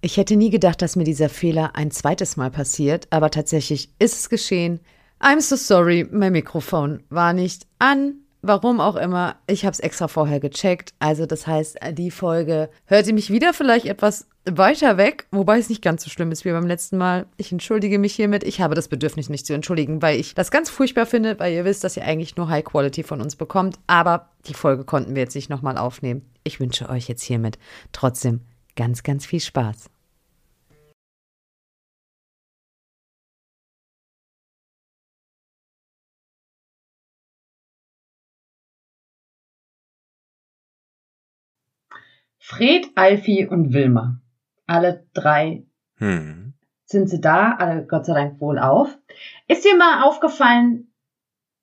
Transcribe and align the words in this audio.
Ich 0.00 0.16
hätte 0.16 0.36
nie 0.36 0.50
gedacht, 0.50 0.80
dass 0.80 0.94
mir 0.94 1.04
dieser 1.04 1.28
Fehler 1.28 1.74
ein 1.74 1.90
zweites 1.90 2.36
Mal 2.36 2.52
passiert, 2.52 3.08
aber 3.10 3.30
tatsächlich 3.30 3.90
ist 3.98 4.18
es 4.20 4.28
geschehen. 4.28 4.78
I'm 5.20 5.40
so 5.40 5.56
sorry, 5.56 6.06
mein 6.10 6.32
Mikrofon 6.32 7.02
war 7.10 7.32
nicht 7.32 7.66
an. 7.80 8.14
Warum 8.40 8.78
auch 8.78 8.94
immer. 8.94 9.34
Ich 9.48 9.64
habe 9.64 9.72
es 9.72 9.80
extra 9.80 10.06
vorher 10.06 10.38
gecheckt. 10.38 10.94
Also 11.00 11.26
das 11.26 11.48
heißt, 11.48 11.78
die 11.94 12.12
Folge 12.12 12.70
hört 12.84 13.08
ihr 13.08 13.14
mich 13.14 13.30
wieder 13.30 13.52
vielleicht 13.52 13.86
etwas 13.86 14.28
weiter 14.48 14.96
weg, 14.96 15.26
wobei 15.32 15.58
es 15.58 15.68
nicht 15.68 15.82
ganz 15.82 16.04
so 16.04 16.10
schlimm 16.10 16.30
ist 16.30 16.44
wie 16.44 16.52
beim 16.52 16.68
letzten 16.68 16.96
Mal. 16.96 17.26
Ich 17.36 17.50
entschuldige 17.50 17.98
mich 17.98 18.14
hiermit. 18.14 18.44
Ich 18.44 18.60
habe 18.60 18.76
das 18.76 18.86
Bedürfnis, 18.86 19.28
nicht 19.28 19.44
zu 19.44 19.54
entschuldigen, 19.54 20.00
weil 20.00 20.20
ich 20.20 20.36
das 20.36 20.52
ganz 20.52 20.70
furchtbar 20.70 21.06
finde, 21.06 21.40
weil 21.40 21.52
ihr 21.52 21.64
wisst, 21.64 21.82
dass 21.82 21.96
ihr 21.96 22.04
eigentlich 22.04 22.36
nur 22.36 22.48
High 22.48 22.64
Quality 22.64 23.02
von 23.02 23.20
uns 23.20 23.34
bekommt. 23.34 23.80
Aber 23.88 24.28
die 24.46 24.54
Folge 24.54 24.84
konnten 24.84 25.16
wir 25.16 25.22
jetzt 25.22 25.34
nicht 25.34 25.50
nochmal 25.50 25.76
aufnehmen. 25.76 26.22
Ich 26.44 26.60
wünsche 26.60 26.88
euch 26.88 27.08
jetzt 27.08 27.22
hiermit 27.22 27.58
trotzdem 27.90 28.42
ganz, 28.78 29.02
ganz 29.02 29.26
viel 29.26 29.40
Spaß. 29.40 29.90
Fred, 42.38 42.86
Alfie 42.94 43.46
und 43.46 43.72
Wilma. 43.72 44.20
Alle 44.66 45.06
drei 45.12 45.66
Hm. 45.96 46.54
sind 46.84 47.10
sie 47.10 47.20
da, 47.20 47.56
alle 47.56 47.84
Gott 47.84 48.06
sei 48.06 48.14
Dank 48.14 48.40
wohl 48.40 48.60
auf. 48.60 48.96
Ist 49.48 49.64
dir 49.64 49.76
mal 49.76 50.04
aufgefallen, 50.04 50.92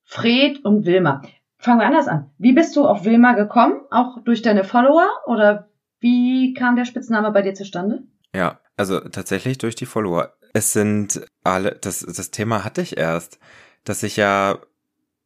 Fred 0.04 0.62
und 0.64 0.84
Wilma? 0.84 1.22
Fangen 1.56 1.80
wir 1.80 1.86
anders 1.86 2.08
an. 2.08 2.30
Wie 2.36 2.52
bist 2.52 2.76
du 2.76 2.86
auf 2.86 3.06
Wilma 3.06 3.32
gekommen? 3.32 3.80
Auch 3.90 4.22
durch 4.22 4.42
deine 4.42 4.64
Follower? 4.64 5.08
Oder 5.26 5.70
wie 6.00 6.54
kam 6.54 6.76
der 6.76 6.84
Spitzname 6.84 7.30
bei 7.32 7.42
dir 7.42 7.54
zustande? 7.54 8.02
Ja, 8.34 8.60
also 8.76 9.00
tatsächlich 9.00 9.58
durch 9.58 9.74
die 9.74 9.86
Follower. 9.86 10.32
Es 10.52 10.72
sind 10.72 11.26
alle, 11.44 11.72
das, 11.80 12.00
das 12.00 12.30
Thema 12.30 12.64
hatte 12.64 12.82
ich 12.82 12.96
erst, 12.96 13.38
dass 13.84 14.02
ich 14.02 14.16
ja 14.16 14.58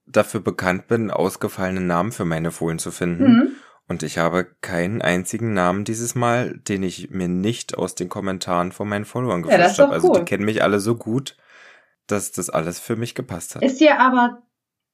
dafür 0.06 0.40
bekannt 0.40 0.88
bin, 0.88 1.10
ausgefallene 1.10 1.80
Namen 1.80 2.12
für 2.12 2.24
meine 2.24 2.50
Fohlen 2.50 2.78
zu 2.78 2.90
finden. 2.90 3.24
Hm. 3.24 3.52
Und 3.88 4.04
ich 4.04 4.18
habe 4.18 4.46
keinen 4.60 5.02
einzigen 5.02 5.52
Namen 5.52 5.84
dieses 5.84 6.14
Mal, 6.14 6.56
den 6.58 6.84
ich 6.84 7.10
mir 7.10 7.26
nicht 7.26 7.76
aus 7.76 7.96
den 7.96 8.08
Kommentaren 8.08 8.70
von 8.70 8.88
meinen 8.88 9.04
Followern 9.04 9.42
Ja, 9.44 9.50
ist 9.50 9.56
gefischt 9.56 9.78
habe. 9.80 9.92
Also 9.92 10.10
cool. 10.10 10.18
die 10.20 10.24
kennen 10.24 10.44
mich 10.44 10.62
alle 10.62 10.78
so 10.78 10.94
gut, 10.94 11.36
dass 12.06 12.30
das 12.30 12.50
alles 12.50 12.78
für 12.78 12.94
mich 12.94 13.16
gepasst 13.16 13.56
hat. 13.56 13.62
Ist 13.62 13.80
dir 13.80 13.98
aber 13.98 14.42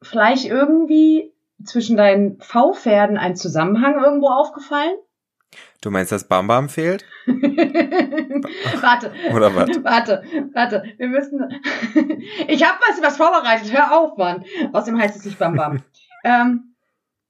vielleicht 0.00 0.46
irgendwie 0.46 1.34
zwischen 1.62 1.96
deinen 1.96 2.40
V-Pferden 2.40 3.18
ein 3.18 3.36
Zusammenhang 3.36 4.02
irgendwo 4.02 4.28
aufgefallen? 4.28 4.96
Du 5.80 5.90
meinst, 5.90 6.12
dass 6.12 6.28
Bam 6.28 6.46
Bam 6.46 6.68
fehlt? 6.68 7.04
warte, 7.26 9.12
Oder 9.32 9.54
was? 9.54 9.68
warte, 9.82 10.22
warte. 10.52 10.82
Wir 10.96 11.08
müssen. 11.08 11.40
ich 12.48 12.64
habe 12.64 12.78
was, 12.88 13.02
was 13.02 13.16
vorbereitet. 13.16 13.72
Hör 13.72 13.98
auf, 13.98 14.16
Mann. 14.16 14.44
Außerdem 14.72 15.00
heißt 15.00 15.16
es 15.16 15.24
nicht 15.24 15.38
Bam 15.38 15.56
Bam. 15.56 15.82
ähm, 16.24 16.74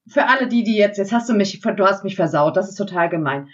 für 0.09 0.27
alle 0.27 0.47
die, 0.47 0.63
die 0.63 0.77
jetzt, 0.77 0.99
jetzt 0.99 1.13
hast 1.13 1.29
du 1.29 1.35
mich, 1.35 1.61
du 1.61 1.87
hast 1.87 2.05
mich 2.05 2.17
versaut. 2.17 2.57
Das 2.57 2.69
ist 2.69 2.77
total 2.77 3.09
gemein. 3.09 3.49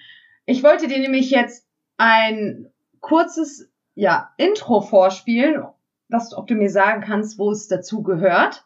Ich 0.44 0.62
wollte 0.62 0.88
dir 0.88 0.98
nämlich 0.98 1.30
jetzt 1.30 1.66
ein 1.96 2.66
kurzes, 3.00 3.70
ja, 3.94 4.32
Intro 4.36 4.80
vorspielen, 4.80 5.64
dass, 6.08 6.34
ob 6.36 6.46
du 6.46 6.54
mir 6.54 6.70
sagen 6.70 7.02
kannst, 7.02 7.38
wo 7.38 7.50
es 7.50 7.68
dazu 7.68 8.02
gehört. 8.02 8.64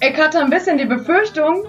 Ich 0.00 0.16
hatte 0.20 0.40
ein 0.40 0.50
bisschen 0.50 0.78
die 0.78 0.84
Befürchtung, 0.84 1.64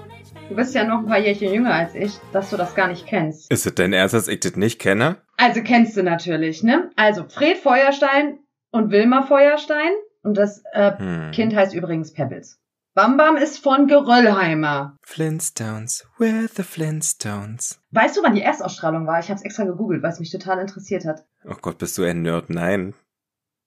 du 0.49 0.55
bist 0.55 0.73
ja 0.75 0.83
noch 0.83 0.99
ein 0.99 1.05
paar 1.05 1.19
Jährchen 1.19 1.53
jünger 1.53 1.73
als 1.73 1.95
ich, 1.95 2.17
dass 2.33 2.49
du 2.49 2.57
das 2.57 2.75
gar 2.75 2.87
nicht 2.87 3.05
kennst. 3.07 3.51
Ist 3.51 3.65
es 3.65 3.75
denn 3.75 3.93
ernst, 3.93 4.13
dass 4.13 4.27
ich 4.27 4.39
das 4.39 4.55
nicht 4.55 4.79
kenne? 4.79 5.17
Also 5.37 5.61
kennst 5.61 5.95
du 5.97 6.03
natürlich, 6.03 6.63
ne? 6.63 6.89
Also 6.95 7.25
Fred 7.27 7.57
Feuerstein 7.57 8.39
und 8.71 8.91
Wilma 8.91 9.23
Feuerstein. 9.23 9.91
Und 10.23 10.37
das 10.37 10.63
äh, 10.73 10.97
Hm. 10.97 11.31
Kind 11.31 11.55
heißt 11.55 11.73
übrigens 11.75 12.11
Pebbles. 12.13 12.59
Bam 12.95 13.17
Bam 13.17 13.35
ist 13.37 13.59
von 13.59 13.87
Geröllheimer. 13.87 14.95
Flintstones, 15.01 16.07
we're 16.17 16.49
the 16.55 16.63
Flintstones. 16.63 17.79
Weißt 17.91 18.15
du, 18.17 18.23
wann 18.23 18.35
die 18.35 18.41
Erstausstrahlung 18.41 19.05
war? 19.05 19.19
Ich 19.19 19.27
habe 19.29 19.35
es 19.37 19.43
extra 19.45 19.65
gegoogelt, 19.65 20.01
weil 20.01 20.11
es 20.13 20.19
mich 20.19 20.31
total 20.31 20.59
interessiert 20.59 21.05
hat. 21.05 21.25
Oh 21.43 21.55
Gott, 21.61 21.77
bist 21.77 21.97
du 21.97 22.03
ein 22.03 22.21
Nerd? 22.21 22.49
Nein. 22.49 22.93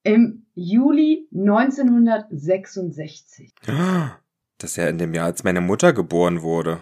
Im 0.09 0.47
Juli 0.55 1.29
1966. 1.35 3.53
Das 3.67 4.71
ist 4.71 4.77
ja 4.77 4.89
in 4.89 4.99
dem 4.99 5.15
Jahr, 5.15 5.27
als 5.27 5.45
meine 5.45 5.61
Mutter 5.61 5.93
geboren 5.93 6.43
wurde. 6.43 6.81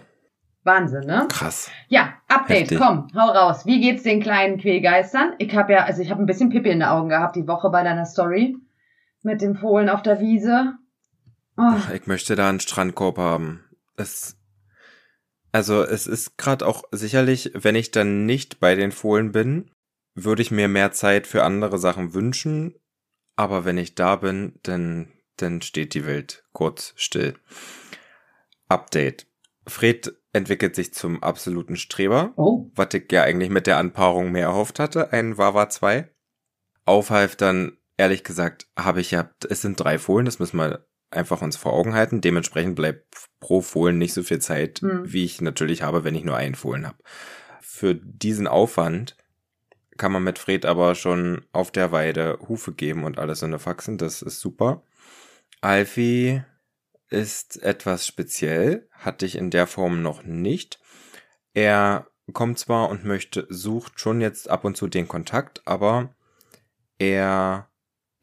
Wahnsinn, 0.63 1.05
ne? 1.05 1.27
Krass. 1.29 1.69
Ja, 1.87 2.13
Update, 2.27 2.71
Heftig. 2.71 2.79
komm, 2.79 3.07
hau 3.15 3.31
raus. 3.31 3.65
Wie 3.65 3.81
geht's 3.81 4.03
den 4.03 4.21
kleinen 4.21 4.59
Quälgeistern? 4.59 5.33
Ich 5.37 5.55
habe 5.55 5.73
ja, 5.73 5.85
also 5.85 6.01
ich 6.01 6.09
habe 6.09 6.21
ein 6.21 6.25
bisschen 6.25 6.49
Pippi 6.49 6.69
in 6.69 6.79
den 6.79 6.87
Augen 6.87 7.09
gehabt 7.09 7.35
die 7.35 7.47
Woche 7.47 7.69
bei 7.69 7.83
deiner 7.83 8.05
Story 8.05 8.57
mit 9.23 9.41
dem 9.41 9.55
Fohlen 9.55 9.89
auf 9.89 10.01
der 10.01 10.19
Wiese. 10.19 10.73
Oh, 11.57 11.63
Ach, 11.63 11.91
ich 11.91 12.07
möchte 12.07 12.35
da 12.35 12.49
einen 12.49 12.59
Strandkorb 12.59 13.17
haben. 13.17 13.63
Es, 13.95 14.37
also 15.51 15.83
es 15.83 16.07
ist 16.07 16.37
gerade 16.37 16.65
auch 16.65 16.83
sicherlich, 16.91 17.51
wenn 17.53 17.75
ich 17.75 17.91
dann 17.91 18.25
nicht 18.25 18.59
bei 18.59 18.75
den 18.75 18.91
Fohlen 18.91 19.31
bin, 19.31 19.71
würde 20.15 20.41
ich 20.41 20.51
mir 20.51 20.67
mehr 20.67 20.91
Zeit 20.91 21.27
für 21.27 21.43
andere 21.43 21.77
Sachen 21.77 22.13
wünschen. 22.13 22.75
Aber 23.37 23.63
wenn 23.63 23.77
ich 23.77 23.95
da 23.95 24.17
bin, 24.17 24.59
dann, 24.63 25.13
dann 25.37 25.61
steht 25.61 25.93
die 25.93 26.05
Welt 26.05 26.43
kurz 26.51 26.93
still. 26.97 27.35
Update. 28.67 29.27
Fred 29.65 30.13
entwickelt 30.33 30.75
sich 30.75 30.93
zum 30.93 31.23
absoluten 31.23 31.77
Streber. 31.77 32.33
oh, 32.35 32.69
was 32.75 32.93
ich 32.93 33.11
ja 33.11 33.23
eigentlich 33.23 33.49
mit 33.49 33.67
der 33.67 33.77
Anpaarung 33.77 34.31
mehr 34.31 34.47
erhofft 34.47 34.79
hatte, 34.79 35.13
ein 35.13 35.37
Wawa 35.37 35.69
2. 35.69 36.09
Aufhalf 36.85 37.35
dann, 37.35 37.77
ehrlich 37.97 38.23
gesagt, 38.23 38.67
habe 38.77 39.01
ich 39.01 39.11
ja, 39.11 39.29
es 39.49 39.61
sind 39.61 39.79
drei 39.79 39.97
Fohlen, 39.99 40.25
das 40.25 40.39
müssen 40.39 40.57
wir 40.57 40.85
einfach 41.11 41.41
uns 41.41 41.57
vor 41.57 41.73
Augen 41.73 41.93
halten. 41.93 42.21
Dementsprechend 42.21 42.75
bleibt 42.75 43.05
pro 43.39 43.61
Fohlen 43.61 43.97
nicht 43.97 44.13
so 44.13 44.23
viel 44.23 44.39
Zeit, 44.39 44.79
Hm. 44.81 45.01
wie 45.11 45.25
ich 45.25 45.41
natürlich 45.41 45.81
habe, 45.81 46.03
wenn 46.03 46.15
ich 46.15 46.23
nur 46.23 46.35
einen 46.37 46.55
Fohlen 46.55 46.85
habe. 46.87 46.97
Für 47.61 47.95
diesen 47.95 48.47
Aufwand 48.47 49.15
kann 49.97 50.11
man 50.11 50.23
mit 50.23 50.39
Fred 50.39 50.65
aber 50.65 50.95
schon 50.95 51.45
auf 51.51 51.71
der 51.71 51.91
Weide 51.91 52.39
Hufe 52.47 52.73
geben 52.73 53.03
und 53.03 53.19
alles 53.19 53.41
in 53.41 53.51
der 53.51 53.59
Faxen, 53.59 53.97
das 53.97 54.21
ist 54.21 54.39
super. 54.39 54.83
Alfie 55.61 56.41
ist 57.09 57.61
etwas 57.63 58.05
speziell, 58.05 58.87
hatte 58.91 59.25
ich 59.25 59.35
in 59.35 59.49
der 59.49 59.67
Form 59.67 60.01
noch 60.01 60.23
nicht. 60.23 60.79
Er 61.53 62.07
kommt 62.33 62.59
zwar 62.59 62.89
und 62.89 63.05
möchte, 63.05 63.47
sucht 63.49 63.99
schon 63.99 64.21
jetzt 64.21 64.49
ab 64.49 64.65
und 64.65 64.75
zu 64.75 64.87
den 64.87 65.07
Kontakt, 65.07 65.61
aber 65.65 66.13
er 66.99 67.69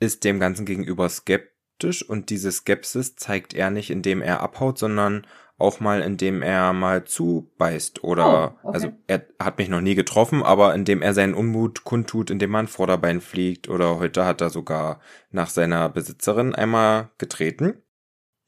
ist 0.00 0.24
dem 0.24 0.38
Ganzen 0.40 0.66
gegenüber 0.66 1.08
skeptisch 1.08 2.08
und 2.08 2.30
diese 2.30 2.52
Skepsis 2.52 3.16
zeigt 3.16 3.54
er 3.54 3.70
nicht, 3.70 3.90
indem 3.90 4.20
er 4.20 4.40
abhaut, 4.40 4.78
sondern 4.78 5.26
auch 5.58 5.80
mal, 5.80 6.00
indem 6.00 6.42
er 6.42 6.72
mal 6.72 7.04
zubeißt 7.04 8.02
oder, 8.02 8.56
Oh, 8.64 8.68
okay. 8.68 8.74
also 8.74 8.92
er 9.06 9.26
hat 9.38 9.58
mich 9.58 9.68
noch 9.68 9.80
nie 9.80 9.94
getroffen, 9.94 10.42
aber 10.42 10.74
indem 10.74 11.00
er 11.00 11.14
seinen 11.14 11.34
Unmut 11.34 11.84
kundtut, 11.84 12.30
indem 12.30 12.50
man 12.50 12.66
Vorderbein 12.66 13.20
fliegt 13.20 13.68
oder 13.68 13.98
heute 13.98 14.24
hat 14.24 14.40
er 14.40 14.50
sogar 14.50 15.00
nach 15.30 15.48
seiner 15.48 15.88
Besitzerin 15.88 16.54
einmal 16.54 17.10
getreten. 17.18 17.74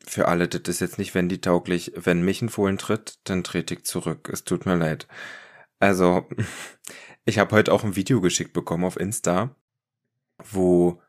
Für 0.05 0.29
alle, 0.29 0.49
das 0.49 0.63
ist 0.69 0.81
jetzt 0.81 0.99
nicht 0.99 1.15
Wendy 1.15 1.41
tauglich. 1.41 1.93
Wenn 1.97 2.23
mich 2.23 2.43
ein 2.43 2.49
Fohlen 2.49 2.79
tritt, 2.79 3.19
dann 3.25 3.43
trete 3.45 3.75
ich 3.75 3.85
zurück. 3.85 4.29
Es 4.33 4.45
tut 4.45 4.67
mir 4.67 4.77
leid. 4.77 5.07
Also, 5.81 6.27
ich 7.25 7.39
habe 7.39 7.55
heute 7.55 7.73
auch 7.73 7.85
ein 7.85 7.97
Video 7.97 8.21
geschickt 8.21 8.53
bekommen 8.53 8.85
auf 8.85 8.99
Insta, 8.99 9.55
wo 10.53 11.01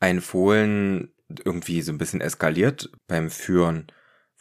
ein 0.00 0.20
Fohlen 0.20 1.12
irgendwie 1.44 1.80
so 1.82 1.92
ein 1.92 1.98
bisschen 1.98 2.20
eskaliert 2.20 2.90
beim 3.06 3.30
Führen, 3.30 3.86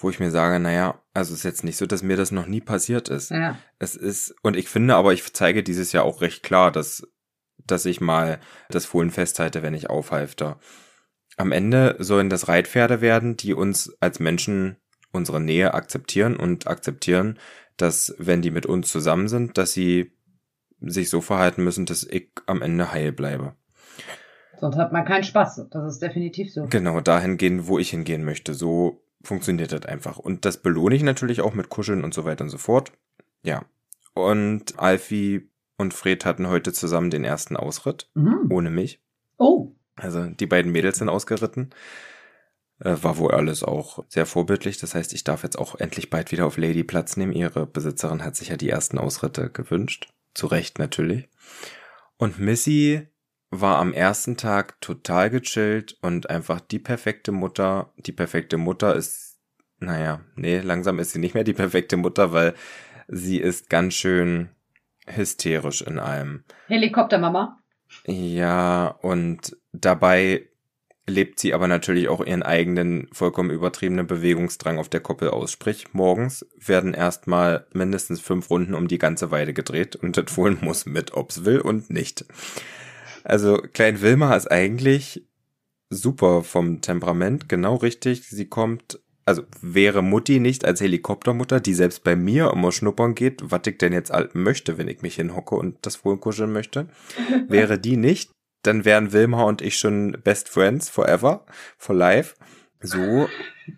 wo 0.04 0.10
ich 0.10 0.20
mir 0.20 0.32
sage, 0.32 0.60
naja, 0.60 1.02
also 1.14 1.34
es 1.34 1.40
ist 1.40 1.44
jetzt 1.44 1.64
nicht 1.64 1.78
so, 1.78 1.86
dass 1.86 2.04
mir 2.04 2.18
das 2.18 2.32
noch 2.32 2.48
nie 2.48 2.62
passiert 2.62 3.10
ist. 3.10 3.32
ja. 3.32 3.58
Es 3.80 3.96
ist, 3.96 4.36
und 4.42 4.56
ich 4.56 4.70
finde 4.70 4.96
aber, 4.96 5.14
ich 5.14 5.34
zeige 5.34 5.64
dieses 5.64 5.92
Jahr 5.92 6.04
auch 6.04 6.22
recht 6.22 6.44
klar, 6.44 6.72
dass, 6.72 7.08
dass 7.66 7.86
ich 7.86 8.02
mal 8.02 8.40
das 8.70 8.86
Fohlen 8.86 9.12
festhalte, 9.12 9.62
wenn 9.62 9.74
ich 9.74 9.90
aufhalfte. 9.90 10.58
Am 11.38 11.52
Ende 11.52 11.96
sollen 12.00 12.30
das 12.30 12.48
Reitpferde 12.48 13.02
werden, 13.02 13.38
die 13.38 13.54
uns 13.54 13.96
als 14.00 14.20
Menschen 14.20 14.78
unsere 15.12 15.42
Nähe 15.42 15.74
akzeptieren 15.74 16.36
und 16.36 16.68
akzeptieren, 16.68 17.40
dass 17.78 18.16
wenn 18.18 18.42
die 18.42 18.52
mit 18.52 18.66
uns 18.66 18.92
zusammen 18.92 19.28
sind, 19.28 19.58
dass 19.58 19.74
sie 19.74 20.14
sich 20.80 21.10
so 21.10 21.22
verhalten 21.22 21.64
müssen, 21.64 21.86
dass 21.86 22.04
ich 22.04 22.32
am 22.48 22.62
Ende 22.62 22.92
heil 22.92 23.12
bleibe. 23.12 23.56
Sonst 24.60 24.78
hat 24.78 24.92
man 24.92 25.06
keinen 25.06 25.24
Spaß. 25.24 25.68
Das 25.72 25.94
ist 25.94 26.02
definitiv 26.02 26.54
so. 26.54 26.66
Genau 26.68 27.02
dahin 27.02 27.38
gehen, 27.38 27.68
wo 27.68 27.80
ich 27.80 27.90
hingehen 27.90 28.24
möchte. 28.24 28.54
So 28.54 29.04
funktioniert 29.24 29.72
das 29.72 29.86
einfach. 29.86 30.18
Und 30.18 30.46
das 30.46 30.58
belohne 30.58 30.96
ich 30.96 31.04
natürlich 31.04 31.42
auch 31.42 31.54
mit 31.54 31.70
Kuscheln 31.70 32.04
und 32.04 32.14
so 32.14 32.26
weiter 32.26 32.44
und 32.44 32.50
so 32.50 32.58
fort. 32.58 32.92
Ja. 33.44 33.66
Und 34.14 34.78
Alfie 34.80 35.50
und 35.78 35.94
Fred 35.94 36.26
hatten 36.26 36.48
heute 36.50 36.74
zusammen 36.74 37.10
den 37.10 37.24
ersten 37.24 37.56
Ausritt, 37.58 38.10
Mhm. 38.14 38.48
ohne 38.52 38.70
mich. 38.70 39.02
Oh, 39.38 39.72
Also 39.96 40.26
die 40.28 40.46
beiden 40.48 40.72
Mädels 40.72 40.98
sind 41.00 41.10
ausgeritten. 41.10 41.70
Äh, 42.80 42.96
war 43.02 43.18
wohl 43.18 43.32
alles 43.32 43.64
auch 43.64 44.04
sehr 44.10 44.26
vorbildlich. 44.26 44.78
Das 44.80 44.96
heißt, 44.96 45.14
ich 45.14 45.24
darf 45.24 45.44
jetzt 45.44 45.58
auch 45.60 45.76
endlich 45.76 46.10
bald 46.10 46.32
wieder 46.32 46.46
auf 46.48 46.58
Lady 46.58 46.84
Platz 46.84 47.18
nehmen. 47.18 47.34
Ihre 47.34 47.68
Besitzerin 47.68 48.24
hat 48.24 48.36
sich 48.36 48.50
ja 48.50 48.58
die 48.58 48.70
ersten 48.70 48.98
Ausritte 48.98 49.50
gewünscht. 49.50 50.12
Zu 50.34 50.48
Recht 50.48 50.80
natürlich. 50.80 51.30
Und 52.18 52.40
Missy 52.40 53.08
war 53.52 53.80
am 53.80 53.94
ersten 53.94 54.38
Tag 54.38 54.80
total 54.80 55.30
gechillt 55.30 55.98
und 56.02 56.30
einfach 56.30 56.62
die 56.62 56.80
perfekte 56.80 57.34
Mutter. 57.34 57.92
Die 57.98 58.14
perfekte 58.14 58.58
Mutter 58.58 58.96
ist, 58.96 59.38
naja, 59.80 60.22
nee, 60.36 60.60
langsam 60.60 61.00
ist 61.00 61.12
sie 61.12 61.20
nicht 61.20 61.36
mehr 61.36 61.44
die 61.44 61.54
perfekte 61.54 61.98
Mutter, 61.98 62.32
weil 62.32 62.54
sie 63.10 63.40
ist 63.40 63.70
ganz 63.70 63.94
schön 63.94 64.50
hysterisch 65.06 65.82
in 65.82 66.00
allem. 66.00 66.46
Helikoptermama. 66.68 67.60
Ja, 68.06 68.88
und 69.02 69.58
dabei 69.74 70.48
lebt 71.08 71.40
sie 71.40 71.54
aber 71.54 71.68
natürlich 71.68 72.08
auch 72.08 72.24
ihren 72.26 72.44
eigenen 72.44 73.10
vollkommen 73.12 73.50
übertriebenen 73.50 74.08
Bewegungsdrang 74.08 74.78
auf 74.78 74.88
der 74.88 75.02
Koppel 75.02 75.30
aus. 75.30 75.52
Sprich, 75.52 75.94
morgens 75.94 76.46
werden 76.56 76.94
erstmal 76.94 77.68
mindestens 77.74 78.22
fünf 78.22 78.50
Runden 78.50 78.76
um 78.76 78.88
die 78.88 79.00
ganze 79.00 79.30
Weide 79.30 79.54
gedreht 79.54 79.98
und 79.98 80.16
das 80.16 80.32
Fohlen 80.32 80.60
muss 80.62 80.86
mit, 80.86 81.14
ob's 81.14 81.44
will 81.44 81.60
und 81.60 81.90
nicht. 81.90 82.26
Also 83.24 83.58
Klein 83.74 84.02
Wilma 84.02 84.36
ist 84.36 84.52
eigentlich 84.52 85.26
super 85.90 86.44
vom 86.44 86.82
Temperament, 86.82 87.50
genau 87.50 87.76
richtig. 87.76 88.28
Sie 88.28 88.48
kommt, 88.48 89.00
also 89.26 89.44
wäre 89.62 90.02
Mutti 90.02 90.40
nicht 90.40 90.66
als 90.66 90.82
Helikoptermutter, 90.82 91.60
die 91.60 91.74
selbst 91.74 92.04
bei 92.04 92.16
mir 92.16 92.52
immer 92.52 92.72
schnuppern 92.72 93.14
geht, 93.14 93.42
was 93.44 93.62
ich 93.68 93.78
denn 93.78 93.94
jetzt 93.94 94.12
möchte, 94.34 94.78
wenn 94.78 94.88
ich 94.88 95.02
mich 95.02 95.16
hinhocke 95.16 95.56
und 95.56 95.78
das 95.86 95.98
Fohlen 95.98 96.20
kuscheln 96.20 96.52
möchte, 96.52 96.88
wäre 97.48 97.78
die 97.78 97.98
nicht, 97.98 98.32
dann 98.64 98.86
wären 98.86 99.12
Wilma 99.12 99.44
und 99.44 99.62
ich 99.62 99.78
schon 99.78 100.18
Best 100.24 100.50
Friends 100.50 100.90
forever, 100.90 101.46
for 101.78 101.96
life. 101.96 102.36
So 102.80 103.28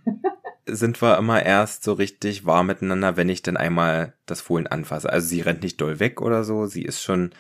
sind 0.66 1.02
wir 1.02 1.18
immer 1.18 1.44
erst 1.44 1.84
so 1.84 1.94
richtig 1.94 2.46
warm 2.46 2.68
miteinander, 2.68 3.18
wenn 3.18 3.30
ich 3.30 3.42
dann 3.42 3.58
einmal 3.58 4.14
das 4.26 4.42
Fohlen 4.42 4.68
anfasse. 4.68 5.10
Also 5.10 5.28
sie 5.28 5.42
rennt 5.42 5.64
nicht 5.64 5.82
doll 5.82 6.00
weg 6.00 6.22
oder 6.22 6.44
so, 6.44 6.68
sie 6.68 6.84
ist 6.84 7.02
schon 7.02 7.32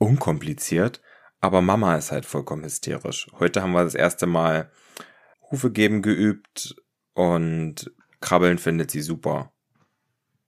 unkompliziert, 0.00 1.00
aber 1.40 1.60
Mama 1.60 1.96
ist 1.96 2.10
halt 2.10 2.26
vollkommen 2.26 2.64
hysterisch. 2.64 3.28
Heute 3.38 3.62
haben 3.62 3.72
wir 3.72 3.84
das 3.84 3.94
erste 3.94 4.26
Mal 4.26 4.70
Hufe 5.50 5.70
geben 5.70 6.02
geübt 6.02 6.74
und 7.14 7.92
Krabbeln 8.20 8.58
findet 8.58 8.90
sie 8.90 9.02
super. 9.02 9.52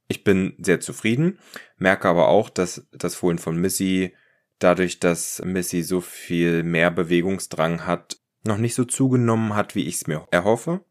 Ich 0.08 0.24
bin 0.24 0.54
sehr 0.58 0.80
zufrieden, 0.80 1.38
merke 1.76 2.08
aber 2.08 2.28
auch, 2.28 2.50
dass 2.50 2.86
das 2.92 3.14
Fohlen 3.14 3.38
von 3.38 3.56
Missy 3.56 4.14
dadurch, 4.58 5.00
dass 5.00 5.42
Missy 5.44 5.82
so 5.82 6.00
viel 6.00 6.62
mehr 6.62 6.90
Bewegungsdrang 6.90 7.86
hat, 7.86 8.18
noch 8.44 8.58
nicht 8.58 8.74
so 8.74 8.84
zugenommen 8.84 9.54
hat, 9.54 9.74
wie 9.74 9.86
ich 9.86 9.96
es 9.96 10.06
mir 10.06 10.26
erhoffe. 10.30 10.84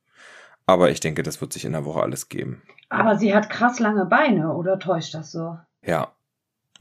Aber 0.65 0.91
ich 0.91 0.99
denke, 0.99 1.23
das 1.23 1.41
wird 1.41 1.53
sich 1.53 1.65
in 1.65 1.73
der 1.73 1.85
Woche 1.85 2.01
alles 2.01 2.29
geben. 2.29 2.61
Aber 2.89 3.17
sie 3.17 3.33
hat 3.33 3.49
krass 3.49 3.79
lange 3.79 4.05
Beine, 4.05 4.53
oder 4.53 4.79
täuscht 4.79 5.13
das 5.13 5.31
so? 5.31 5.57
Ja. 5.83 6.13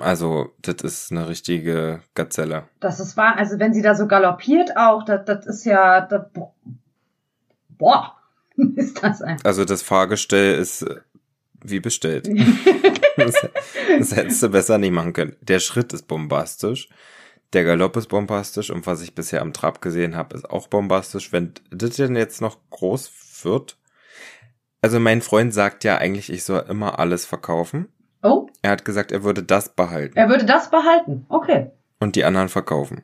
Also, 0.03 0.53
das 0.63 0.77
ist 0.83 1.13
eine 1.13 1.29
richtige 1.29 2.01
Gazelle. 2.15 2.65
Das 2.81 3.01
ist 3.01 3.17
wahr. 3.17 3.37
Also, 3.37 3.59
wenn 3.59 3.75
sie 3.75 3.83
da 3.83 3.95
so 3.95 4.07
galoppiert 4.07 4.77
auch, 4.77 5.05
das, 5.05 5.25
das 5.25 5.47
ist 5.47 5.65
ja. 5.65 6.01
Das, 6.01 6.27
boah, 7.69 8.17
ist 8.77 9.03
das 9.03 9.23
einfach. 9.23 9.45
Also, 9.45 9.65
das 9.65 9.83
Fahrgestell 9.83 10.59
ist 10.59 10.83
äh, 10.83 10.97
wie 11.63 11.81
bestellt. 11.81 12.29
das, 13.17 13.35
das 13.99 14.17
hättest 14.17 14.43
du 14.43 14.49
besser 14.49 14.79
nicht 14.79 14.93
machen 14.93 15.13
können. 15.13 15.37
Der 15.41 15.61
Schritt 15.61 15.93
ist 15.93 16.09
bombastisch. 16.09 16.89
Der 17.53 17.65
Galopp 17.65 17.97
ist 17.97 18.09
bombastisch 18.09 18.71
und 18.71 18.87
was 18.87 19.03
ich 19.03 19.15
bisher 19.15 19.43
am 19.43 19.53
Trab 19.53 19.83
gesehen 19.83 20.15
habe, 20.15 20.37
ist 20.37 20.49
auch 20.49 20.69
bombastisch. 20.69 21.33
Wenn 21.33 21.55
das 21.71 21.97
denn 21.97 22.15
jetzt 22.15 22.41
noch 22.41 22.59
groß 22.71 23.11
wird. 23.43 23.77
Also 24.83 25.01
mein 25.01 25.21
Freund 25.21 25.53
sagt 25.53 25.85
ja 25.85 25.99
eigentlich, 25.99 26.33
ich 26.33 26.45
soll 26.45 26.65
immer 26.69 26.99
alles 26.99 27.27
verkaufen. 27.27 27.89
Oh. 28.23 28.49
Er 28.63 28.73
hat 28.73 28.85
gesagt, 28.85 29.13
er 29.13 29.25
würde 29.25 29.43
das 29.43 29.75
behalten. 29.75 30.17
Er 30.17 30.29
würde 30.29 30.45
das 30.45 30.71
behalten. 30.71 31.27
Okay. 31.29 31.71
Und 31.99 32.17
die 32.17 32.25
anderen 32.25 32.49
verkaufen. 32.49 33.03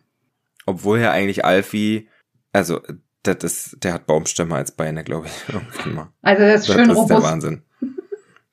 Obwohl 0.66 0.98
er 0.98 1.12
eigentlich 1.12 1.44
Alfie, 1.44 2.08
also 2.52 2.80
das 3.22 3.36
ist, 3.42 3.84
der 3.84 3.94
hat 3.94 4.06
Baumstämme 4.06 4.54
als 4.54 4.72
Beine, 4.72 5.04
glaube 5.04 5.26
ich. 5.26 5.48
Irgendwann 5.54 5.94
mal. 5.94 6.12
Also 6.22 6.42
das 6.42 6.60
ist 6.62 6.72
schön 6.72 6.88
das 6.88 6.96
robust. 6.96 7.10
ist 7.10 7.22
der 7.22 7.30
Wahnsinn. 7.30 7.62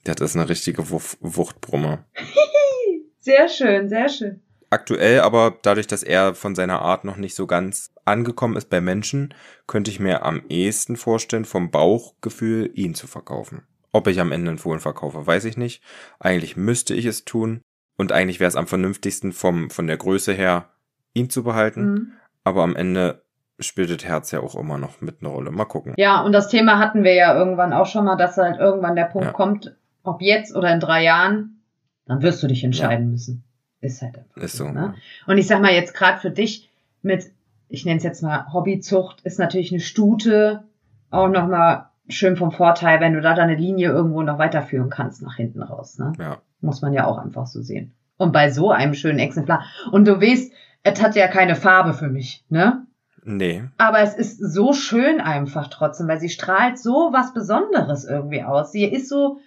Das 0.03 0.19
ist 0.19 0.35
eine 0.35 0.49
richtige 0.49 0.89
Wuff 0.89 1.17
Wuchtbrumme. 1.21 2.05
sehr 3.19 3.47
schön, 3.47 3.87
sehr 3.89 4.09
schön. 4.09 4.41
Aktuell 4.69 5.19
aber, 5.19 5.59
dadurch, 5.61 5.85
dass 5.85 6.01
er 6.01 6.33
von 6.33 6.55
seiner 6.55 6.81
Art 6.81 7.05
noch 7.05 7.17
nicht 7.17 7.35
so 7.35 7.45
ganz 7.45 7.91
angekommen 8.05 8.55
ist 8.55 8.69
bei 8.69 8.81
Menschen, 8.81 9.33
könnte 9.67 9.91
ich 9.91 9.99
mir 9.99 10.23
am 10.23 10.41
ehesten 10.49 10.97
vorstellen, 10.97 11.45
vom 11.45 11.69
Bauchgefühl 11.69 12.71
ihn 12.73 12.95
zu 12.95 13.05
verkaufen. 13.05 13.67
Ob 13.93 14.07
ich 14.07 14.19
am 14.19 14.31
Ende 14.31 14.49
einen 14.49 14.57
Fohlen 14.57 14.79
verkaufe, 14.79 15.25
weiß 15.25 15.45
ich 15.45 15.55
nicht. 15.55 15.81
Eigentlich 16.19 16.57
müsste 16.57 16.93
ich 16.95 17.05
es 17.05 17.23
tun. 17.25 17.61
Und 17.95 18.11
eigentlich 18.11 18.39
wäre 18.39 18.47
es 18.47 18.55
am 18.55 18.67
vernünftigsten 18.67 19.31
vom, 19.31 19.69
von 19.69 19.85
der 19.87 19.97
Größe 19.97 20.33
her, 20.33 20.69
ihn 21.13 21.29
zu 21.29 21.43
behalten. 21.43 21.85
Mhm. 21.85 22.11
Aber 22.43 22.63
am 22.63 22.75
Ende 22.75 23.23
spielt 23.59 23.91
das 23.91 24.03
Herz 24.03 24.31
ja 24.31 24.39
auch 24.39 24.55
immer 24.55 24.79
noch 24.79 24.99
mit 24.99 25.21
einer 25.21 25.29
Rolle. 25.29 25.51
Mal 25.51 25.65
gucken. 25.65 25.93
Ja, 25.97 26.21
und 26.21 26.31
das 26.31 26.49
Thema 26.49 26.79
hatten 26.79 27.03
wir 27.03 27.13
ja 27.13 27.37
irgendwann 27.37 27.71
auch 27.71 27.85
schon 27.85 28.05
mal, 28.05 28.15
dass 28.15 28.35
halt 28.37 28.59
irgendwann 28.59 28.95
der 28.95 29.05
Punkt 29.05 29.27
Ja. 29.27 29.31
kommt, 29.33 29.75
ob 30.01 30.21
jetzt 30.21 30.55
oder 30.55 30.73
in 30.73 30.79
drei 30.79 31.03
Jahren, 31.03 31.61
dann 32.07 32.23
wirst 32.23 32.41
du 32.41 32.47
dich 32.47 32.63
entscheiden 32.63 33.11
müssen. 33.11 33.43
Ist 33.79 34.01
halt 34.01 34.17
einfach 34.17 34.37
Ist 34.37 34.57
so. 34.57 34.67
Ne? 34.69 34.95
Und 35.27 35.37
ich 35.37 35.45
sag 35.47 35.61
mal 35.61 35.71
jetzt 35.71 35.93
gerade 35.93 36.19
für 36.19 36.31
dich 36.31 36.71
mit, 37.03 37.31
ich 37.69 37.85
nenne 37.85 37.97
es 37.97 38.03
jetzt 38.03 38.23
mal 38.23 38.51
Hobbyzucht, 38.51 39.21
ist 39.21 39.39
natürlich 39.39 39.71
eine 39.71 39.81
Stute 39.81 40.63
auch 41.11 41.29
nochmal 41.29 41.89
schön 42.09 42.35
vom 42.35 42.51
Vorteil, 42.51 42.99
wenn 42.99 43.13
du 43.13 43.21
da 43.21 43.33
deine 43.33 43.55
Linie 43.55 43.89
irgendwo 43.89 44.21
noch 44.23 44.37
weiterführen 44.37 44.89
kannst 44.89 45.21
nach 45.21 45.35
hinten 45.35 45.61
raus. 45.61 45.97
Ne? 45.97 46.13
Ja. 46.19 46.37
Muss 46.61 46.81
man 46.81 46.93
ja 46.93 47.05
auch 47.05 47.17
einfach 47.17 47.47
so 47.47 47.61
sehen. 47.61 47.93
Und 48.17 48.31
bei 48.31 48.51
so 48.51 48.71
einem 48.71 48.93
schönen 48.93 49.19
Exemplar. 49.19 49.63
Und 49.91 50.07
du 50.07 50.21
weißt, 50.21 50.51
es 50.83 51.01
hat 51.01 51.15
ja 51.15 51.27
keine 51.27 51.55
Farbe 51.55 51.93
für 51.93 52.09
mich, 52.09 52.43
ne? 52.49 52.85
Nee. 53.25 53.63
Aber 53.77 53.99
es 54.01 54.15
ist 54.15 54.37
so 54.39 54.73
schön 54.73 55.21
einfach 55.21 55.69
trotzdem, 55.69 56.07
weil 56.09 56.19
sie 56.19 56.29
strahlt 56.29 56.77
so 56.77 57.09
was 57.13 57.33
Besonderes 57.33 58.03
irgendwie 58.03 58.43
aus. 58.43 58.71
Sie 58.73 58.83
ist 58.83 59.07
so 59.07 59.39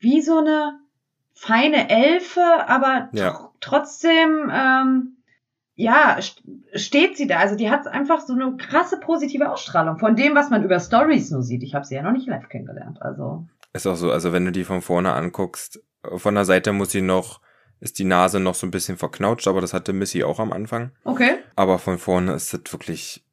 wie 0.00 0.20
so 0.20 0.38
eine 0.38 0.80
feine 1.32 1.88
Elfe, 1.90 2.42
aber 2.66 3.08
Ja. 3.12 3.30
tr 3.30 3.50
trotzdem, 3.60 4.50
ähm, 4.52 5.13
ja, 5.76 6.20
st 6.20 6.42
steht 6.74 7.16
sie 7.16 7.26
da. 7.26 7.38
Also 7.38 7.56
die 7.56 7.70
hat 7.70 7.86
einfach 7.86 8.20
so 8.20 8.32
eine 8.32 8.56
krasse 8.56 8.98
positive 8.98 9.50
Ausstrahlung 9.50 9.98
von 9.98 10.16
dem, 10.16 10.34
was 10.34 10.50
man 10.50 10.64
über 10.64 10.78
Stories 10.80 11.30
nur 11.30 11.42
sieht. 11.42 11.62
Ich 11.62 11.74
habe 11.74 11.84
sie 11.84 11.94
ja 11.94 12.02
noch 12.02 12.12
nicht 12.12 12.26
live 12.26 12.48
kennengelernt. 12.48 13.02
Also 13.02 13.46
Ist 13.72 13.86
auch 13.86 13.96
so, 13.96 14.10
also 14.10 14.32
wenn 14.32 14.44
du 14.44 14.52
die 14.52 14.64
von 14.64 14.82
vorne 14.82 15.12
anguckst, 15.12 15.82
von 16.16 16.34
der 16.34 16.44
Seite 16.44 16.72
muss 16.72 16.90
sie 16.90 17.02
noch, 17.02 17.40
ist 17.80 17.98
die 17.98 18.04
Nase 18.04 18.40
noch 18.40 18.54
so 18.54 18.66
ein 18.66 18.70
bisschen 18.70 18.96
verknautscht, 18.96 19.48
aber 19.48 19.60
das 19.60 19.74
hatte 19.74 19.92
Missy 19.92 20.22
auch 20.24 20.38
am 20.38 20.52
Anfang. 20.52 20.92
okay. 21.04 21.38
Aber 21.56 21.78
von 21.78 21.98
vorne 21.98 22.34
ist 22.34 22.52
das 22.52 22.72
wirklich, 22.72 23.24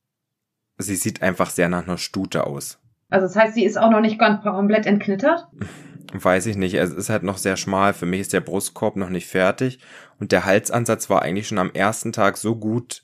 sie 0.77 0.95
sieht 0.95 1.21
einfach 1.21 1.49
sehr 1.49 1.69
nach 1.69 1.83
einer 1.83 1.97
Stute 1.97 2.47
aus. 2.47 2.79
Also 3.09 3.27
das 3.27 3.35
heißt, 3.35 3.53
sie 3.55 3.65
ist 3.65 3.77
auch 3.77 3.91
noch 3.91 4.01
nicht 4.01 4.17
ganz 4.19 4.41
komplett 4.41 4.85
entknittert. 4.85 5.47
Weiß 6.13 6.45
ich 6.45 6.57
nicht, 6.57 6.75
es 6.75 6.91
ist 6.91 7.09
halt 7.09 7.23
noch 7.23 7.37
sehr 7.37 7.57
schmal. 7.57 7.93
Für 7.93 8.05
mich 8.05 8.21
ist 8.21 8.33
der 8.33 8.41
Brustkorb 8.41 8.95
noch 8.95 9.09
nicht 9.09 9.27
fertig 9.27 9.79
und 10.19 10.31
der 10.31 10.45
Halsansatz 10.45 11.09
war 11.09 11.21
eigentlich 11.21 11.47
schon 11.47 11.57
am 11.57 11.71
ersten 11.71 12.11
Tag 12.11 12.37
so 12.37 12.55
gut, 12.55 13.03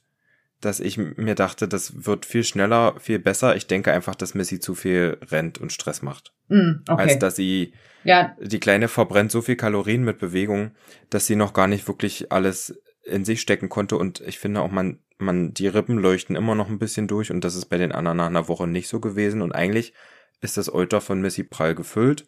dass 0.61 0.79
ich 0.79 0.97
mir 0.97 1.35
dachte, 1.35 1.67
das 1.67 2.05
wird 2.05 2.25
viel 2.25 2.43
schneller, 2.43 2.95
viel 2.99 3.19
besser. 3.19 3.55
Ich 3.55 3.67
denke 3.67 3.91
einfach, 3.91 4.15
dass 4.15 4.33
Missy 4.33 4.59
zu 4.59 4.73
viel 4.73 5.17
rennt 5.29 5.59
und 5.59 5.71
Stress 5.71 6.01
macht. 6.01 6.33
Hm, 6.49 6.83
okay. 6.87 7.01
Als 7.01 7.19
dass 7.19 7.35
sie 7.35 7.73
ja, 8.03 8.35
die 8.41 8.59
Kleine 8.59 8.87
verbrennt 8.87 9.31
so 9.31 9.41
viel 9.41 9.55
Kalorien 9.55 10.03
mit 10.03 10.17
Bewegung, 10.17 10.71
dass 11.09 11.27
sie 11.27 11.35
noch 11.35 11.53
gar 11.53 11.67
nicht 11.67 11.87
wirklich 11.87 12.31
alles 12.31 12.81
in 13.03 13.25
sich 13.25 13.41
stecken 13.41 13.69
konnte 13.69 13.97
und 13.97 14.21
ich 14.21 14.39
finde 14.39 14.61
auch 14.61 14.71
man 14.71 14.99
man 15.17 15.53
die 15.53 15.67
Rippen 15.67 15.97
leuchten 15.97 16.35
immer 16.35 16.55
noch 16.55 16.69
ein 16.69 16.79
bisschen 16.79 17.07
durch 17.07 17.31
und 17.31 17.43
das 17.43 17.55
ist 17.55 17.65
bei 17.65 17.77
den 17.77 17.91
anderen 17.91 18.17
nach 18.17 18.27
einer 18.27 18.47
Woche 18.47 18.67
nicht 18.67 18.87
so 18.87 18.99
gewesen 18.99 19.41
und 19.41 19.53
eigentlich 19.53 19.93
ist 20.41 20.57
das 20.57 20.71
Euter 20.71 21.01
von 21.01 21.21
Missy 21.21 21.43
prall 21.43 21.73
gefüllt. 21.73 22.27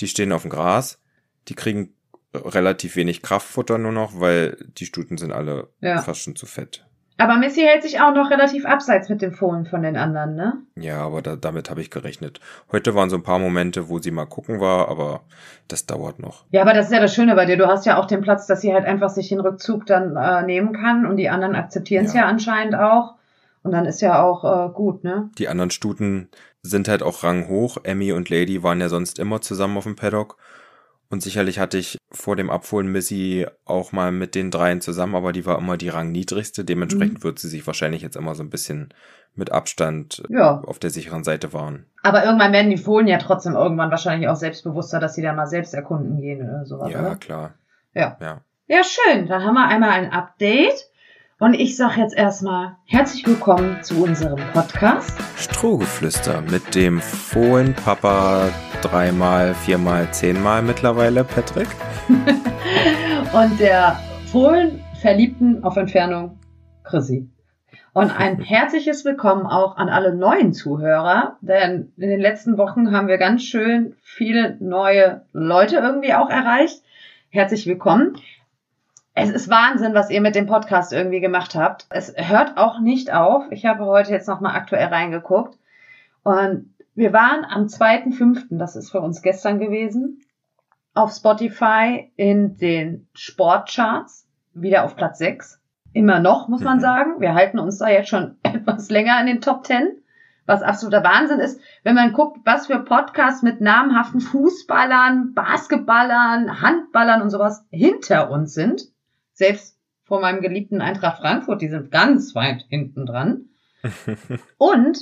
Die 0.00 0.08
stehen 0.08 0.32
auf 0.32 0.42
dem 0.42 0.50
Gras, 0.50 1.00
die 1.48 1.54
kriegen 1.54 1.94
relativ 2.34 2.96
wenig 2.96 3.22
Kraftfutter 3.22 3.78
nur 3.78 3.92
noch, 3.92 4.18
weil 4.20 4.56
die 4.78 4.86
Stuten 4.86 5.16
sind 5.18 5.32
alle 5.32 5.68
Ja. 5.80 6.02
fast 6.02 6.20
schon 6.22 6.34
zu 6.36 6.46
fett. 6.46 6.84
aber 7.16 7.36
Missy 7.36 7.60
hält 7.60 7.84
sich 7.84 8.00
auch 8.00 8.12
noch 8.12 8.28
relativ 8.32 8.66
abseits 8.66 9.08
mit 9.08 9.22
dem 9.22 9.32
Fohlen 9.32 9.66
von 9.66 9.82
den 9.82 9.96
anderen, 9.96 10.34
ne? 10.34 10.54
Ja, 10.74 10.98
aber 11.02 11.22
da, 11.22 11.36
damit 11.36 11.70
habe 11.70 11.80
ich 11.80 11.90
gerechnet. 11.92 12.40
Heute 12.72 12.96
waren 12.96 13.08
so 13.08 13.14
ein 13.14 13.22
paar 13.22 13.38
Momente, 13.38 13.88
wo 13.88 14.00
sie 14.00 14.10
mal 14.10 14.24
gucken 14.26 14.58
war, 14.58 14.88
aber 14.88 15.20
das 15.68 15.86
dauert 15.86 16.18
noch. 16.18 16.44
Ja, 16.50 16.62
aber 16.62 16.74
das 16.74 16.86
ist 16.86 16.92
ja 16.92 16.98
das 17.00 17.14
Schöne 17.14 17.36
bei 17.36 17.44
dir. 17.46 17.56
Du 17.56 17.68
hast 17.68 17.86
ja 17.86 17.98
auch 17.98 18.06
den 18.06 18.20
Platz, 18.20 18.48
dass 18.48 18.62
sie 18.62 18.74
halt 18.74 18.84
einfach 18.84 19.10
sich 19.10 19.28
den 19.28 19.38
Rückzug 19.38 19.86
dann 19.86 20.16
äh, 20.16 20.42
nehmen 20.42 20.72
kann 20.72 21.06
und 21.06 21.16
die 21.16 21.28
anderen 21.28 21.54
akzeptieren 21.54 22.06
es 22.06 22.14
Ja. 22.14 22.22
ja. 22.22 22.26
anscheinend 22.26 22.74
auch. 22.74 23.14
Und 23.64 23.72
dann 23.72 23.86
ist 23.86 24.00
ja 24.00 24.22
auch 24.22 24.44
äh, 24.44 24.72
gut, 24.72 25.02
ne? 25.02 25.30
Die 25.38 25.48
anderen 25.48 25.70
Stuten 25.70 26.28
sind 26.62 26.86
halt 26.86 27.02
auch 27.02 27.24
ranghoch. 27.24 27.78
Emmy 27.82 28.12
und 28.12 28.30
Lady 28.30 28.62
waren 28.62 28.80
ja 28.80 28.88
sonst 28.88 29.18
immer 29.18 29.40
zusammen 29.40 29.76
auf 29.76 29.84
dem 29.84 29.96
Paddock. 29.96 30.36
Und 31.10 31.22
sicherlich 31.22 31.58
hatte 31.58 31.78
ich 31.78 31.98
vor 32.12 32.36
dem 32.36 32.50
Abholen 32.50 32.88
Missy 32.92 33.46
auch 33.64 33.92
mal 33.92 34.12
mit 34.12 34.34
den 34.34 34.50
dreien 34.50 34.80
zusammen, 34.80 35.14
aber 35.14 35.32
die 35.32 35.44
war 35.46 35.58
immer 35.58 35.76
die 35.76 35.88
rangniedrigste. 35.88 36.64
Dementsprechend 36.64 37.18
Mhm. 37.18 37.24
wird 37.24 37.38
sie 37.38 37.48
sich 37.48 37.66
wahrscheinlich 37.66 38.02
jetzt 38.02 38.16
immer 38.16 38.34
so 38.34 38.42
ein 38.42 38.50
bisschen 38.50 38.92
mit 39.34 39.50
Abstand 39.52 40.22
Ja. 40.28 40.60
auf 40.60 40.78
der 40.78 40.90
sicheren 40.90 41.24
Seite 41.24 41.52
wahren. 41.52 41.86
Aber 42.02 42.24
irgendwann 42.24 42.52
werden 42.52 42.70
die 42.70 42.76
Fohlen 42.78 43.06
ja 43.08 43.18
trotzdem 43.18 43.54
irgendwann 43.54 43.90
wahrscheinlich 43.90 44.28
auch 44.28 44.36
selbstbewusster, 44.36 45.00
dass 45.00 45.14
sie 45.14 45.22
da 45.22 45.32
mal 45.32 45.46
selbst 45.46 45.74
erkunden 45.74 46.20
gehen 46.20 46.42
oder 46.48 46.64
sowas, 46.66 46.90
Ja, 46.92 47.00
oder? 47.00 47.16
klar. 47.16 47.54
Ja. 47.94 48.16
Ja. 48.20 48.40
Ja, 48.66 48.80
schön. 48.84 49.26
Dann 49.26 49.42
haben 49.44 49.54
wir 49.54 49.66
einmal 49.68 49.90
ein 49.90 50.10
Update. 50.12 50.90
Und 51.40 51.54
ich 51.54 51.76
sage 51.76 52.00
jetzt 52.00 52.16
erstmal 52.16 52.76
herzlich 52.84 53.26
willkommen 53.26 53.82
zu 53.82 54.04
unserem 54.04 54.40
Podcast. 54.52 55.18
Strohgeflüster 55.36 56.42
mit 56.42 56.76
dem 56.76 57.00
Fohlenpapa 57.00 58.50
dreimal, 58.82 59.52
viermal, 59.54 60.08
zehnmal 60.12 60.62
mittlerweile, 60.62 61.24
Patrick. 61.24 61.66
Und 63.32 63.58
der 63.58 63.98
Fohlen-Verliebten 64.30 65.64
auf 65.64 65.76
Entfernung, 65.76 66.38
Chrissy. 66.84 67.28
Und 67.92 68.12
ein 68.16 68.38
herzliches 68.40 69.04
Willkommen 69.04 69.46
auch 69.46 69.76
an 69.76 69.88
alle 69.88 70.14
neuen 70.14 70.52
Zuhörer, 70.52 71.36
denn 71.40 71.92
in 71.96 72.10
den 72.10 72.20
letzten 72.20 72.58
Wochen 72.58 72.92
haben 72.92 73.08
wir 73.08 73.18
ganz 73.18 73.42
schön 73.42 73.96
viele 74.02 74.56
neue 74.60 75.22
Leute 75.32 75.78
irgendwie 75.78 76.14
auch 76.14 76.30
erreicht. 76.30 76.80
Herzlich 77.30 77.66
willkommen. 77.66 78.16
Es 79.16 79.30
ist 79.30 79.48
Wahnsinn, 79.48 79.94
was 79.94 80.10
ihr 80.10 80.20
mit 80.20 80.34
dem 80.34 80.46
Podcast 80.46 80.92
irgendwie 80.92 81.20
gemacht 81.20 81.54
habt. 81.54 81.86
Es 81.88 82.12
hört 82.16 82.56
auch 82.56 82.80
nicht 82.80 83.12
auf. 83.12 83.44
Ich 83.50 83.64
habe 83.64 83.84
heute 83.84 84.10
jetzt 84.10 84.26
nochmal 84.26 84.56
aktuell 84.56 84.88
reingeguckt. 84.88 85.56
Und 86.24 86.74
wir 86.96 87.12
waren 87.12 87.44
am 87.44 87.66
2.5., 87.66 88.46
das 88.50 88.74
ist 88.74 88.90
für 88.90 89.00
uns 89.00 89.22
gestern 89.22 89.60
gewesen, 89.60 90.20
auf 90.94 91.12
Spotify 91.12 92.10
in 92.16 92.56
den 92.56 93.06
Sportcharts, 93.14 94.26
wieder 94.52 94.84
auf 94.84 94.96
Platz 94.96 95.18
6. 95.18 95.60
Immer 95.92 96.18
noch, 96.18 96.48
muss 96.48 96.62
man 96.62 96.78
Mhm. 96.78 96.82
sagen. 96.82 97.20
Wir 97.20 97.34
halten 97.34 97.60
uns 97.60 97.78
da 97.78 97.88
jetzt 97.88 98.08
schon 98.08 98.36
etwas 98.42 98.90
länger 98.90 99.20
in 99.20 99.26
den 99.26 99.40
Top 99.40 99.64
10, 99.64 99.92
was 100.46 100.62
absoluter 100.62 101.04
Wahnsinn 101.04 101.38
ist, 101.38 101.60
wenn 101.84 101.94
man 101.94 102.12
guckt, 102.12 102.38
was 102.44 102.66
für 102.66 102.80
Podcasts 102.80 103.42
mit 103.42 103.60
namhaften 103.60 104.20
Fußballern, 104.20 105.34
Basketballern, 105.34 106.60
Handballern 106.60 107.22
und 107.22 107.30
sowas 107.30 107.64
hinter 107.70 108.30
uns 108.30 108.54
sind. 108.54 108.82
Selbst 109.34 109.76
vor 110.04 110.20
meinem 110.20 110.40
geliebten 110.40 110.80
Eintracht 110.80 111.18
Frankfurt, 111.20 111.60
die 111.60 111.68
sind 111.68 111.90
ganz 111.90 112.34
weit 112.34 112.64
hinten 112.68 113.04
dran. 113.06 113.46
Und 114.58 114.98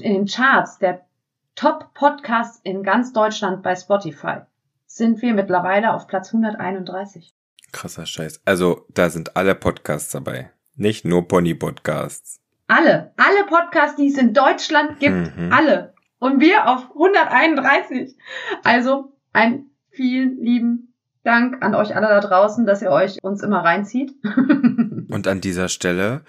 in 0.00 0.12
den 0.12 0.26
Charts 0.26 0.78
der 0.78 1.06
Top-Podcasts 1.54 2.60
in 2.64 2.82
ganz 2.82 3.12
Deutschland 3.12 3.62
bei 3.62 3.74
Spotify 3.74 4.40
sind 4.86 5.22
wir 5.22 5.32
mittlerweile 5.34 5.94
auf 5.94 6.06
Platz 6.06 6.28
131. 6.34 7.32
Krasser 7.72 8.06
Scheiß. 8.06 8.42
Also, 8.44 8.86
da 8.92 9.08
sind 9.10 9.36
alle 9.36 9.54
Podcasts 9.54 10.10
dabei. 10.12 10.50
Nicht 10.76 11.04
nur 11.04 11.26
Pony-Podcasts. 11.26 12.40
Alle, 12.68 13.12
alle 13.16 13.46
Podcasts, 13.48 13.96
die 13.96 14.08
es 14.08 14.18
in 14.18 14.34
Deutschland 14.34 15.00
gibt, 15.00 15.36
Mhm. 15.36 15.52
alle. 15.52 15.94
Und 16.18 16.40
wir 16.40 16.68
auf 16.68 16.90
131. 16.94 18.16
Also 18.64 19.12
ein 19.32 19.66
vielen 19.90 20.42
lieben 20.42 20.94
Dank 21.26 21.60
an 21.60 21.74
euch 21.74 21.96
alle 21.96 22.06
da 22.06 22.20
draußen, 22.20 22.66
dass 22.66 22.82
ihr 22.82 22.90
euch 22.90 23.18
uns 23.20 23.42
immer 23.42 23.64
reinzieht. 23.64 24.14
Und 24.22 25.26
an 25.26 25.40
dieser 25.40 25.68
Stelle 25.68 26.22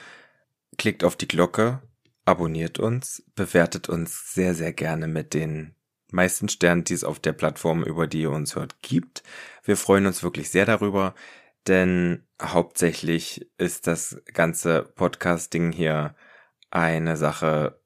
klickt 0.79 1.03
auf 1.03 1.15
die 1.15 1.27
Glocke, 1.27 1.83
abonniert 2.25 2.79
uns, 2.79 3.23
bewertet 3.35 3.89
uns 3.89 4.33
sehr, 4.33 4.55
sehr 4.55 4.73
gerne 4.73 5.07
mit 5.07 5.35
den 5.35 5.75
meisten 6.11 6.49
Sternen, 6.49 6.83
die 6.83 6.95
es 6.95 7.03
auf 7.03 7.19
der 7.19 7.33
Plattform, 7.33 7.83
über 7.83 8.07
die 8.07 8.21
ihr 8.21 8.31
uns 8.31 8.55
hört, 8.55 8.81
gibt. 8.81 9.21
Wir 9.63 9.77
freuen 9.77 10.07
uns 10.07 10.23
wirklich 10.23 10.49
sehr 10.49 10.65
darüber, 10.65 11.13
denn 11.67 12.23
hauptsächlich 12.41 13.51
ist 13.59 13.85
das 13.85 14.19
ganze 14.33 14.81
Podcast-Ding 14.81 15.73
hier 15.73 16.15
eine 16.71 17.17
Sache, 17.17 17.79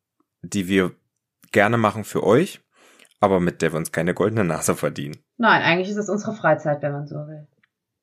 die 0.43 0.69
wir 0.69 0.95
gerne 1.51 1.77
machen 1.77 2.05
für 2.05 2.23
euch, 2.23 2.61
aber 3.19 3.41
mit 3.41 3.61
der 3.61 3.73
wir 3.73 3.77
uns 3.77 3.91
keine 3.91 4.13
goldene 4.13 4.45
Nase 4.45 4.77
verdienen. 4.77 5.17
Nein, 5.41 5.63
eigentlich 5.63 5.89
ist 5.89 5.97
es 5.97 6.07
unsere 6.07 6.35
Freizeit, 6.35 6.83
wenn 6.83 6.91
man 6.91 7.07
so 7.07 7.15
will. 7.15 7.47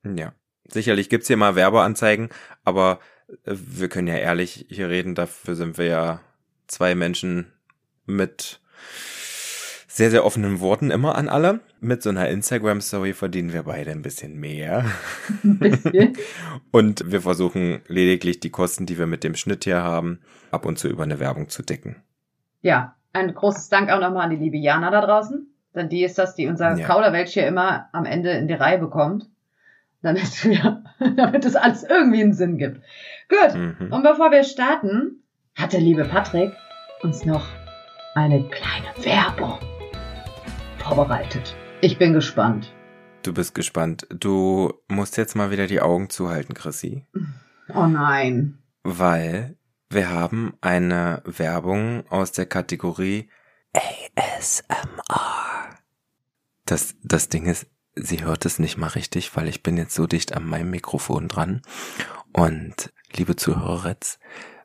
Ja. 0.03 0.33
Sicherlich 0.67 1.07
gibt's 1.07 1.27
hier 1.27 1.37
mal 1.37 1.55
Werbeanzeigen, 1.55 2.27
aber 2.65 2.99
äh, 3.45 3.55
wir 3.55 3.87
können 3.87 4.09
ja 4.09 4.17
ehrlich 4.17 4.65
hier 4.67 4.89
reden, 4.89 5.15
dafür 5.15 5.55
sind 5.55 5.77
wir 5.77 5.85
ja 5.85 6.19
zwei 6.67 6.95
Menschen 6.95 7.53
mit 8.05 8.59
sehr, 9.87 10.11
sehr 10.11 10.25
offenen 10.25 10.59
Worten 10.59 10.91
immer 10.91 11.15
an 11.15 11.29
alle. 11.29 11.61
Mit 11.79 12.03
so 12.03 12.09
einer 12.09 12.27
Instagram-Story 12.27 13.13
verdienen 13.13 13.53
wir 13.53 13.63
beide 13.63 13.91
ein 13.91 14.01
bisschen 14.01 14.37
mehr. 14.37 14.83
Ein 15.41 15.59
bisschen. 15.59 16.17
Und 16.71 17.09
wir 17.09 17.21
versuchen 17.21 17.79
lediglich 17.87 18.41
die 18.41 18.49
Kosten, 18.49 18.85
die 18.85 18.97
wir 18.97 19.07
mit 19.07 19.23
dem 19.23 19.35
Schnitt 19.35 19.63
hier 19.63 19.81
haben, 19.81 20.19
ab 20.51 20.65
und 20.65 20.77
zu 20.77 20.89
über 20.89 21.03
eine 21.03 21.19
Werbung 21.19 21.47
zu 21.47 21.63
decken. 21.63 22.03
Ja, 22.61 22.97
ein 23.13 23.33
großes 23.33 23.69
Dank 23.69 23.89
auch 23.91 24.01
nochmal 24.01 24.25
an 24.25 24.31
die 24.31 24.35
liebe 24.35 24.57
Jana 24.57 24.91
da 24.91 24.99
draußen. 25.05 25.47
Denn 25.79 25.87
die 25.89 26.03
ist 26.03 26.17
das, 26.19 26.35
die 26.35 26.47
unser 26.47 26.75
Ja. 26.77 26.85
Kauderwelsch 26.85 27.31
hier 27.31 27.47
immer 27.47 27.87
am 27.93 28.03
Ende 28.05 28.31
in 28.31 28.47
die 28.49 28.53
Reihe 28.53 28.77
bekommt. 28.79 29.29
Damit 30.01 30.43
wir, 30.45 30.83
damit 31.15 31.45
es 31.45 31.55
alles 31.55 31.83
irgendwie 31.83 32.21
einen 32.21 32.33
Sinn 32.33 32.57
gibt. 32.57 32.81
Gut. 33.29 33.55
Mhm. 33.55 33.91
Und 33.93 34.03
bevor 34.03 34.29
wir 34.31 34.43
starten, 34.43 35.23
hat 35.57 35.71
der 35.73 35.79
liebe 35.81 36.03
Patrick 36.05 36.51
uns 37.01 37.25
noch 37.25 37.45
eine 38.13 38.43
kleine 38.49 39.05
Werbung 39.05 39.57
vorbereitet. 40.77 41.55
Ich 41.81 41.97
bin 41.97 42.13
gespannt. 42.13 42.73
Du 43.23 43.33
bist 43.33 43.55
gespannt. 43.55 44.05
Du 44.09 44.73
musst 44.89 45.17
jetzt 45.17 45.35
mal 45.35 45.51
wieder 45.51 45.67
die 45.67 45.81
Augen 45.81 46.09
zuhalten, 46.09 46.53
Chrissy. 46.53 47.05
Oh 47.73 47.85
nein. 47.85 48.57
weil 48.83 49.55
wir 49.89 50.09
haben 50.09 50.53
eine 50.61 51.21
Werbung 51.25 52.03
aus 52.09 52.31
der 52.31 52.45
Kategorie 52.45 53.29
ASMR. 53.73 55.48
Das, 56.69 56.93
das 57.01 57.29
Ding 57.29 57.47
ist, 57.47 57.65
sie 57.95 58.23
hört 58.23 58.45
es 58.45 58.59
nicht 58.59 58.77
mal 58.77 58.89
richtig, 58.89 59.35
weil 59.35 59.47
ich 59.47 59.63
bin 59.63 59.75
jetzt 59.75 59.95
so 59.95 60.05
dicht 60.05 60.33
an 60.33 60.45
meinem 60.45 60.69
Mikrofon 60.69 61.27
dran. 61.27 61.63
Und 62.31 62.93
liebe 63.11 63.35
Zuhörer, 63.35 63.95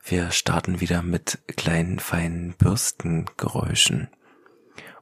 wir 0.05 0.31
starten 0.31 0.83
wieder 0.83 1.01
mit 1.01 1.39
kleinen, 1.57 1.99
feinen 1.99 2.53
Bürstengeräuschen. 2.59 4.09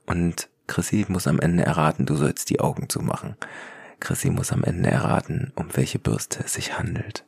Und 0.07 0.49
Chrissy 0.69 1.05
muss 1.09 1.27
am 1.27 1.41
Ende 1.41 1.65
erraten, 1.65 2.07
du 2.07 2.15
sollst 2.15 2.51
die 2.51 2.61
Augen 2.61 2.89
zumachen. 2.89 3.35
Chrissy 3.99 4.31
muss 4.31 4.53
am 4.53 4.63
Ende 4.63 4.89
erraten, 4.89 5.53
um 5.57 5.75
welche 5.75 5.99
Bürste 5.99 6.45
es 6.45 6.53
sich 6.53 6.79
handelt. 6.79 7.25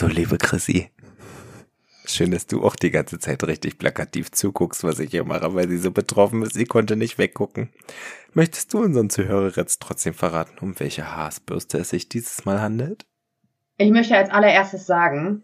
So, 0.00 0.06
liebe 0.06 0.38
Chrissy. 0.38 0.88
Schön, 2.06 2.30
dass 2.30 2.46
du 2.46 2.64
auch 2.64 2.74
die 2.74 2.90
ganze 2.90 3.18
Zeit 3.18 3.44
richtig 3.44 3.76
plakativ 3.76 4.30
zuguckst, 4.30 4.82
was 4.82 4.98
ich 4.98 5.10
hier 5.10 5.24
mache, 5.24 5.54
weil 5.54 5.68
sie 5.68 5.76
so 5.76 5.90
betroffen 5.90 6.40
ist, 6.40 6.54
sie 6.54 6.64
konnte 6.64 6.96
nicht 6.96 7.18
weggucken. 7.18 7.68
Möchtest 8.32 8.72
du 8.72 8.78
unseren 8.78 9.10
Zuhörer 9.10 9.52
jetzt 9.54 9.82
trotzdem 9.82 10.14
verraten, 10.14 10.56
um 10.62 10.80
welche 10.80 11.14
Haarspürste 11.14 11.76
es 11.76 11.90
sich 11.90 12.08
dieses 12.08 12.46
Mal 12.46 12.62
handelt? 12.62 13.04
Ich 13.76 13.90
möchte 13.90 14.16
als 14.16 14.30
allererstes 14.30 14.86
sagen, 14.86 15.42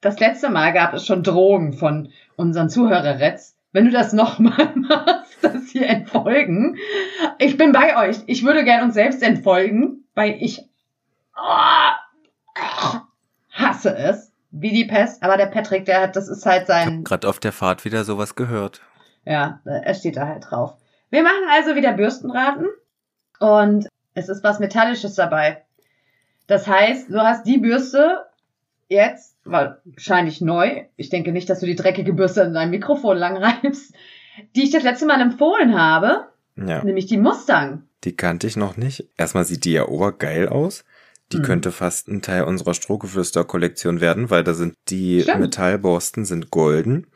das 0.00 0.20
letzte 0.20 0.48
Mal 0.48 0.72
gab 0.72 0.94
es 0.94 1.04
schon 1.04 1.24
Drogen 1.24 1.72
von 1.72 2.12
unseren 2.36 2.70
Zuhörerretz. 2.70 3.56
Wenn 3.72 3.86
du 3.86 3.90
das 3.90 4.12
nochmal 4.12 4.74
machst, 4.76 5.38
dass 5.42 5.70
sie 5.70 5.82
entfolgen. 5.82 6.76
Ich 7.40 7.56
bin 7.56 7.72
bei 7.72 7.96
euch. 8.08 8.18
Ich 8.26 8.44
würde 8.44 8.62
gern 8.62 8.84
uns 8.84 8.94
selbst 8.94 9.24
entfolgen, 9.24 10.04
weil 10.14 10.36
ich 10.40 10.60
oh, 11.36 12.07
hasse 13.78 13.96
es. 13.96 14.32
Wie 14.50 14.70
die 14.72 14.86
Pest. 14.86 15.22
Aber 15.22 15.36
der 15.36 15.46
Patrick, 15.46 15.84
der 15.84 16.00
hat, 16.00 16.16
das 16.16 16.28
ist 16.28 16.46
halt 16.46 16.66
sein, 16.66 17.04
gerade 17.04 17.28
auf 17.28 17.38
der 17.38 17.52
Fahrt 17.52 17.84
wieder 17.84 18.04
sowas 18.04 18.34
gehört. 18.34 18.80
ja, 19.24 19.60
er 19.64 19.94
steht 19.94 20.16
da 20.16 20.26
halt 20.26 20.46
drauf. 20.50 20.74
Wir 21.10 21.22
machen 21.22 21.44
also 21.52 21.74
wieder 21.74 21.92
Bürstenraten 21.92 22.66
und 23.40 23.88
es 24.14 24.28
ist 24.28 24.42
was 24.44 24.58
Metallisches 24.58 25.14
dabei. 25.14 25.64
Das 26.46 26.66
heißt, 26.66 27.10
du 27.10 27.20
hast 27.20 27.46
die 27.46 27.58
Bürste 27.58 28.24
jetzt, 28.88 29.36
wahrscheinlich 29.44 30.40
neu, 30.40 30.84
ich 30.96 31.10
denke 31.10 31.32
nicht, 31.32 31.50
dass 31.50 31.60
du 31.60 31.66
die 31.66 31.76
dreckige 31.76 32.14
Bürste 32.14 32.40
in 32.42 32.54
dein 32.54 32.70
Mikrofon 32.70 33.18
lang 33.18 33.36
reibst, 33.36 33.94
die 34.56 34.64
ich 34.64 34.70
das 34.70 34.82
letzte 34.82 35.04
Mal 35.06 35.20
empfohlen 35.20 35.78
habe, 35.78 36.28
Ja, 36.56 36.82
nämlich 36.82 37.04
die 37.06 37.18
Mustang. 37.18 37.82
die 38.04 38.16
kannte 38.16 38.46
ich 38.46 38.56
noch 38.56 38.78
nicht. 38.78 39.08
Erstmal 39.18 39.44
sieht 39.44 39.64
die 39.66 39.72
ja 39.72 39.86
obergeil 39.86 40.48
aus. 40.48 40.84
Die 41.32 41.38
Mhm. 41.38 41.42
könnte 41.42 41.72
fast 41.72 42.08
ein 42.08 42.22
Teil 42.22 42.44
unserer 42.44 42.74
Strohgeflüster-Kollektion 42.74 44.00
werden, 44.00 44.30
weil 44.30 44.44
da 44.44 44.54
sind 44.54 44.74
die 44.88 45.22
Stimmt. 45.22 45.40
Metallborsten 45.40 46.24
sind 46.24 46.50
golden 46.50 47.06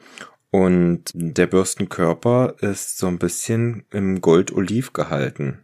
Und 0.55 1.05
der 1.15 1.47
Bürstenkörper 1.47 2.57
ist 2.61 2.99
so 2.99 3.07
ein 3.07 3.19
bisschen 3.19 3.87
im 3.91 4.21
Gold-Oliv 4.21 4.93
gehalten. 4.93 5.61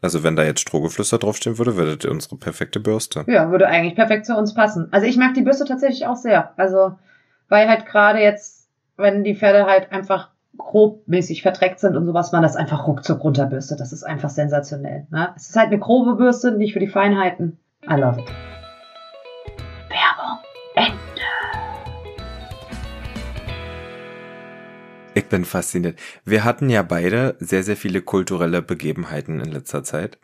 Also 0.00 0.22
wenn 0.22 0.36
da 0.36 0.44
jetzt 0.44 0.60
Strohgeflüster 0.60 1.18
draufstehen 1.18 1.58
würde, 1.58 1.76
wäre 1.76 1.96
das 1.96 2.08
unsere 2.08 2.36
perfekte 2.36 2.78
Bürste. 2.78 3.24
Ja, 3.26 3.50
würde 3.50 3.66
eigentlich 3.66 3.96
perfekt 3.96 4.26
zu 4.26 4.36
uns 4.36 4.54
passen. 4.54 4.86
Also 4.92 5.08
ich 5.08 5.16
mag 5.16 5.34
die 5.34 5.42
Bürste 5.42 5.64
tatsächlich 5.64 6.06
auch 6.06 6.14
sehr. 6.14 6.52
Also, 6.56 6.92
weil 7.48 7.68
halt 7.68 7.86
gerade 7.86 8.20
jetzt, 8.20 8.68
wenn 8.96 9.24
die 9.24 9.34
Pferde 9.34 9.66
halt 9.66 9.90
einfach 9.90 10.30
grobmäßig 10.56 11.42
verdreckt 11.42 11.80
sind 11.80 11.96
und 11.96 12.06
sowas, 12.06 12.30
man 12.30 12.42
das 12.42 12.54
einfach 12.54 12.86
ruckzuck 12.86 13.24
runterbürstet. 13.24 13.80
Das 13.80 13.92
ist 13.92 14.04
einfach 14.04 14.30
sensationell. 14.30 15.08
Ne? 15.10 15.30
Es 15.34 15.48
ist 15.48 15.56
halt 15.56 15.68
eine 15.68 15.80
grobe 15.80 16.14
Bürste, 16.14 16.52
nicht 16.52 16.74
für 16.74 16.80
die 16.80 16.86
Feinheiten. 16.86 17.58
I 17.90 17.96
love 17.96 18.20
it. 18.20 18.28
Werbung. 19.88 20.38
Ende. 20.74 20.98
Ich 25.14 25.26
bin 25.30 25.46
fasziniert. 25.46 25.98
Wir 26.26 26.44
hatten 26.44 26.68
ja 26.68 26.82
beide 26.82 27.36
sehr, 27.40 27.62
sehr 27.62 27.78
viele 27.78 28.02
kulturelle 28.02 28.60
Begebenheiten 28.60 29.40
in 29.40 29.50
letzter 29.50 29.84
Zeit. 29.84 30.18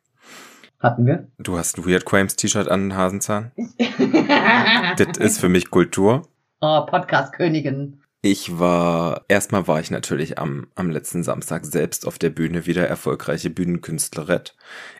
Hatten 0.78 1.06
wir? 1.06 1.28
Du 1.38 1.56
hast 1.56 1.78
ein 1.78 1.86
Weird 1.86 2.04
Crimes 2.04 2.36
T-Shirt 2.36 2.68
an, 2.68 2.94
Hasenzahn. 2.94 3.52
das 4.98 5.16
ist 5.16 5.40
für 5.40 5.48
mich 5.48 5.70
Kultur. 5.70 6.28
Oh, 6.60 6.84
Podcast-Königin. 6.84 8.03
Ich 8.26 8.58
war, 8.58 9.26
erstmal 9.28 9.68
war 9.68 9.80
ich 9.80 9.90
natürlich 9.90 10.38
am, 10.38 10.68
am 10.76 10.88
letzten 10.88 11.22
Samstag 11.22 11.66
selbst 11.66 12.06
auf 12.06 12.18
der 12.18 12.30
Bühne 12.30 12.64
wieder 12.64 12.88
erfolgreiche 12.88 13.50
Bühnenkünstlerett. 13.50 14.56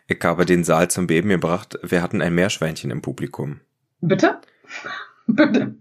Ich 0.07 0.19
habe 0.23 0.45
den 0.45 0.63
Saal 0.63 0.91
zum 0.91 1.07
Beben 1.07 1.29
gebracht. 1.29 1.79
Wir 1.81 2.03
hatten 2.03 2.21
ein 2.21 2.35
Meerschweinchen 2.35 2.91
im 2.91 3.01
Publikum. 3.01 3.61
Bitte? 3.99 4.41
Bitte. 5.27 5.73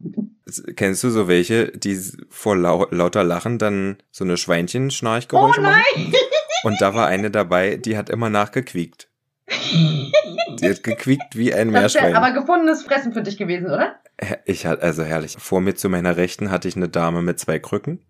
Kennst 0.75 1.05
du 1.05 1.11
so 1.11 1.29
welche, 1.29 1.67
die 1.73 2.01
vor 2.31 2.57
lau 2.57 2.87
lauter 2.91 3.25
Lachen 3.25 3.59
dann 3.59 3.99
so 4.11 4.25
eine 4.25 4.39
Schweinchen-Schnarchgeräusche 4.39 5.61
Oh 5.61 5.65
nein! 5.65 5.83
machen? 5.97 6.15
Und 6.65 6.81
da 6.81 6.95
war 6.95 7.09
eine 7.09 7.31
dabei, 7.31 7.77
die 7.77 7.99
hat 7.99 8.09
immer 8.09 8.31
nachgequiekt. 8.31 9.11
Die 9.51 10.67
hat 10.71 10.83
gequiekt 10.83 11.37
wie 11.37 11.53
ein 11.53 11.73
Das 11.75 11.93
wäre 11.95 12.05
Meerschwein. 12.05 12.17
aber 12.17 12.31
gefundenes 12.41 12.85
Fressen 12.85 13.13
für 13.13 13.21
dich 13.23 13.37
gewesen, 13.37 13.67
oder? 13.67 13.97
Ich 14.45 14.67
hatte, 14.67 14.83
also 14.83 15.03
herrlich. 15.03 15.37
Vor 15.39 15.61
mir 15.61 15.75
zu 15.75 15.89
meiner 15.89 16.17
Rechten 16.17 16.51
hatte 16.51 16.69
ich 16.69 16.77
eine 16.77 16.89
Dame 16.89 17.23
mit 17.23 17.39
zwei 17.39 17.59
Krücken. 17.59 18.01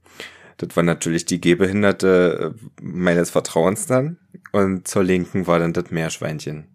Das 0.57 0.77
war 0.77 0.83
natürlich 0.83 1.25
die 1.25 1.41
Gehbehinderte 1.41 2.55
äh, 2.55 2.83
meines 2.83 3.31
Vertrauens 3.31 3.87
dann. 3.87 4.19
Und 4.53 4.87
zur 4.87 5.05
Linken 5.05 5.47
war 5.47 5.59
dann 5.59 5.73
das 5.73 5.91
Meerschweinchen. 5.91 6.69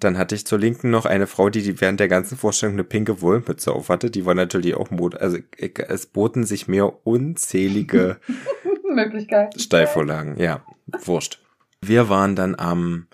Dann 0.00 0.16
hatte 0.16 0.34
ich 0.34 0.46
zur 0.46 0.58
Linken 0.58 0.90
noch 0.90 1.06
eine 1.06 1.26
Frau, 1.26 1.50
die, 1.50 1.62
die 1.62 1.80
während 1.80 1.98
der 2.00 2.08
ganzen 2.08 2.38
Vorstellung 2.38 2.76
eine 2.76 2.84
pinke 2.84 3.20
Wollmütze 3.20 3.72
auf 3.72 3.88
hatte. 3.88 4.10
Die 4.10 4.24
war 4.24 4.34
natürlich 4.34 4.74
auch 4.74 4.90
Mut. 4.90 5.16
Also 5.20 5.38
ich, 5.56 5.78
es 5.78 6.06
boten 6.06 6.44
sich 6.44 6.68
mir 6.68 7.04
unzählige 7.04 8.18
Möglichkeit. 8.94 9.60
Steilvorlagen. 9.60 10.36
Ja, 10.38 10.64
wurscht. 11.04 11.40
Wir 11.80 12.08
waren 12.08 12.36
dann 12.36 12.54
am 12.54 13.08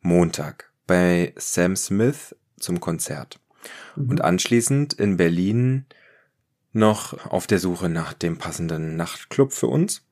Montag 0.00 0.70
bei 0.86 1.34
Sam 1.36 1.76
Smith 1.76 2.34
zum 2.58 2.80
Konzert. 2.80 3.40
Und 3.96 4.22
anschließend 4.22 4.94
in 4.94 5.16
Berlin 5.16 5.86
noch 6.72 7.26
auf 7.26 7.46
der 7.46 7.58
Suche 7.58 7.88
nach 7.88 8.12
dem 8.12 8.38
passenden 8.38 8.96
Nachtclub 8.96 9.52
für 9.52 9.66
uns. 9.66 10.04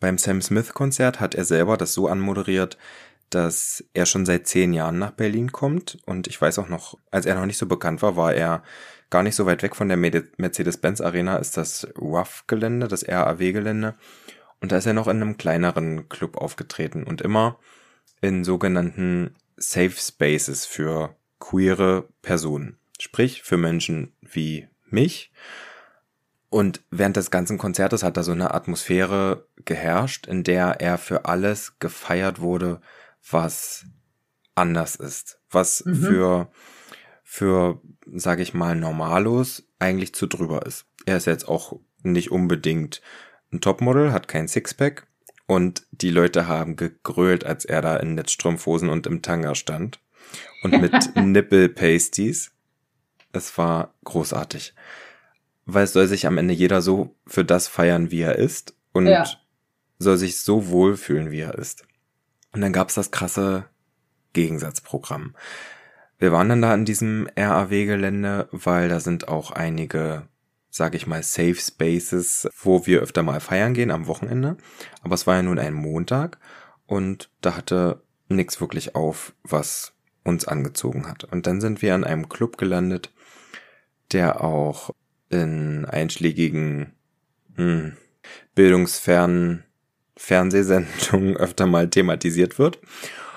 Beim 0.00 0.18
Sam 0.18 0.42
Smith 0.42 0.74
Konzert 0.74 1.20
hat 1.20 1.34
er 1.34 1.44
selber 1.44 1.76
das 1.76 1.94
so 1.94 2.08
anmoderiert, 2.08 2.76
dass 3.30 3.84
er 3.94 4.04
schon 4.04 4.26
seit 4.26 4.46
zehn 4.46 4.72
Jahren 4.72 4.98
nach 4.98 5.12
Berlin 5.12 5.52
kommt. 5.52 5.98
Und 6.06 6.26
ich 6.26 6.40
weiß 6.40 6.58
auch 6.58 6.68
noch, 6.68 6.98
als 7.10 7.26
er 7.26 7.34
noch 7.34 7.46
nicht 7.46 7.58
so 7.58 7.66
bekannt 7.66 8.02
war, 8.02 8.16
war 8.16 8.34
er 8.34 8.62
gar 9.10 9.22
nicht 9.22 9.36
so 9.36 9.46
weit 9.46 9.62
weg 9.62 9.76
von 9.76 9.88
der 9.88 9.96
Mercedes-Benz 9.96 11.00
Arena, 11.00 11.36
ist 11.36 11.56
das 11.56 11.86
RAF-Gelände, 11.96 12.88
das 12.88 13.06
RAW-Gelände. 13.06 13.94
Und 14.60 14.72
da 14.72 14.76
ist 14.78 14.86
er 14.86 14.94
noch 14.94 15.06
in 15.06 15.22
einem 15.22 15.36
kleineren 15.36 16.08
Club 16.08 16.36
aufgetreten 16.36 17.04
und 17.04 17.20
immer 17.20 17.58
in 18.20 18.44
sogenannten 18.44 19.34
Safe 19.56 19.90
Spaces 19.90 20.66
für 20.66 21.16
queere 21.42 22.08
Personen. 22.22 22.78
Sprich, 23.00 23.42
für 23.42 23.56
Menschen 23.56 24.12
wie 24.20 24.68
mich. 24.86 25.32
Und 26.50 26.82
während 26.90 27.16
des 27.16 27.30
ganzen 27.30 27.58
Konzertes 27.58 28.02
hat 28.02 28.16
da 28.16 28.22
so 28.22 28.32
eine 28.32 28.54
Atmosphäre 28.54 29.46
geherrscht, 29.64 30.26
in 30.26 30.44
der 30.44 30.80
er 30.80 30.98
für 30.98 31.24
alles 31.24 31.78
gefeiert 31.80 32.40
wurde, 32.40 32.80
was 33.28 33.86
anders 34.54 34.94
ist. 34.96 35.40
Was 35.50 35.84
Mhm. 35.84 35.94
für, 35.96 36.50
für, 37.24 37.80
sage 38.14 38.42
ich 38.42 38.54
mal, 38.54 38.76
Normalos 38.76 39.64
eigentlich 39.78 40.14
zu 40.14 40.26
drüber 40.26 40.64
ist. 40.64 40.86
Er 41.06 41.16
ist 41.16 41.26
jetzt 41.26 41.48
auch 41.48 41.80
nicht 42.02 42.30
unbedingt 42.30 43.02
ein 43.52 43.60
Topmodel, 43.60 44.12
hat 44.12 44.28
kein 44.28 44.46
Sixpack. 44.46 45.06
Und 45.46 45.86
die 45.90 46.10
Leute 46.10 46.46
haben 46.46 46.76
gegrölt, 46.76 47.44
als 47.44 47.64
er 47.64 47.82
da 47.82 47.96
in 47.96 48.14
Netzstrumpfhosen 48.14 48.88
und 48.88 49.06
im 49.06 49.22
Tanga 49.22 49.54
stand. 49.54 49.98
Und 50.62 50.80
mit 50.80 50.92
Nipple-Pasties. 51.16 52.52
Es 53.32 53.58
war 53.58 53.94
großartig. 54.04 54.74
Weil 55.64 55.84
es 55.84 55.92
soll 55.92 56.06
sich 56.06 56.26
am 56.26 56.38
Ende 56.38 56.54
jeder 56.54 56.82
so 56.82 57.14
für 57.26 57.44
das 57.44 57.68
feiern, 57.68 58.10
wie 58.10 58.20
er 58.20 58.36
ist. 58.36 58.74
Und 58.92 59.06
Ja. 59.06 59.24
soll 59.98 60.16
sich 60.18 60.40
so 60.40 60.68
wohlfühlen, 60.68 61.30
wie 61.30 61.40
er 61.40 61.54
ist. 61.56 61.84
Und 62.52 62.60
dann 62.60 62.72
gab's 62.72 62.94
das 62.94 63.10
krasse 63.10 63.64
Gegensatzprogramm. 64.32 65.34
Wir 66.18 66.32
waren 66.32 66.48
dann 66.48 66.62
da 66.62 66.74
in 66.74 66.84
diesem 66.84 67.28
RAW-Gelände, 67.36 68.48
weil 68.52 68.88
da 68.88 69.00
sind 69.00 69.28
auch 69.28 69.50
einige, 69.50 70.28
sag 70.70 70.94
ich 70.94 71.06
mal, 71.06 71.22
Safe 71.22 71.54
Spaces, 71.56 72.48
wo 72.60 72.86
wir 72.86 73.00
öfter 73.00 73.22
mal 73.22 73.40
feiern 73.40 73.74
gehen 73.74 73.90
am 73.90 74.06
Wochenende. 74.06 74.56
Aber 75.02 75.14
es 75.14 75.26
war 75.26 75.36
ja 75.36 75.42
nun 75.42 75.58
ein 75.58 75.74
Montag 75.74 76.38
und 76.86 77.30
da 77.40 77.56
hatte 77.56 78.02
nichts 78.28 78.60
wirklich 78.60 78.94
auf, 78.94 79.34
was 79.42 79.94
uns 80.24 80.46
angezogen 80.46 81.08
hat. 81.08 81.24
Und 81.24 81.46
dann 81.46 81.60
sind 81.60 81.82
wir 81.82 81.94
an 81.94 82.04
einem 82.04 82.28
Club 82.28 82.58
gelandet, 82.58 83.12
der 84.12 84.42
auch 84.42 84.90
in 85.30 85.84
einschlägigen 85.84 86.92
hm, 87.56 87.96
bildungsfernen 88.54 89.64
Fernsehsendungen 90.16 91.36
öfter 91.38 91.66
mal 91.66 91.88
thematisiert 91.88 92.58
wird. 92.58 92.78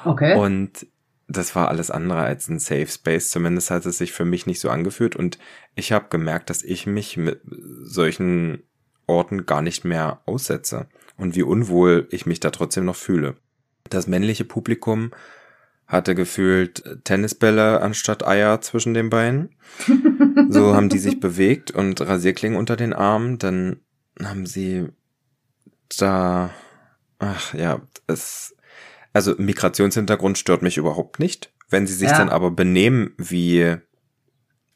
Okay. 0.04 0.38
Und 0.38 0.88
das 1.28 1.56
war 1.56 1.70
alles 1.70 1.90
andere 1.90 2.20
als 2.20 2.48
ein 2.48 2.60
Safe 2.60 2.88
Space. 2.88 3.32
Zumindest 3.32 3.72
hat 3.72 3.86
es 3.86 3.98
sich 3.98 4.12
für 4.12 4.26
mich 4.26 4.46
nicht 4.46 4.60
so 4.60 4.70
angefühlt. 4.70 5.16
Und 5.16 5.40
ich 5.74 5.92
habe 5.92 6.08
gemerkt, 6.10 6.50
dass 6.50 6.62
ich 6.62 6.86
mich 6.86 7.18
mit 7.18 7.42
solchen 7.46 8.62
Orten 9.08 9.46
gar 9.46 9.62
nicht 9.62 9.86
mehr 9.86 10.22
aussetze. 10.26 10.88
Und 11.18 11.36
wie 11.36 11.44
unwohl 11.44 12.08
ich 12.12 12.26
mich 12.26 12.40
da 12.40 12.52
trotzdem 12.52 12.86
noch 12.86 12.96
fühle. 12.96 13.36
Das 13.90 14.08
männliche 14.08 14.46
Publikum 14.46 15.12
hatte 15.88 16.16
gefühlt 16.16 16.84
Tennisbälle 17.04 17.82
anstatt 17.82 18.26
Eier 18.26 18.62
zwischen 18.62 18.94
den 18.94 19.10
Beinen. 19.10 19.56
So 20.50 20.76
haben 20.76 20.90
die 20.90 20.98
sich 21.00 21.20
bewegt 21.20 21.72
und 21.72 22.02
Rasierklingen 22.02 22.58
unter 22.58 22.76
den 22.76 22.94
Armen. 22.94 23.38
Dann 23.38 23.82
haben 24.24 24.46
sie 24.46 24.88
da, 25.98 26.50
ach 27.20 27.54
ja, 27.54 27.82
es, 28.08 28.56
also 29.14 29.36
Migrationshintergrund 29.38 30.38
stört 30.38 30.62
mich 30.62 30.78
überhaupt 30.78 31.20
nicht. 31.20 31.54
Wenn 31.70 31.88
sie 31.88 31.94
sich 31.94 32.10
Ja. 32.10 32.18
dann 32.18 32.30
aber 32.30 32.52
benehmen 32.52 33.14
wie 33.18 33.76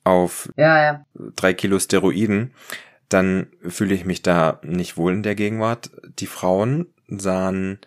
auf 0.04 0.50
ja, 0.58 0.84
ja. 0.84 1.06
drei 1.36 1.54
Kilo 1.54 1.80
Steroiden, 1.80 2.54
dann 3.10 3.48
fühle 3.68 3.96
ich 3.96 4.06
mich 4.06 4.22
da 4.22 4.60
nicht 4.64 4.98
wohl 4.98 5.14
in 5.14 5.24
der 5.24 5.36
Gegenwart. 5.36 5.92
Die 6.20 6.28
Frauen 6.28 6.94
sahen 7.08 7.80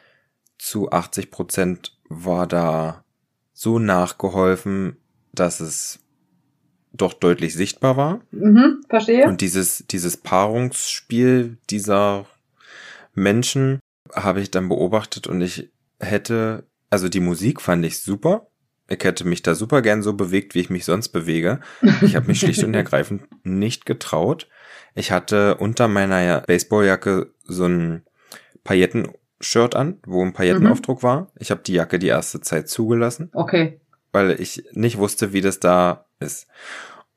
zu 0.59 0.91
80 0.91 1.31
Prozent 1.31 1.99
war 2.09 2.47
da 2.47 3.05
so 3.53 3.79
nachgeholfen, 3.79 4.97
dass 5.33 5.61
es 5.61 6.01
doch 6.93 7.13
deutlich 7.13 7.55
sichtbar 7.55 7.97
war. 7.97 8.21
Mhm, 8.31 8.83
verstehe. 8.89 9.27
Und 9.27 9.41
dieses, 9.41 9.85
dieses 9.89 10.17
Paarungsspiel 10.17 11.59
dieser 11.71 12.27
Menschen 13.15 13.81
habe 14.15 14.41
ich 14.41 14.51
dann 14.51 14.69
beobachtet 14.69 15.27
und 15.27 15.41
ich 15.41 15.71
hätte, 16.01 16.65
also 16.91 17.09
die 17.09 17.21
Musik 17.21 17.61
fand 17.61 17.85
ich 17.85 18.01
super. 18.01 18.49
Ich 18.89 19.03
hätte 19.05 19.25
mich 19.25 19.43
da 19.43 19.55
super 19.55 19.81
gern 19.81 20.03
so 20.03 20.13
bewegt, 20.13 20.55
wie 20.55 20.61
ich 20.61 20.69
mich 20.69 20.85
sonst 20.85 21.09
bewege. 21.09 21.61
Ich 22.03 22.15
habe 22.15 22.27
mich 22.27 22.41
schlicht 22.41 22.63
und 22.63 22.75
ergreifend 22.75 23.23
nicht 23.43 23.87
getraut. 23.87 24.49
Ich 24.95 25.13
hatte 25.13 25.57
unter 25.57 25.89
meiner 25.89 26.43
Baseballjacke 26.43 27.33
so 27.45 27.65
ein 27.67 28.03
Pailletten-Shirt 29.43 29.75
an, 29.75 29.99
wo 30.07 30.25
ein 30.25 30.33
Paillettenaufdruck 30.33 31.03
war. 31.03 31.31
Ich 31.39 31.51
habe 31.51 31.63
die 31.63 31.75
Jacke 31.75 31.99
die 31.99 32.09
erste 32.09 32.41
Zeit 32.41 32.69
zugelassen 32.69 33.31
okay. 33.35 33.81
weil 34.13 34.41
ich 34.41 34.65
nicht 34.73 34.99
wusste, 34.99 35.33
wie 35.33 35.41
das 35.41 35.61
da 35.61 36.07
ist. 36.21 36.47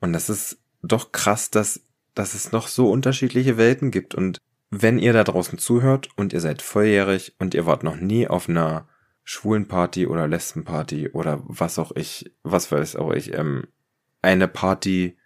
Und 0.00 0.12
das 0.12 0.28
ist 0.28 0.58
doch 0.82 1.12
krass, 1.12 1.50
dass, 1.50 1.80
dass 2.14 2.34
es 2.34 2.52
noch 2.52 2.68
so 2.68 2.90
unterschiedliche 2.90 3.56
Welten 3.56 3.90
gibt. 3.90 4.14
Und 4.14 4.40
wenn 4.70 4.98
ihr 4.98 5.12
da 5.12 5.24
draußen 5.24 5.58
zuhört 5.58 6.08
und 6.16 6.32
ihr 6.32 6.40
seid 6.40 6.62
volljährig 6.62 7.34
und 7.38 7.54
ihr 7.54 7.66
wart 7.66 7.82
noch 7.82 7.96
nie 7.96 8.28
auf 8.28 8.48
einer 8.48 8.88
schwulen 9.24 9.66
Party 9.66 10.06
oder 10.06 10.28
Lesbenparty 10.28 11.10
oder 11.10 11.40
was 11.44 11.78
auch 11.78 11.92
ich, 11.94 12.32
was 12.42 12.70
weiß 12.70 12.96
auch 12.96 13.12
ich, 13.12 13.34
ähm, 13.34 13.66
eine 14.22 14.48
Party 14.48 15.16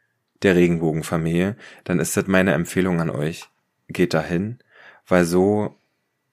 der 0.43 0.57
Regenbogenfamilie, 0.57 1.57
dann 1.85 1.99
ist 1.99 2.17
das 2.17 2.27
meine 2.27 2.53
Empfehlung 2.53 3.01
an 3.01 3.11
euch. 3.11 3.49
Geht 3.89 4.15
dahin, 4.15 4.59
weil 5.07 5.25
so 5.25 5.80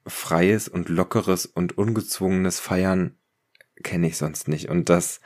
freies 0.08 0.68
und 0.68 0.90
lockeres 0.90 1.46
und 1.46 1.78
ungezwungenes 1.78 2.60
Feiern 2.60 3.16
kenne 3.84 4.08
ich 4.08 4.18
sonst 4.18 4.48
nicht. 4.48 4.70
Und 4.70 4.90
das, 4.90 5.22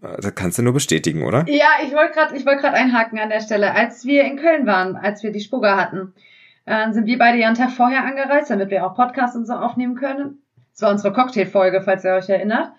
das 0.00 0.34
kannst 0.34 0.58
du 0.58 0.62
nur 0.62 0.72
bestätigen, 0.72 1.24
oder? 1.24 1.44
Ja, 1.48 1.68
ich 1.82 1.92
wollte 1.92 2.14
gerade, 2.14 2.42
gerade 2.42 2.76
einhaken 2.76 3.18
an 3.18 3.30
der 3.30 3.40
Stelle. 3.40 3.74
Als 3.74 4.04
wir 4.04 4.24
in 4.24 4.36
Köln 4.36 4.66
waren, 4.66 4.96
als 4.96 5.22
wir 5.22 5.32
die 5.32 5.40
Spugger 5.40 5.76
hatten, 5.76 6.14
äh, 6.64 6.92
sind 6.92 7.06
wir 7.06 7.18
beide 7.18 7.38
ja 7.38 7.48
einen 7.48 7.56
Tag 7.56 7.70
vorher 7.70 8.04
angereist, 8.04 8.50
damit 8.50 8.70
wir 8.70 8.86
auch 8.86 8.94
Podcasts 8.94 9.36
und 9.36 9.46
so 9.46 9.54
aufnehmen 9.54 9.96
können. 9.96 10.42
Das 10.72 10.82
war 10.82 10.90
unsere 10.90 11.12
Cocktailfolge, 11.12 11.82
falls 11.82 12.04
ihr 12.04 12.14
euch 12.14 12.28
erinnert. 12.28 12.72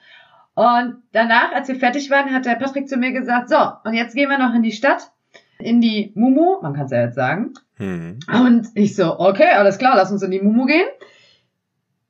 Und 0.54 1.04
danach, 1.12 1.52
als 1.54 1.68
wir 1.68 1.76
fertig 1.76 2.10
waren, 2.10 2.34
hat 2.34 2.46
der 2.46 2.56
Patrick 2.56 2.88
zu 2.88 2.98
mir 2.98 3.12
gesagt, 3.12 3.50
so, 3.50 3.58
und 3.84 3.94
jetzt 3.94 4.16
gehen 4.16 4.30
wir 4.30 4.38
noch 4.38 4.54
in 4.54 4.64
die 4.64 4.72
Stadt, 4.72 5.12
in 5.60 5.82
die 5.82 6.12
Mumu, 6.16 6.62
man 6.62 6.74
kann 6.74 6.86
es 6.86 6.92
ja 6.92 7.02
jetzt 7.02 7.16
sagen. 7.16 7.54
Hm. 7.82 8.20
Und 8.32 8.68
ich 8.76 8.96
so, 8.96 9.20
okay, 9.20 9.50
alles 9.56 9.80
klar, 9.80 9.96
lass 9.96 10.12
uns 10.12 10.22
in 10.22 10.30
die 10.30 10.40
Mumu 10.40 10.68
gehen. 10.68 10.88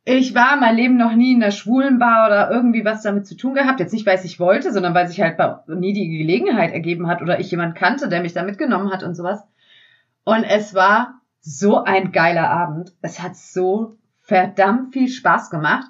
Ich 0.03 0.35
war 0.35 0.57
mein 0.57 0.75
Leben 0.75 0.97
noch 0.97 1.13
nie 1.13 1.31
in 1.31 1.39
der 1.39 1.51
schwulen 1.51 1.97
Bar 1.97 2.27
oder 2.27 2.51
irgendwie 2.51 2.83
was 2.83 3.03
damit 3.03 3.25
zu 3.25 3.37
tun 3.37 3.53
gehabt. 3.53 3.79
Jetzt 3.79 3.93
nicht, 3.93 4.05
weil 4.05 4.19
ich 4.21 4.37
wollte, 4.37 4.73
sondern 4.73 4.93
weil 4.93 5.07
sich 5.07 5.21
halt 5.21 5.37
nie 5.67 5.93
die 5.93 6.09
Gelegenheit 6.09 6.73
ergeben 6.73 7.07
hat 7.07 7.21
oder 7.21 7.39
ich 7.39 7.49
jemand 7.51 7.75
kannte, 7.75 8.09
der 8.09 8.21
mich 8.21 8.33
da 8.33 8.43
mitgenommen 8.43 8.91
hat 8.91 9.03
und 9.03 9.15
sowas. 9.15 9.47
Und 10.25 10.43
es 10.43 10.73
war 10.75 11.21
so 11.39 11.81
ein 11.83 12.11
geiler 12.11 12.49
Abend. 12.49 12.91
Es 13.01 13.21
hat 13.21 13.37
so 13.37 13.95
verdammt 14.19 14.91
viel 14.91 15.07
Spaß 15.07 15.51
gemacht. 15.51 15.87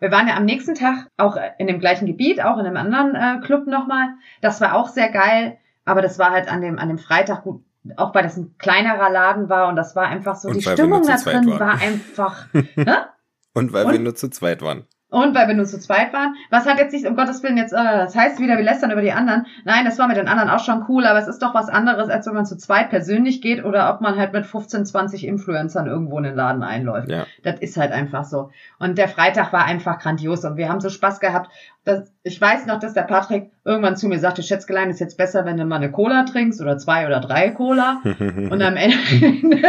Wir 0.00 0.10
waren 0.10 0.28
ja 0.28 0.36
am 0.36 0.46
nächsten 0.46 0.74
Tag 0.74 1.06
auch 1.18 1.36
in 1.58 1.66
dem 1.66 1.80
gleichen 1.80 2.06
Gebiet, 2.06 2.42
auch 2.42 2.56
in 2.56 2.64
einem 2.64 2.78
anderen 2.78 3.14
äh, 3.14 3.44
Club 3.44 3.66
nochmal. 3.66 4.08
Das 4.40 4.62
war 4.62 4.74
auch 4.74 4.88
sehr 4.88 5.10
geil, 5.10 5.58
aber 5.84 6.00
das 6.00 6.18
war 6.18 6.30
halt 6.30 6.50
an 6.50 6.62
dem, 6.62 6.78
an 6.78 6.88
dem 6.88 6.98
Freitag 6.98 7.42
gut, 7.42 7.62
auch 7.96 8.14
weil 8.14 8.22
das 8.22 8.36
ein 8.36 8.56
kleinerer 8.58 9.10
Laden 9.10 9.48
war 9.48 9.68
und 9.68 9.76
das 9.76 9.96
war 9.96 10.06
einfach 10.06 10.36
so, 10.36 10.48
Und 10.48 10.56
die 10.56 10.62
Stimmung 10.62 11.06
da 11.06 11.16
drin 11.16 11.48
waren. 11.50 11.60
war 11.60 11.80
einfach, 11.80 12.46
hä? 12.52 12.84
Und 13.54 13.72
weil 13.72 13.86
Und? 13.86 13.92
wir 13.92 13.98
nur 13.98 14.14
zu 14.14 14.28
zweit 14.28 14.62
waren. 14.62 14.86
Und 15.10 15.34
weil 15.34 15.48
wir 15.48 15.54
nur 15.54 15.64
zu 15.64 15.80
zweit 15.80 16.12
waren. 16.12 16.34
Was 16.50 16.66
hat 16.66 16.78
jetzt 16.78 16.92
nicht, 16.92 17.06
um 17.06 17.16
Gottes 17.16 17.42
Willen, 17.42 17.56
jetzt, 17.56 17.72
äh, 17.72 17.76
das 17.76 18.14
heißt 18.14 18.40
wieder, 18.40 18.58
wir 18.58 18.64
lästern 18.64 18.90
über 18.90 19.00
die 19.00 19.12
anderen. 19.12 19.46
Nein, 19.64 19.86
das 19.86 19.98
war 19.98 20.06
mit 20.06 20.18
den 20.18 20.28
anderen 20.28 20.50
auch 20.50 20.62
schon 20.62 20.84
cool, 20.88 21.06
aber 21.06 21.18
es 21.18 21.28
ist 21.28 21.40
doch 21.40 21.54
was 21.54 21.70
anderes, 21.70 22.10
als 22.10 22.26
wenn 22.26 22.34
man 22.34 22.44
zu 22.44 22.58
zweit 22.58 22.90
persönlich 22.90 23.40
geht 23.40 23.64
oder 23.64 23.92
ob 23.92 24.02
man 24.02 24.16
halt 24.16 24.34
mit 24.34 24.44
15, 24.44 24.84
20 24.84 25.26
Influencern 25.26 25.86
irgendwo 25.86 26.18
in 26.18 26.24
den 26.24 26.34
Laden 26.34 26.62
einläuft. 26.62 27.08
Ja. 27.08 27.24
Das 27.42 27.58
ist 27.60 27.78
halt 27.78 27.90
einfach 27.90 28.24
so. 28.24 28.50
Und 28.78 28.98
der 28.98 29.08
Freitag 29.08 29.50
war 29.50 29.64
einfach 29.64 29.98
grandios 29.98 30.44
und 30.44 30.58
wir 30.58 30.68
haben 30.68 30.80
so 30.80 30.90
Spaß 30.90 31.20
gehabt. 31.20 31.50
Dass, 31.84 32.12
ich 32.28 32.38
weiß 32.38 32.66
noch, 32.66 32.78
dass 32.78 32.92
der 32.92 33.02
Patrick 33.02 33.50
irgendwann 33.64 33.96
zu 33.96 34.06
mir 34.06 34.18
sagte, 34.18 34.42
Schätzgelein, 34.42 34.90
ist 34.90 35.00
jetzt 35.00 35.16
besser, 35.16 35.46
wenn 35.46 35.56
du 35.56 35.64
mal 35.64 35.76
eine 35.76 35.90
Cola 35.90 36.24
trinkst 36.24 36.60
oder 36.60 36.76
zwei 36.76 37.06
oder 37.06 37.20
drei 37.20 37.50
Cola. 37.50 38.00
Und 38.04 38.62
am 38.62 38.76
Ende 38.76 38.96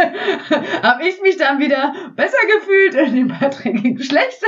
habe 0.82 1.02
ich 1.08 1.22
mich 1.22 1.38
dann 1.38 1.58
wieder 1.58 1.94
besser 2.16 2.36
gefühlt 2.54 3.08
und 3.08 3.16
dem 3.16 3.28
Patrick 3.28 3.82
ging 3.82 3.98
schlechter. 3.98 4.46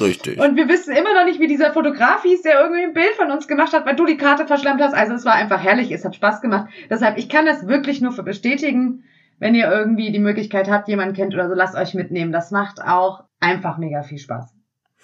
Richtig. 0.00 0.40
Und 0.40 0.56
wir 0.56 0.68
wissen 0.68 0.94
immer 0.96 1.12
noch 1.12 1.26
nicht, 1.26 1.38
wie 1.38 1.46
dieser 1.46 1.72
Fotograf 1.72 2.22
hieß, 2.22 2.42
der 2.42 2.60
irgendwie 2.60 2.82
ein 2.82 2.94
Bild 2.94 3.14
von 3.16 3.30
uns 3.30 3.46
gemacht 3.46 3.74
hat, 3.74 3.84
weil 3.84 3.96
du 3.96 4.06
die 4.06 4.16
Karte 4.16 4.46
verschlammt 4.46 4.80
hast. 4.80 4.94
Also 4.94 5.14
es 5.14 5.24
war 5.24 5.34
einfach 5.34 5.62
herrlich, 5.62 5.90
es 5.90 6.04
hat 6.04 6.16
Spaß 6.16 6.40
gemacht. 6.40 6.70
Deshalb, 6.88 7.18
ich 7.18 7.28
kann 7.28 7.44
das 7.44 7.68
wirklich 7.68 8.00
nur 8.00 8.12
für 8.12 8.22
bestätigen. 8.22 9.04
Wenn 9.38 9.54
ihr 9.54 9.70
irgendwie 9.70 10.12
die 10.12 10.18
Möglichkeit 10.18 10.70
habt, 10.70 10.88
jemanden 10.88 11.14
kennt 11.14 11.34
oder 11.34 11.48
so, 11.48 11.54
lasst 11.54 11.76
euch 11.76 11.94
mitnehmen. 11.94 12.32
Das 12.32 12.50
macht 12.50 12.82
auch 12.82 13.24
einfach 13.40 13.76
mega 13.78 14.02
viel 14.02 14.18
Spaß. 14.18 14.54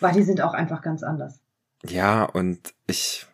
Weil 0.01 0.15
die 0.15 0.23
sind 0.23 0.41
auch 0.41 0.55
einfach 0.55 0.81
ganz 0.81 1.03
anders. 1.03 1.40
Ja, 1.85 2.25
und 2.25 2.75
ich, 2.87 3.27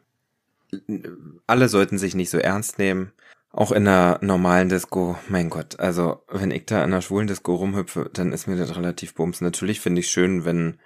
alle 1.47 1.69
sollten 1.69 1.99
sich 1.99 2.15
nicht 2.15 2.31
so 2.31 2.39
ernst 2.39 2.79
nehmen. 2.79 3.13
Auch 3.51 3.73
in 3.73 3.89
einer 3.89 4.19
normalen 4.21 4.69
Disco, 4.69 5.17
mein 5.29 5.49
Gott, 5.49 5.81
also 5.81 6.23
wenn 6.29 6.51
ich 6.51 6.67
da 6.67 6.79
in 6.79 6.93
einer 6.93 7.01
schwulen 7.01 7.27
Disco 7.27 7.55
rumhüpfe, 7.55 8.11
dann 8.13 8.33
ist 8.33 8.47
mir 8.47 8.57
das 8.57 8.77
relativ 8.77 9.15
bums. 9.15 9.41
Natürlich 9.41 9.81
finde 9.81 10.01
ich 10.01 10.11
schön, 10.11 10.45
wenn, 10.45 10.79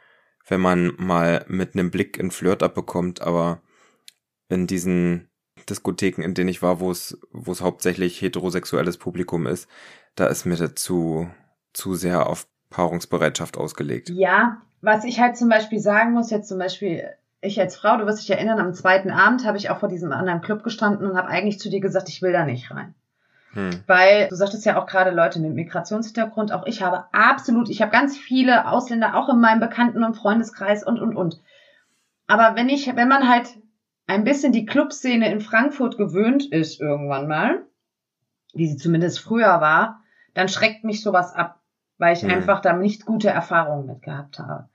wenn 0.47 0.61
man 0.61 0.93
mal 0.97 1.45
mit 1.49 1.75
einem 1.75 1.91
Blick 1.91 2.21
einen 2.21 2.31
Flirt 2.31 2.63
abbekommt, 2.63 3.23
aber 3.23 3.61
in 4.49 4.69
diesen 4.69 5.31
Diskotheken, 5.69 6.23
in 6.23 6.35
denen 6.35 6.49
ich 6.49 6.63
war, 6.63 6.81
wo 6.81 6.91
es, 6.91 7.19
wo 7.33 7.51
es 7.53 7.61
hauptsächlich 7.61 8.23
heterosexuelles 8.23 8.99
Publikum 8.99 9.47
ist, 9.47 9.69
da 10.15 10.27
ist 10.27 10.45
mir 10.45 10.57
das 10.57 10.75
zu, 10.75 11.29
zu 11.73 11.95
sehr 11.95 12.29
auf 12.29 12.47
Paarungsbereitschaft 12.71 13.57
ausgelegt. 13.57 14.11
Ja, 14.11 14.63
was 14.81 15.05
ich 15.05 15.21
halt 15.21 15.37
zum 15.37 15.49
Beispiel 15.49 15.81
sagen 15.81 16.13
muss, 16.13 16.31
jetzt 16.31 16.49
zum 16.49 16.59
Beispiel, 16.59 17.09
ich 17.41 17.61
als 17.61 17.77
Frau, 17.77 17.97
du 17.97 18.07
wirst 18.07 18.21
dich 18.21 18.31
erinnern, 18.31 18.59
am 18.59 18.75
zweiten 18.75 19.11
Abend 19.11 19.47
habe 19.47 19.57
ich 19.57 19.71
auch 19.71 19.79
vor 19.79 19.89
diesem 19.89 20.13
anderen 20.13 20.41
Club 20.41 20.63
gestanden 20.63 21.11
und 21.11 21.17
habe 21.17 21.29
eigentlich 21.29 21.59
zu 21.59 21.71
dir 21.71 21.81
gesagt, 21.81 22.09
ich 22.09 22.23
will 22.23 22.33
da 22.33 22.45
nicht 22.45 22.71
rein. 22.71 22.95
Hm. 23.53 23.71
Weil 23.87 24.29
du 24.29 24.37
sagtest 24.37 24.65
ja 24.65 24.81
auch 24.81 24.87
gerade 24.87 25.11
Leute 25.11 25.41
mit 25.41 25.55
Migrationshintergrund, 25.55 26.53
auch 26.53 26.67
ich 26.67 26.83
habe 26.83 27.05
absolut, 27.13 27.69
ich 27.69 27.83
habe 27.83 27.91
ganz 27.91 28.17
viele 28.17 28.69
Ausländer 28.69 29.17
auch 29.17 29.29
in 29.29 29.41
meinem 29.41 29.61
Bekannten- 29.61 30.05
und 30.05 30.15
Freundeskreis 30.17 30.85
und 30.85 31.01
und 31.01 31.17
und. 31.17 31.41
Aber 32.27 32.55
wenn 32.55 32.69
ich, 32.69 32.95
wenn 32.95 33.09
man 33.09 33.29
halt 33.29 33.49
ein 34.07 34.25
bisschen 34.25 34.53
die 34.53 34.67
Clubszene 34.67 35.31
in 35.33 35.41
Frankfurt 35.41 35.97
gewöhnt 35.97 36.47
ist 36.53 36.81
irgendwann 36.81 37.27
mal, 37.27 37.63
wie 38.55 38.69
sie 38.69 38.77
zumindest 38.77 39.21
früher 39.21 39.61
war, 39.61 40.03
dann 40.35 40.49
schreckt 40.49 40.85
mich 40.85 41.03
sowas 41.03 41.35
ab, 41.35 41.61
weil 41.99 42.13
ich 42.17 42.23
Mhm. 42.23 42.31
einfach 42.31 42.61
da 42.61 42.73
nicht 42.73 43.05
gute 43.05 43.31
Erfahrungen 43.31 43.87
mit 43.87 44.03
gehabt 44.03 44.39
habe. 44.39 44.70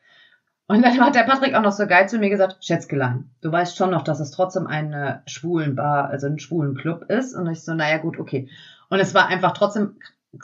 Und 0.67 0.84
dann 0.84 0.99
hat 0.99 1.13
der 1.15 1.23
Patrick 1.23 1.54
auch 1.54 1.62
noch 1.62 1.71
so 1.71 1.86
geil 1.86 2.10
zu 2.10 2.17
mir 2.17 2.30
gesagt, 2.30 2.63
Schätzgelein, 2.65 3.30
du 3.41 3.51
weißt 3.51 3.78
schon 3.78 3.91
noch, 3.91 4.01
dass 4.01 4.19
es 4.19 4.32
trotzdem 4.32 4.65
eine 4.65 5.21
schwulen 5.28 5.75
Bar, 5.75 6.10
also 6.10 6.25
ein 6.28 6.39
schwulen 6.39 6.75
Club 6.75 7.04
ist. 7.10 7.36
Und 7.36 7.47
ich 7.51 7.63
so, 7.63 7.75
naja 7.75 7.97
gut, 7.97 8.17
okay. 8.19 8.49
Und 8.89 8.99
es 8.99 9.13
war 9.13 9.28
einfach 9.28 9.51
trotzdem 9.51 9.97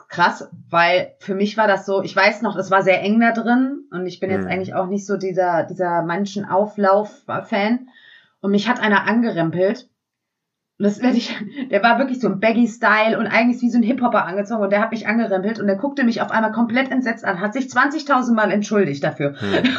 krass, 0.08 0.48
weil 0.70 1.16
für 1.20 1.36
mich 1.36 1.58
war 1.58 1.68
das 1.68 1.86
so, 1.86 2.02
ich 2.04 2.16
weiß 2.16 2.44
noch, 2.44 2.56
es 2.56 2.72
war 2.72 2.82
sehr 2.82 3.02
eng 3.02 3.20
da 3.20 3.32
drin 3.32 3.86
und 3.92 4.06
ich 4.06 4.20
bin 4.20 4.30
jetzt 4.30 4.46
Mhm. 4.46 4.52
eigentlich 4.52 4.74
auch 4.76 4.88
nicht 4.88 5.06
so 5.06 5.18
dieser, 5.18 5.64
dieser 5.64 6.04
Menschenauflauf-Fan. 6.04 7.90
Und 8.42 8.52
mich 8.52 8.68
hat 8.70 8.80
einer 8.80 9.08
angerempelt. 9.08 9.90
Und 10.82 10.86
das 10.86 11.00
werde 11.00 11.16
ich, 11.16 11.38
der 11.70 11.84
war 11.84 12.00
wirklich 12.00 12.20
so 12.20 12.28
ein 12.28 12.40
Baggy-Style 12.40 13.20
und 13.20 13.28
eigentlich 13.28 13.62
wie 13.62 13.70
so 13.70 13.78
ein 13.78 13.84
Hip-Hopper 13.84 14.26
angezogen 14.26 14.64
und 14.64 14.72
der 14.72 14.82
hat 14.82 14.90
mich 14.90 15.06
angerempelt 15.06 15.60
und 15.60 15.68
der 15.68 15.76
guckte 15.76 16.04
mich 16.04 16.24
auf 16.24 16.32
einmal 16.32 16.52
komplett 16.52 16.90
entsetzt 16.90 17.24
an, 17.24 17.40
hat 17.40 17.54
sich 17.54 17.66
20.000 17.66 18.34
Mal 18.34 18.50
entschuldigt 18.50 19.04
dafür. 19.04 19.36
Hm. 19.40 19.78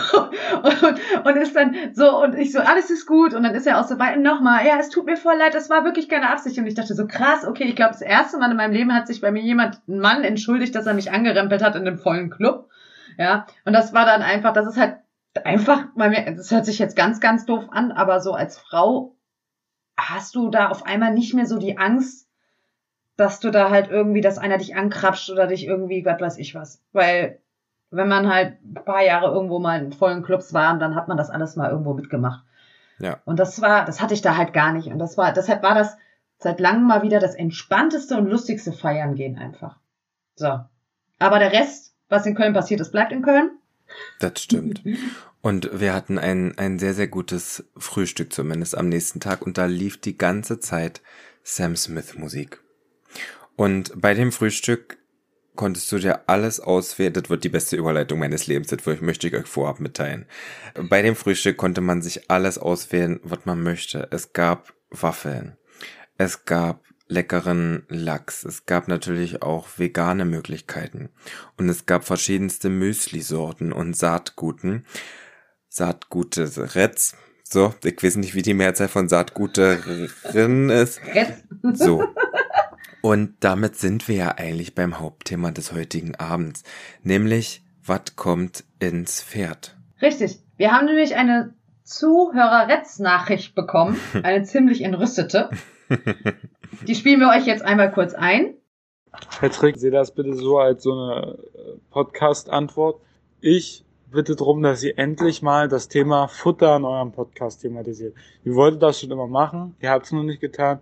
und, 0.62 1.26
und 1.26 1.36
ist 1.38 1.56
dann 1.56 1.74
so, 1.92 2.22
und 2.22 2.36
ich 2.36 2.52
so, 2.52 2.60
alles 2.60 2.88
ist 2.90 3.06
gut. 3.06 3.34
Und 3.34 3.42
dann 3.42 3.56
ist 3.56 3.66
er 3.66 3.80
auch 3.80 3.88
so 3.88 3.98
weit, 3.98 4.20
nochmal, 4.20 4.64
ja, 4.64 4.76
es 4.78 4.90
tut 4.90 5.04
mir 5.04 5.16
voll 5.16 5.34
leid, 5.36 5.54
das 5.54 5.68
war 5.70 5.84
wirklich 5.84 6.08
keine 6.08 6.30
Absicht. 6.30 6.56
Und 6.56 6.68
ich 6.68 6.74
dachte 6.74 6.94
so, 6.94 7.08
krass, 7.08 7.48
okay, 7.48 7.64
ich 7.64 7.74
glaube, 7.74 7.94
das 7.94 8.02
erste 8.02 8.38
Mal 8.38 8.52
in 8.52 8.56
meinem 8.56 8.72
Leben 8.72 8.94
hat 8.94 9.08
sich 9.08 9.20
bei 9.20 9.32
mir 9.32 9.42
jemand, 9.42 9.80
ein 9.88 9.98
Mann, 9.98 10.22
entschuldigt, 10.22 10.72
dass 10.76 10.86
er 10.86 10.94
mich 10.94 11.10
angerempelt 11.10 11.64
hat 11.64 11.74
in 11.74 11.84
einem 11.84 11.98
vollen 11.98 12.30
Club. 12.30 12.68
Ja, 13.18 13.46
und 13.64 13.72
das 13.72 13.92
war 13.92 14.06
dann 14.06 14.22
einfach, 14.22 14.52
das 14.52 14.68
ist 14.68 14.78
halt 14.78 14.98
einfach, 15.42 15.86
bei 15.96 16.10
mir, 16.10 16.32
das 16.36 16.52
hört 16.52 16.64
sich 16.64 16.78
jetzt 16.78 16.94
ganz, 16.94 17.18
ganz 17.18 17.44
doof 17.44 17.64
an, 17.72 17.90
aber 17.90 18.20
so 18.20 18.34
als 18.34 18.56
Frau 18.56 19.16
hast 20.10 20.34
du 20.34 20.50
da 20.50 20.68
auf 20.68 20.86
einmal 20.86 21.12
nicht 21.12 21.34
mehr 21.34 21.46
so 21.46 21.58
die 21.58 21.78
Angst, 21.78 22.28
dass 23.16 23.40
du 23.40 23.50
da 23.50 23.70
halt 23.70 23.90
irgendwie, 23.90 24.20
dass 24.20 24.38
einer 24.38 24.58
dich 24.58 24.74
ankrapscht 24.74 25.30
oder 25.30 25.46
dich 25.46 25.66
irgendwie, 25.66 26.04
was 26.04 26.20
weiß 26.20 26.38
ich 26.38 26.54
was. 26.54 26.82
Weil 26.92 27.38
wenn 27.90 28.08
man 28.08 28.32
halt 28.32 28.56
ein 28.64 28.84
paar 28.84 29.02
Jahre 29.02 29.32
irgendwo 29.32 29.58
mal 29.58 29.82
in 29.82 29.92
vollen 29.92 30.22
Clubs 30.22 30.54
war, 30.54 30.78
dann 30.78 30.94
hat 30.94 31.08
man 31.08 31.16
das 31.16 31.30
alles 31.30 31.56
mal 31.56 31.70
irgendwo 31.70 31.94
mitgemacht. 31.94 32.44
Ja. 32.98 33.18
Und 33.24 33.38
das 33.38 33.60
war, 33.60 33.84
das 33.84 34.00
hatte 34.00 34.14
ich 34.14 34.22
da 34.22 34.36
halt 34.36 34.52
gar 34.52 34.72
nicht. 34.72 34.88
Und 34.88 34.98
das 34.98 35.18
war, 35.18 35.32
deshalb 35.32 35.62
war 35.62 35.74
das 35.74 35.96
seit 36.38 36.58
langem 36.58 36.86
mal 36.86 37.02
wieder 37.02 37.20
das 37.20 37.34
entspannteste 37.34 38.16
und 38.16 38.26
lustigste 38.26 38.72
Feiern 38.72 39.14
gehen 39.14 39.38
einfach. 39.38 39.76
So. 40.34 40.60
Aber 41.18 41.38
der 41.38 41.52
Rest, 41.52 41.94
was 42.08 42.26
in 42.26 42.34
Köln 42.34 42.54
passiert 42.54 42.80
ist, 42.80 42.92
bleibt 42.92 43.12
in 43.12 43.22
Köln. 43.22 43.50
Das 44.20 44.40
stimmt. 44.40 44.82
Und 45.42 45.80
wir 45.80 45.92
hatten 45.92 46.18
ein, 46.18 46.56
ein 46.56 46.78
sehr, 46.78 46.94
sehr 46.94 47.08
gutes 47.08 47.64
Frühstück 47.76 48.32
zumindest 48.32 48.78
am 48.78 48.88
nächsten 48.88 49.18
Tag 49.18 49.42
und 49.42 49.58
da 49.58 49.66
lief 49.66 50.00
die 50.00 50.16
ganze 50.16 50.60
Zeit 50.60 51.02
Sam 51.42 51.76
Smith 51.76 52.14
Musik. 52.16 52.60
Und 53.56 53.92
bei 54.00 54.14
dem 54.14 54.30
Frühstück 54.30 54.98
konntest 55.56 55.90
du 55.90 55.98
dir 55.98 56.28
alles 56.28 56.60
auswählen. 56.60 57.12
Das 57.12 57.28
wird 57.28 57.42
die 57.42 57.48
beste 57.48 57.76
Überleitung 57.76 58.20
meines 58.20 58.46
Lebens, 58.46 58.68
das 58.68 59.00
möchte 59.00 59.26
ich 59.26 59.34
euch 59.34 59.46
vorab 59.46 59.80
mitteilen. 59.80 60.26
Bei 60.74 61.02
dem 61.02 61.16
Frühstück 61.16 61.56
konnte 61.56 61.80
man 61.80 62.02
sich 62.02 62.30
alles 62.30 62.56
auswählen, 62.56 63.18
was 63.24 63.44
man 63.44 63.62
möchte. 63.62 64.08
Es 64.12 64.32
gab 64.32 64.72
Waffeln. 64.90 65.56
Es 66.18 66.44
gab 66.44 66.84
leckeren 67.08 67.84
Lachs. 67.88 68.44
Es 68.44 68.64
gab 68.64 68.86
natürlich 68.86 69.42
auch 69.42 69.66
vegane 69.76 70.24
Möglichkeiten. 70.24 71.10
Und 71.56 71.68
es 71.68 71.84
gab 71.86 72.04
verschiedenste 72.04 72.68
Müsli-Sorten 72.68 73.72
und 73.72 73.96
Saatguten. 73.96 74.86
Saatgute 75.72 76.74
Retz. 76.74 77.16
So, 77.44 77.72
ich 77.82 78.02
weiß 78.02 78.16
nicht, 78.16 78.34
wie 78.34 78.42
die 78.42 78.52
Mehrzahl 78.52 78.88
von 78.88 79.08
Saatguterin 79.08 80.68
ist. 80.68 81.00
Jetzt. 81.14 81.44
So. 81.72 82.04
Und 83.00 83.36
damit 83.40 83.76
sind 83.76 84.06
wir 84.06 84.16
ja 84.16 84.28
eigentlich 84.36 84.74
beim 84.74 85.00
Hauptthema 85.00 85.50
des 85.50 85.72
heutigen 85.72 86.14
Abends. 86.16 86.62
Nämlich, 87.02 87.62
was 87.86 88.16
kommt 88.16 88.64
ins 88.80 89.22
Pferd? 89.22 89.74
Richtig. 90.02 90.40
Wir 90.58 90.72
haben 90.72 90.84
nämlich 90.84 91.16
eine 91.16 91.54
Zuhöreretz-Nachricht 91.84 93.54
bekommen. 93.54 93.98
Eine 94.22 94.44
ziemlich 94.44 94.82
entrüstete. 94.82 95.48
Die 96.86 96.94
spielen 96.94 97.20
wir 97.20 97.30
euch 97.30 97.46
jetzt 97.46 97.62
einmal 97.62 97.90
kurz 97.92 98.12
ein. 98.12 98.54
Patrick, 99.40 99.78
sehe 99.78 99.90
das 99.90 100.14
bitte 100.14 100.34
so 100.34 100.58
als 100.58 100.82
so 100.82 100.92
eine 100.92 101.38
äh, 101.54 101.78
Podcast-Antwort. 101.90 103.00
Ich 103.40 103.84
bitte 104.12 104.36
darum, 104.36 104.62
dass 104.62 104.82
ihr 104.82 104.98
endlich 104.98 105.42
mal 105.42 105.68
das 105.68 105.88
Thema 105.88 106.28
Futter 106.28 106.76
in 106.76 106.84
eurem 106.84 107.12
Podcast 107.12 107.62
thematisiert. 107.62 108.14
Ihr 108.44 108.54
wolltet 108.54 108.82
das 108.82 109.00
schon 109.00 109.10
immer 109.10 109.26
machen, 109.26 109.74
ihr 109.80 109.90
habt 109.90 110.06
es 110.06 110.12
noch 110.12 110.22
nicht 110.22 110.40
getan. 110.40 110.80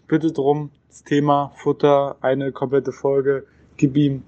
Ich 0.00 0.06
bitte 0.06 0.32
darum, 0.32 0.70
das 0.88 1.04
Thema 1.04 1.52
Futter, 1.56 2.16
eine 2.20 2.52
komplette 2.52 2.92
Folge, 2.92 3.44
gib 3.76 3.96
ihm. 3.96 4.22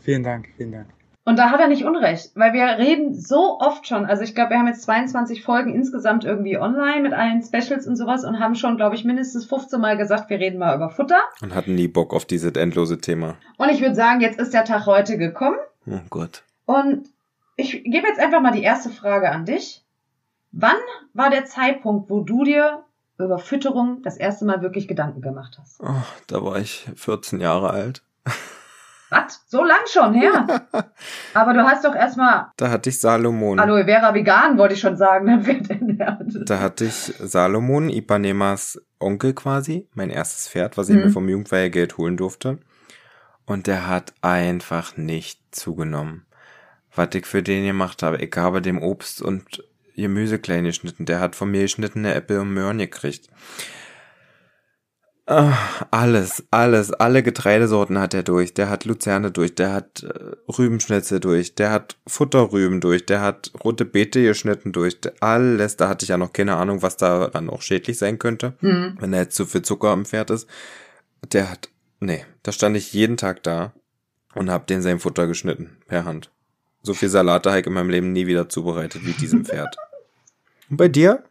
Vielen 0.00 0.22
Dank, 0.22 0.48
vielen 0.56 0.72
Dank. 0.72 0.86
Und 1.24 1.38
da 1.38 1.50
hat 1.50 1.60
er 1.60 1.68
nicht 1.68 1.84
Unrecht, 1.84 2.30
weil 2.36 2.54
wir 2.54 2.64
reden 2.78 3.14
so 3.14 3.58
oft 3.60 3.86
schon. 3.86 4.06
Also 4.06 4.22
ich 4.22 4.34
glaube, 4.34 4.50
wir 4.50 4.58
haben 4.58 4.66
jetzt 4.66 4.82
22 4.84 5.42
Folgen 5.42 5.74
insgesamt 5.74 6.24
irgendwie 6.24 6.56
online 6.56 7.02
mit 7.02 7.12
allen 7.12 7.42
Specials 7.42 7.86
und 7.86 7.96
sowas 7.96 8.24
und 8.24 8.40
haben 8.40 8.54
schon, 8.54 8.78
glaube 8.78 8.94
ich, 8.96 9.04
mindestens 9.04 9.44
15 9.44 9.78
Mal 9.78 9.98
gesagt, 9.98 10.30
wir 10.30 10.38
reden 10.38 10.58
mal 10.58 10.74
über 10.74 10.88
Futter. 10.88 11.20
Und 11.42 11.54
hatten 11.54 11.74
nie 11.74 11.86
Bock 11.86 12.14
auf 12.14 12.24
dieses 12.24 12.52
endlose 12.52 12.98
Thema. 12.98 13.34
Und 13.58 13.68
ich 13.68 13.82
würde 13.82 13.94
sagen, 13.94 14.22
jetzt 14.22 14.40
ist 14.40 14.54
der 14.54 14.64
Tag 14.64 14.86
heute 14.86 15.18
gekommen. 15.18 15.58
Oh 15.86 16.00
Gott. 16.08 16.44
Und 16.64 17.10
ich 17.58 17.82
gebe 17.84 18.06
jetzt 18.06 18.20
einfach 18.20 18.40
mal 18.40 18.52
die 18.52 18.62
erste 18.62 18.88
Frage 18.88 19.30
an 19.30 19.44
dich. 19.44 19.84
Wann 20.52 20.76
war 21.12 21.28
der 21.28 21.44
Zeitpunkt, 21.44 22.08
wo 22.08 22.20
du 22.22 22.44
dir 22.44 22.84
über 23.18 23.38
Fütterung 23.38 24.00
das 24.02 24.16
erste 24.16 24.44
Mal 24.46 24.62
wirklich 24.62 24.88
Gedanken 24.88 25.20
gemacht 25.20 25.58
hast? 25.60 25.80
Oh, 25.82 26.02
da 26.28 26.42
war 26.42 26.56
ich 26.58 26.88
14 26.94 27.40
Jahre 27.40 27.70
alt. 27.70 28.02
Was? 29.10 29.42
So 29.48 29.64
lang 29.64 29.78
schon 29.86 30.14
her? 30.14 30.66
Aber 31.34 31.54
du 31.54 31.62
hast 31.62 31.84
doch 31.84 31.94
erstmal 31.94 32.48
Da 32.56 32.70
hatte 32.70 32.90
ich 32.90 33.00
Salomon. 33.00 33.58
Aloe 33.58 33.84
Vera 33.86 34.12
vegan, 34.14 34.56
wollte 34.58 34.74
ich 34.74 34.80
schon 34.80 34.96
sagen. 34.96 35.26
Dann 35.26 35.46
wird 35.46 35.70
ernährt. 35.70 36.48
Da 36.48 36.60
hatte 36.60 36.84
ich 36.84 36.92
Salomon, 37.18 37.88
Ipanemas 37.88 38.80
Onkel 39.00 39.32
quasi, 39.32 39.88
mein 39.94 40.10
erstes 40.10 40.48
Pferd, 40.48 40.76
was 40.76 40.88
ich 40.90 40.96
Mhm. 40.96 41.02
mir 41.04 41.10
vom 41.10 41.28
Jugendweihgeld 41.28 41.96
holen 41.98 42.16
durfte. 42.18 42.58
Und 43.46 43.66
der 43.66 43.86
hat 43.88 44.12
einfach 44.20 44.96
nicht 44.98 45.40
zugenommen. 45.52 46.26
Was 46.98 47.14
ich 47.14 47.26
für 47.26 47.44
den 47.44 47.64
gemacht 47.64 48.02
habe, 48.02 48.16
ich 48.18 48.36
habe 48.36 48.60
dem 48.60 48.82
Obst 48.82 49.22
und 49.22 49.62
Gemüse 49.94 50.40
klein 50.40 50.64
geschnitten. 50.64 51.06
Der 51.06 51.20
hat 51.20 51.36
von 51.36 51.48
mir 51.48 51.62
geschnittene 51.62 52.12
Äpfel 52.12 52.40
und 52.40 52.52
Möhren 52.52 52.78
gekriegt. 52.78 53.28
Ah, 55.26 55.56
alles, 55.92 56.42
alles, 56.50 56.90
alle 56.92 57.22
Getreidesorten 57.22 58.00
hat 58.00 58.14
er 58.14 58.24
durch. 58.24 58.52
Der 58.52 58.68
hat 58.68 58.84
Luzerne 58.84 59.30
durch, 59.30 59.54
der 59.54 59.74
hat 59.74 60.02
äh, 60.02 60.36
Rübenschnitzel 60.50 61.20
durch, 61.20 61.54
der 61.54 61.70
hat 61.70 61.98
Futterrüben 62.08 62.80
durch, 62.80 63.06
der 63.06 63.20
hat 63.20 63.52
rote 63.62 63.84
Beete 63.84 64.22
geschnitten 64.22 64.72
durch. 64.72 64.98
Alles, 65.20 65.76
da 65.76 65.88
hatte 65.88 66.04
ich 66.04 66.08
ja 66.08 66.16
noch 66.16 66.32
keine 66.32 66.56
Ahnung, 66.56 66.82
was 66.82 66.96
da 66.96 67.28
dann 67.28 67.48
auch 67.48 67.62
schädlich 67.62 67.96
sein 67.98 68.18
könnte, 68.18 68.54
Hm. 68.58 68.96
wenn 68.98 69.12
da 69.12 69.18
jetzt 69.18 69.36
zu 69.36 69.46
viel 69.46 69.62
Zucker 69.62 69.90
am 69.90 70.04
Pferd 70.04 70.30
ist. 70.30 70.48
Der 71.32 71.48
hat, 71.48 71.68
nee, 72.00 72.24
da 72.42 72.50
stand 72.50 72.76
ich 72.76 72.92
jeden 72.92 73.16
Tag 73.16 73.44
da 73.44 73.72
und 74.34 74.50
hab 74.50 74.66
den 74.66 74.82
sein 74.82 74.98
Futter 74.98 75.28
geschnitten, 75.28 75.76
per 75.86 76.04
Hand. 76.04 76.32
So 76.82 76.94
viel 76.94 77.08
Salate 77.08 77.50
habe 77.50 77.60
ich 77.60 77.66
in 77.66 77.72
meinem 77.72 77.90
Leben 77.90 78.12
nie 78.12 78.26
wieder 78.26 78.48
zubereitet 78.48 79.04
wie 79.04 79.12
diesem 79.12 79.44
Pferd. 79.44 79.76
Und 80.70 80.76
bei 80.76 80.88
dir? 80.88 81.22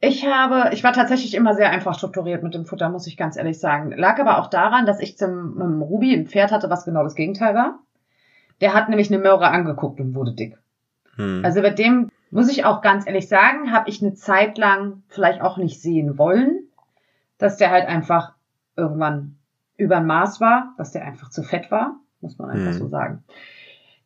Ich 0.00 0.26
habe, 0.26 0.74
ich 0.74 0.84
war 0.84 0.92
tatsächlich 0.92 1.34
immer 1.34 1.54
sehr 1.54 1.70
einfach 1.70 1.96
strukturiert 1.96 2.42
mit 2.42 2.54
dem 2.54 2.66
Futter, 2.66 2.90
muss 2.90 3.06
ich 3.06 3.16
ganz 3.16 3.36
ehrlich 3.36 3.58
sagen. 3.58 3.90
Lag 3.92 4.18
aber 4.18 4.38
auch 4.38 4.48
daran, 4.48 4.84
dass 4.84 5.00
ich 5.00 5.16
zum 5.16 5.54
mit 5.54 5.62
dem 5.62 5.82
Ruby 5.82 6.14
ein 6.14 6.26
Pferd 6.26 6.52
hatte, 6.52 6.68
was 6.68 6.84
genau 6.84 7.02
das 7.02 7.14
Gegenteil 7.14 7.54
war. 7.54 7.78
Der 8.60 8.74
hat 8.74 8.88
nämlich 8.88 9.10
eine 9.10 9.22
Möhre 9.22 9.48
angeguckt 9.48 10.00
und 10.00 10.14
wurde 10.14 10.32
dick. 10.34 10.58
Hm. 11.16 11.42
Also 11.44 11.62
mit 11.62 11.78
dem 11.78 12.10
muss 12.30 12.50
ich 12.50 12.64
auch 12.64 12.82
ganz 12.82 13.06
ehrlich 13.06 13.28
sagen, 13.28 13.72
habe 13.72 13.88
ich 13.88 14.02
eine 14.02 14.14
Zeit 14.14 14.58
lang 14.58 15.02
vielleicht 15.08 15.40
auch 15.40 15.56
nicht 15.56 15.80
sehen 15.80 16.18
wollen, 16.18 16.64
dass 17.38 17.56
der 17.56 17.70
halt 17.70 17.86
einfach 17.86 18.32
irgendwann 18.76 19.36
über 19.76 19.96
ein 19.96 20.06
Maß 20.06 20.40
war, 20.40 20.74
dass 20.76 20.92
der 20.92 21.04
einfach 21.04 21.30
zu 21.30 21.42
fett 21.42 21.70
war, 21.70 21.96
muss 22.20 22.38
man 22.38 22.50
einfach 22.50 22.72
Mhm. 22.72 22.78
so 22.78 22.88
sagen. 22.88 23.24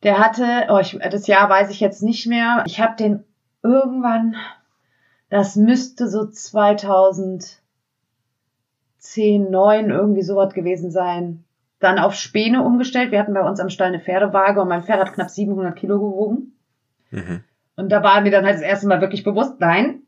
Der 0.03 0.19
hatte, 0.19 0.67
oh, 0.69 0.79
ich, 0.79 0.97
das 1.11 1.27
Jahr 1.27 1.49
weiß 1.49 1.69
ich 1.71 1.79
jetzt 1.79 2.01
nicht 2.03 2.25
mehr. 2.27 2.63
Ich 2.65 2.79
habe 2.79 2.95
den 2.95 3.23
irgendwann, 3.63 4.35
das 5.29 5.55
müsste 5.55 6.07
so 6.07 6.25
2010, 6.25 7.59
9 9.49 9.89
irgendwie 9.89 10.21
sowas 10.23 10.53
gewesen 10.53 10.91
sein. 10.91 11.43
Dann 11.79 11.99
auf 11.99 12.13
Späne 12.13 12.63
umgestellt. 12.63 13.11
Wir 13.11 13.19
hatten 13.19 13.33
bei 13.33 13.43
uns 13.47 13.59
am 13.59 13.69
Stall 13.69 13.87
eine 13.89 13.99
Pferdewaage 13.99 14.61
und 14.61 14.67
mein 14.67 14.83
Pferd 14.83 14.99
hat 14.99 15.13
knapp 15.13 15.29
700 15.29 15.75
Kilo 15.77 15.99
gewogen. 15.99 16.53
Mhm. 17.11 17.43
Und 17.75 17.89
da 17.89 18.03
war 18.03 18.21
mir 18.21 18.31
dann 18.31 18.45
halt 18.45 18.55
das 18.55 18.61
erste 18.61 18.87
Mal 18.87 18.99
wirklich 19.01 19.23
bewusst, 19.23 19.59
nein, 19.59 20.01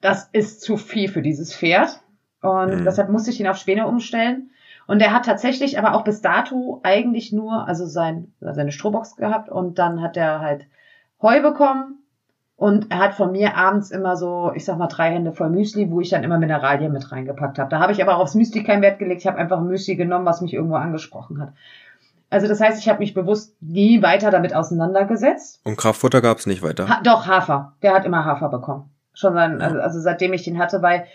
das 0.00 0.28
ist 0.32 0.62
zu 0.62 0.76
viel 0.76 1.08
für 1.08 1.22
dieses 1.22 1.54
Pferd. 1.54 2.00
Und 2.42 2.80
Mhm. 2.80 2.84
deshalb 2.84 3.08
musste 3.10 3.30
ich 3.30 3.40
ihn 3.40 3.46
auf 3.46 3.56
Späne 3.56 3.86
umstellen. 3.86 4.50
Und 4.86 5.00
er 5.00 5.12
hat 5.12 5.24
tatsächlich 5.24 5.78
aber 5.78 5.94
auch 5.94 6.04
bis 6.04 6.20
dato 6.20 6.80
eigentlich 6.82 7.32
nur, 7.32 7.66
also 7.66 7.86
sein, 7.86 8.32
seine 8.40 8.72
Strohbox 8.72 9.16
gehabt 9.16 9.48
und 9.48 9.78
dann 9.78 10.02
hat 10.02 10.16
er 10.16 10.40
halt 10.40 10.66
Heu 11.22 11.40
bekommen 11.40 12.04
und 12.56 12.90
er 12.90 12.98
hat 12.98 13.14
von 13.14 13.32
mir 13.32 13.56
abends 13.56 13.90
immer 13.90 14.16
so, 14.16 14.52
ich 14.54 14.64
sag 14.64 14.78
mal, 14.78 14.86
drei 14.86 15.10
Hände 15.10 15.32
voll 15.32 15.50
Müsli, 15.50 15.90
wo 15.90 16.00
ich 16.00 16.10
dann 16.10 16.22
immer 16.22 16.38
Mineralien 16.38 16.92
mit 16.92 17.10
reingepackt 17.10 17.58
habe. 17.58 17.70
Da 17.70 17.80
habe 17.80 17.92
ich 17.92 18.02
aber 18.02 18.16
auch 18.16 18.20
aufs 18.20 18.34
Müsli 18.34 18.62
keinen 18.62 18.82
Wert 18.82 18.98
gelegt. 18.98 19.22
Ich 19.22 19.26
habe 19.26 19.38
einfach 19.38 19.58
ein 19.58 19.66
Müsli 19.66 19.96
genommen, 19.96 20.26
was 20.26 20.40
mich 20.40 20.54
irgendwo 20.54 20.76
angesprochen 20.76 21.40
hat. 21.40 21.52
Also 22.30 22.46
das 22.46 22.60
heißt, 22.60 22.80
ich 22.80 22.88
habe 22.88 22.98
mich 22.98 23.14
bewusst 23.14 23.56
nie 23.60 24.02
weiter 24.02 24.30
damit 24.30 24.54
auseinandergesetzt. 24.54 25.60
Und 25.64 25.76
Kraftfutter 25.76 26.20
gab's 26.20 26.46
nicht 26.46 26.62
weiter. 26.62 26.88
Ha 26.88 27.00
doch, 27.02 27.26
Hafer. 27.26 27.74
Der 27.82 27.94
hat 27.94 28.04
immer 28.04 28.24
Hafer 28.24 28.48
bekommen. 28.48 28.90
Schon 29.14 29.34
sein, 29.34 29.60
also, 29.62 29.78
also 29.80 30.00
seitdem 30.00 30.32
ich 30.32 30.42
den 30.42 30.58
hatte, 30.58 30.82
weil 30.82 31.06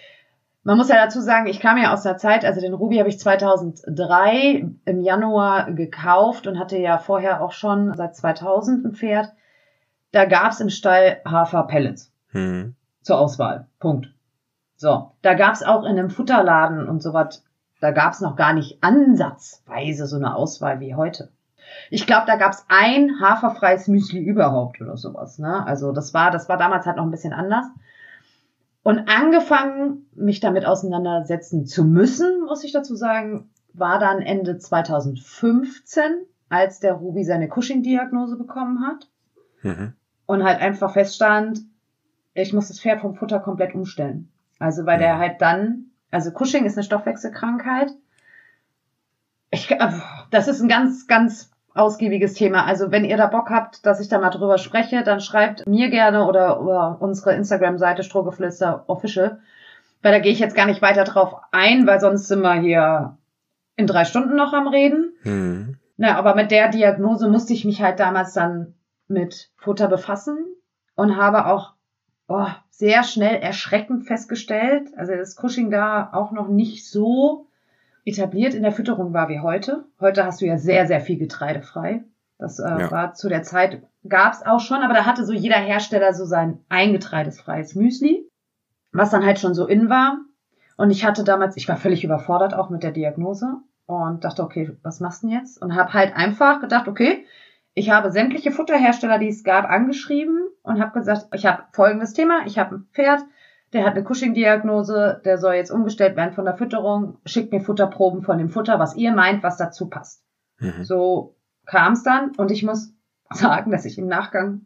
man 0.63 0.77
muss 0.77 0.89
ja 0.89 0.95
dazu 0.95 1.21
sagen, 1.21 1.47
ich 1.47 1.59
kam 1.59 1.77
ja 1.77 1.93
aus 1.93 2.03
der 2.03 2.17
Zeit, 2.17 2.45
also 2.45 2.59
den 2.61 2.73
Ruby 2.73 2.97
habe 2.97 3.09
ich 3.09 3.19
2003 3.19 4.65
im 4.85 5.01
Januar 5.01 5.71
gekauft 5.71 6.47
und 6.47 6.59
hatte 6.59 6.77
ja 6.77 6.97
vorher 6.97 7.41
auch 7.41 7.51
schon 7.53 7.93
seit 7.95 8.15
2000 8.15 8.85
ein 8.85 8.93
Pferd. 8.93 9.29
Da 10.11 10.25
gab's 10.25 10.59
im 10.59 10.69
Stall 10.69 11.21
Hafer-Pellets 11.25 12.11
Hm. 12.31 12.75
zur 13.01 13.19
Auswahl. 13.19 13.67
Punkt. 13.79 14.13
So, 14.75 15.11
da 15.21 15.33
gab's 15.33 15.63
auch 15.63 15.83
in 15.83 15.97
einem 15.97 16.09
Futterladen 16.09 16.87
und 16.87 17.01
sowas, 17.01 17.43
da 17.81 17.91
gab's 17.91 18.21
noch 18.21 18.35
gar 18.35 18.53
nicht 18.53 18.83
ansatzweise 18.83 20.05
so 20.07 20.15
eine 20.17 20.35
Auswahl 20.35 20.79
wie 20.79 20.95
heute. 20.95 21.29
Ich 21.89 22.07
glaube, 22.07 22.25
da 22.27 22.35
gab's 22.35 22.65
ein 22.67 23.19
haferfreies 23.21 23.87
Müsli 23.87 24.19
überhaupt 24.19 24.81
oder 24.81 24.97
sowas. 24.97 25.37
Ne? 25.39 25.65
Also 25.65 25.91
das 25.91 26.13
war, 26.13 26.31
das 26.31 26.49
war 26.49 26.57
damals 26.57 26.85
halt 26.85 26.97
noch 26.97 27.03
ein 27.03 27.11
bisschen 27.11 27.33
anders. 27.33 27.65
Und 28.89 29.07
angefangen, 29.07 30.07
mich 30.15 30.39
damit 30.39 30.65
auseinandersetzen 30.65 31.67
zu 31.67 31.83
müssen, 31.83 32.41
muss 32.45 32.63
ich 32.63 32.71
dazu 32.71 32.95
sagen, 32.95 33.51
war 33.71 33.99
dann 33.99 34.19
Ende 34.19 34.57
2015, 34.57 36.25
als 36.49 36.79
der 36.79 36.93
Ruby 36.93 37.23
seine 37.23 37.47
Cushing-Diagnose 37.47 38.35
bekommen 38.35 38.83
hat 38.83 39.07
Mhm. 39.61 39.93
und 40.25 40.43
halt 40.43 40.59
einfach 40.59 40.93
feststand, 40.93 41.59
ich 42.33 42.51
muss 42.51 42.69
das 42.69 42.79
Pferd 42.79 43.01
vom 43.01 43.13
Futter 43.13 43.39
komplett 43.39 43.75
umstellen. 43.75 44.31
Also 44.57 44.87
weil 44.87 44.97
der 44.97 45.17
Mhm. 45.17 45.19
halt 45.19 45.39
dann, 45.39 45.91
also 46.09 46.31
Cushing 46.31 46.65
ist 46.65 46.75
eine 46.75 46.83
Stoffwechselkrankheit. 46.83 47.91
Ich, 49.51 49.69
das 50.31 50.47
ist 50.47 50.61
ein 50.61 50.67
ganz, 50.67 51.05
ganz 51.05 51.48
ausgiebiges 51.73 52.33
Thema. 52.33 52.65
Also 52.65 52.91
wenn 52.91 53.05
ihr 53.05 53.17
da 53.17 53.27
Bock 53.27 53.49
habt, 53.49 53.85
dass 53.85 53.99
ich 53.99 54.09
da 54.09 54.19
mal 54.19 54.29
drüber 54.29 54.57
spreche, 54.57 55.03
dann 55.03 55.21
schreibt 55.21 55.67
mir 55.67 55.89
gerne 55.89 56.27
oder, 56.27 56.61
oder 56.61 56.97
unsere 56.99 57.35
Instagram-Seite 57.35 58.03
Strohgeflüster 58.03 58.85
Official, 58.87 59.39
weil 60.01 60.11
da 60.11 60.19
gehe 60.19 60.31
ich 60.31 60.39
jetzt 60.39 60.55
gar 60.55 60.65
nicht 60.65 60.81
weiter 60.81 61.03
drauf 61.03 61.35
ein, 61.51 61.85
weil 61.87 61.99
sonst 61.99 62.27
sind 62.27 62.41
wir 62.41 62.53
hier 62.59 63.17
in 63.75 63.87
drei 63.87 64.05
Stunden 64.05 64.35
noch 64.35 64.53
am 64.53 64.67
Reden. 64.67 65.13
Hm. 65.21 65.77
Na, 65.97 66.17
aber 66.17 66.35
mit 66.35 66.51
der 66.51 66.69
Diagnose 66.69 67.27
musste 67.27 67.53
ich 67.53 67.65
mich 67.65 67.81
halt 67.81 67.99
damals 67.99 68.33
dann 68.33 68.73
mit 69.07 69.51
Futter 69.57 69.87
befassen 69.87 70.45
und 70.95 71.17
habe 71.17 71.45
auch 71.45 71.73
oh, 72.29 72.47
sehr 72.69 73.03
schnell 73.03 73.35
erschreckend 73.35 74.05
festgestellt, 74.05 74.89
also 74.95 75.13
das 75.13 75.35
Cushing 75.35 75.69
da 75.71 76.09
auch 76.13 76.31
noch 76.31 76.47
nicht 76.47 76.89
so 76.89 77.48
etabliert 78.05 78.53
in 78.53 78.63
der 78.63 78.71
Fütterung 78.71 79.13
war 79.13 79.29
wie 79.29 79.39
heute. 79.39 79.85
Heute 79.99 80.25
hast 80.25 80.41
du 80.41 80.45
ja 80.45 80.57
sehr, 80.57 80.87
sehr 80.87 81.01
viel 81.01 81.17
Getreide 81.17 81.61
frei. 81.61 82.03
Das 82.37 82.59
äh, 82.59 82.63
Ja. 82.67 82.91
war 82.91 83.13
zu 83.13 83.29
der 83.29 83.43
Zeit, 83.43 83.83
gab's 84.07 84.45
auch 84.45 84.59
schon, 84.61 84.81
aber 84.81 84.93
da 84.93 85.05
hatte 85.05 85.25
so 85.25 85.33
jeder 85.33 85.57
Hersteller 85.57 86.13
so 86.13 86.25
sein 86.25 86.59
eingetreidesfreies 86.69 87.75
Müsli, 87.75 88.27
was 88.91 89.09
dann 89.09 89.25
halt 89.25 89.39
schon 89.39 89.53
so 89.53 89.67
in 89.67 89.89
war. 89.89 90.19
Und 90.77 90.91
ich 90.91 91.05
hatte 91.05 91.23
damals, 91.25 91.57
ich 91.57 91.67
war 91.67 91.75
völlig 91.75 92.03
überfordert 92.03 92.53
auch 92.53 92.69
mit 92.69 92.83
der 92.83 92.91
Diagnose 92.91 93.57
und 93.85 94.23
dachte, 94.23 94.43
okay, 94.43 94.77
was 94.83 95.01
machst 95.01 95.23
du 95.23 95.27
denn 95.27 95.37
jetzt? 95.37 95.61
Und 95.61 95.75
habe 95.75 95.93
halt 95.93 96.15
einfach 96.15 96.61
gedacht, 96.61 96.87
okay, 96.87 97.25
ich 97.73 97.89
habe 97.91 98.11
sämtliche 98.11 98.51
Futterhersteller, 98.51 99.19
die 99.19 99.27
es 99.27 99.43
gab, 99.43 99.69
angeschrieben 99.69 100.47
und 100.63 100.81
habe 100.81 100.97
gesagt, 100.97 101.27
ich 101.33 101.45
habe 101.45 101.63
folgendes 101.73 102.13
Thema, 102.13 102.41
ich 102.45 102.57
habe 102.57 102.75
ein 102.75 102.87
Pferd, 102.93 103.21
der 103.73 103.85
hat 103.85 103.95
eine 103.95 104.03
Cushing-Diagnose, 104.03 105.21
der 105.25 105.37
soll 105.37 105.53
jetzt 105.55 105.71
umgestellt 105.71 106.15
werden 106.15 106.33
von 106.33 106.45
der 106.45 106.55
Fütterung, 106.55 107.17
schickt 107.25 107.51
mir 107.51 107.61
Futterproben 107.61 108.21
von 108.23 108.37
dem 108.37 108.49
Futter, 108.49 108.79
was 108.79 108.95
ihr 108.95 109.11
meint, 109.13 109.43
was 109.43 109.57
dazu 109.57 109.87
passt. 109.89 110.23
Mhm. 110.59 110.83
So 110.83 111.35
kam 111.65 111.93
es 111.93 112.03
dann 112.03 112.31
und 112.37 112.51
ich 112.51 112.63
muss 112.63 112.93
sagen, 113.31 113.71
dass 113.71 113.85
ich 113.85 113.97
im 113.97 114.07
Nachgang 114.07 114.61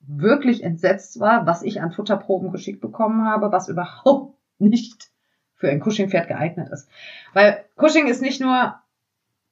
wirklich 0.00 0.62
entsetzt 0.64 1.20
war, 1.20 1.46
was 1.46 1.62
ich 1.62 1.80
an 1.82 1.92
Futterproben 1.92 2.50
geschickt 2.50 2.80
bekommen 2.80 3.24
habe, 3.24 3.52
was 3.52 3.68
überhaupt 3.68 4.36
nicht 4.58 5.10
für 5.54 5.68
ein 5.68 5.80
Cushing-Pferd 5.80 6.28
geeignet 6.28 6.68
ist. 6.70 6.88
Weil 7.34 7.64
Cushing 7.76 8.06
ist 8.06 8.22
nicht 8.22 8.40
nur 8.40 8.74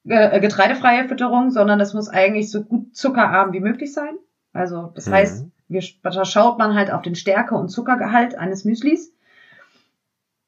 äh, 0.04 0.40
getreidefreie 0.40 1.08
Fütterung, 1.08 1.50
sondern 1.50 1.80
es 1.80 1.94
muss 1.94 2.08
eigentlich 2.08 2.50
so 2.50 2.62
gut 2.62 2.96
zuckerarm 2.96 3.52
wie 3.52 3.60
möglich 3.60 3.92
sein. 3.92 4.16
Also 4.52 4.92
das 4.94 5.06
Mhm. 5.06 5.12
heißt, 5.12 5.46
wir, 5.68 5.82
da 6.02 6.24
schaut 6.24 6.58
man 6.58 6.74
halt 6.74 6.92
auf 6.92 7.02
den 7.02 7.14
Stärke- 7.14 7.56
und 7.56 7.68
Zuckergehalt 7.68 8.36
eines 8.36 8.64
Müslis. 8.64 9.12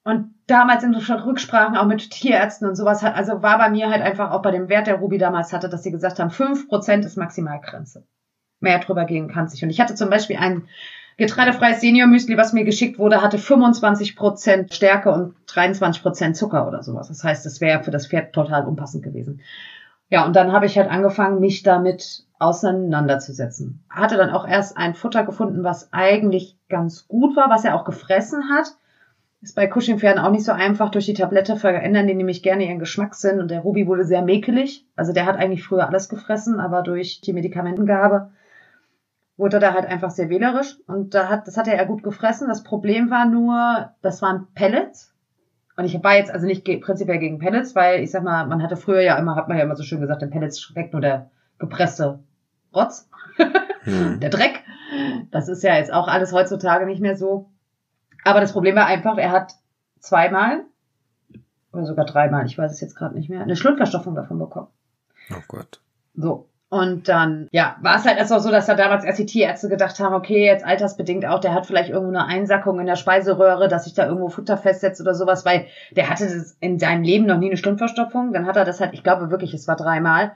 Und 0.04 0.34
damals 0.46 0.84
in 0.84 0.94
Rücksprachen 0.94 1.76
auch 1.76 1.86
mit 1.86 2.10
Tierärzten 2.10 2.66
und 2.66 2.76
sowas, 2.76 3.02
also 3.04 3.42
war 3.42 3.58
bei 3.58 3.68
mir 3.68 3.90
halt 3.90 4.02
einfach 4.02 4.30
auch 4.30 4.42
bei 4.42 4.50
dem 4.50 4.68
Wert, 4.68 4.86
der 4.86 4.96
Ruby 4.96 5.18
damals 5.18 5.52
hatte, 5.52 5.68
dass 5.68 5.82
sie 5.82 5.90
gesagt 5.90 6.18
haben, 6.18 6.30
5% 6.30 7.04
ist 7.04 7.16
Maximalgrenze. 7.16 8.04
Mehr 8.60 8.78
drüber 8.78 9.04
gehen 9.04 9.28
kann 9.28 9.48
sich. 9.48 9.62
Und 9.62 9.70
ich 9.70 9.80
hatte 9.80 9.94
zum 9.94 10.08
Beispiel 10.08 10.36
ein 10.36 10.66
getreidefreies 11.18 11.80
Senior-Müsli, 11.80 12.36
was 12.36 12.52
mir 12.52 12.64
geschickt 12.64 12.98
wurde, 12.98 13.20
hatte 13.20 13.36
25% 13.36 14.72
Stärke 14.72 15.10
und 15.10 15.34
23% 15.48 16.32
Zucker 16.32 16.66
oder 16.66 16.82
sowas. 16.82 17.08
Das 17.08 17.22
heißt, 17.22 17.44
das 17.44 17.60
wäre 17.60 17.82
für 17.82 17.90
das 17.90 18.06
Pferd 18.06 18.32
total 18.32 18.66
unpassend 18.66 19.02
gewesen. 19.02 19.40
Ja, 20.10 20.24
und 20.24 20.36
dann 20.36 20.52
habe 20.52 20.66
ich 20.66 20.78
halt 20.78 20.90
angefangen, 20.90 21.40
mich 21.40 21.62
damit 21.62 22.24
auseinanderzusetzen. 22.38 23.84
Hatte 23.90 24.16
dann 24.16 24.30
auch 24.30 24.46
erst 24.46 24.76
ein 24.76 24.94
Futter 24.94 25.24
gefunden, 25.24 25.64
was 25.64 25.92
eigentlich 25.92 26.56
ganz 26.68 27.08
gut 27.08 27.36
war, 27.36 27.50
was 27.50 27.64
er 27.64 27.74
auch 27.74 27.84
gefressen 27.84 28.48
hat. 28.50 28.74
Ist 29.40 29.54
bei 29.54 29.68
Cushing-Pferden 29.68 30.22
auch 30.22 30.30
nicht 30.30 30.44
so 30.44 30.52
einfach. 30.52 30.90
Durch 30.90 31.06
die 31.06 31.14
Tablette 31.14 31.56
verändern 31.56 32.06
die 32.06 32.14
nämlich 32.14 32.42
gerne 32.42 32.66
ihren 32.66 32.78
Geschmackssinn 32.78 33.40
und 33.40 33.50
der 33.50 33.60
Ruby 33.60 33.86
wurde 33.86 34.04
sehr 34.04 34.22
mäkelig. 34.22 34.86
Also 34.96 35.12
der 35.12 35.26
hat 35.26 35.36
eigentlich 35.36 35.64
früher 35.64 35.86
alles 35.86 36.08
gefressen, 36.08 36.58
aber 36.58 36.82
durch 36.82 37.20
die 37.20 37.32
Medikamentengabe 37.32 38.30
wurde 39.36 39.58
er 39.58 39.74
halt 39.74 39.86
einfach 39.86 40.10
sehr 40.10 40.28
wählerisch 40.28 40.76
und 40.88 41.14
da 41.14 41.28
hat, 41.28 41.46
das 41.46 41.56
hat 41.56 41.68
er 41.68 41.76
ja 41.76 41.84
gut 41.84 42.02
gefressen. 42.02 42.48
Das 42.48 42.64
Problem 42.64 43.10
war 43.10 43.26
nur, 43.26 43.90
das 44.02 44.20
waren 44.20 44.48
Pellets. 44.54 45.14
Und 45.78 45.84
ich 45.84 46.02
war 46.02 46.16
jetzt 46.16 46.32
also 46.32 46.44
nicht 46.44 46.64
ge 46.64 46.78
prinzipiell 46.78 47.20
gegen 47.20 47.38
Pellets, 47.38 47.76
weil 47.76 48.02
ich 48.02 48.10
sag 48.10 48.24
mal, 48.24 48.48
man 48.48 48.64
hatte 48.64 48.76
früher 48.76 49.00
ja 49.00 49.16
immer, 49.16 49.36
hat 49.36 49.46
man 49.46 49.56
ja 49.56 49.62
immer 49.62 49.76
so 49.76 49.84
schön 49.84 50.00
gesagt, 50.00 50.24
in 50.24 50.30
Pellets 50.30 50.60
schmeckt 50.60 50.92
nur 50.92 51.00
der 51.00 51.30
gepresste 51.60 52.18
Rotz, 52.74 53.08
Hm. 53.82 54.18
der 54.20 54.30
Dreck. 54.30 54.64
Das 55.30 55.46
ist 55.46 55.62
ja 55.62 55.76
jetzt 55.76 55.92
auch 55.92 56.08
alles 56.08 56.32
heutzutage 56.32 56.84
nicht 56.84 57.00
mehr 57.00 57.16
so. 57.16 57.52
Aber 58.24 58.40
das 58.40 58.52
Problem 58.52 58.74
war 58.74 58.86
einfach, 58.86 59.18
er 59.18 59.30
hat 59.30 59.54
zweimal 60.00 60.64
oder 61.72 61.86
sogar 61.86 62.06
dreimal, 62.06 62.44
ich 62.44 62.58
weiß 62.58 62.72
es 62.72 62.80
jetzt 62.80 62.96
gerade 62.96 63.14
nicht 63.14 63.30
mehr, 63.30 63.42
eine 63.42 63.54
Schlundverstopfung 63.54 64.16
davon 64.16 64.40
bekommen. 64.40 64.68
Oh 65.30 65.42
Gott. 65.46 65.80
So. 66.16 66.48
Und 66.70 67.08
dann, 67.08 67.48
ja, 67.50 67.76
war 67.80 67.96
es 67.96 68.04
halt 68.04 68.18
erst 68.18 68.30
auch 68.30 68.40
so, 68.40 68.50
dass 68.50 68.66
da 68.66 68.74
damals 68.74 69.02
erst 69.02 69.18
die 69.18 69.24
Tierärzte 69.24 69.70
gedacht 69.70 69.98
haben, 70.00 70.14
okay, 70.14 70.44
jetzt 70.44 70.66
altersbedingt 70.66 71.24
auch, 71.24 71.40
der 71.40 71.54
hat 71.54 71.64
vielleicht 71.64 71.88
irgendwo 71.88 72.14
eine 72.14 72.26
Einsackung 72.26 72.78
in 72.78 72.84
der 72.86 72.96
Speiseröhre, 72.96 73.68
dass 73.68 73.84
sich 73.84 73.94
da 73.94 74.04
irgendwo 74.06 74.28
Futter 74.28 74.58
festsetzt 74.58 75.00
oder 75.00 75.14
sowas, 75.14 75.46
weil 75.46 75.66
der 75.92 76.10
hatte 76.10 76.28
in 76.60 76.78
seinem 76.78 77.04
Leben 77.04 77.24
noch 77.24 77.38
nie 77.38 77.46
eine 77.46 77.56
Stundverstopfung. 77.56 78.34
Dann 78.34 78.44
hat 78.46 78.56
er 78.56 78.66
das 78.66 78.80
halt, 78.80 78.92
ich 78.92 79.02
glaube 79.02 79.30
wirklich, 79.30 79.54
es 79.54 79.66
war 79.66 79.76
dreimal. 79.76 80.32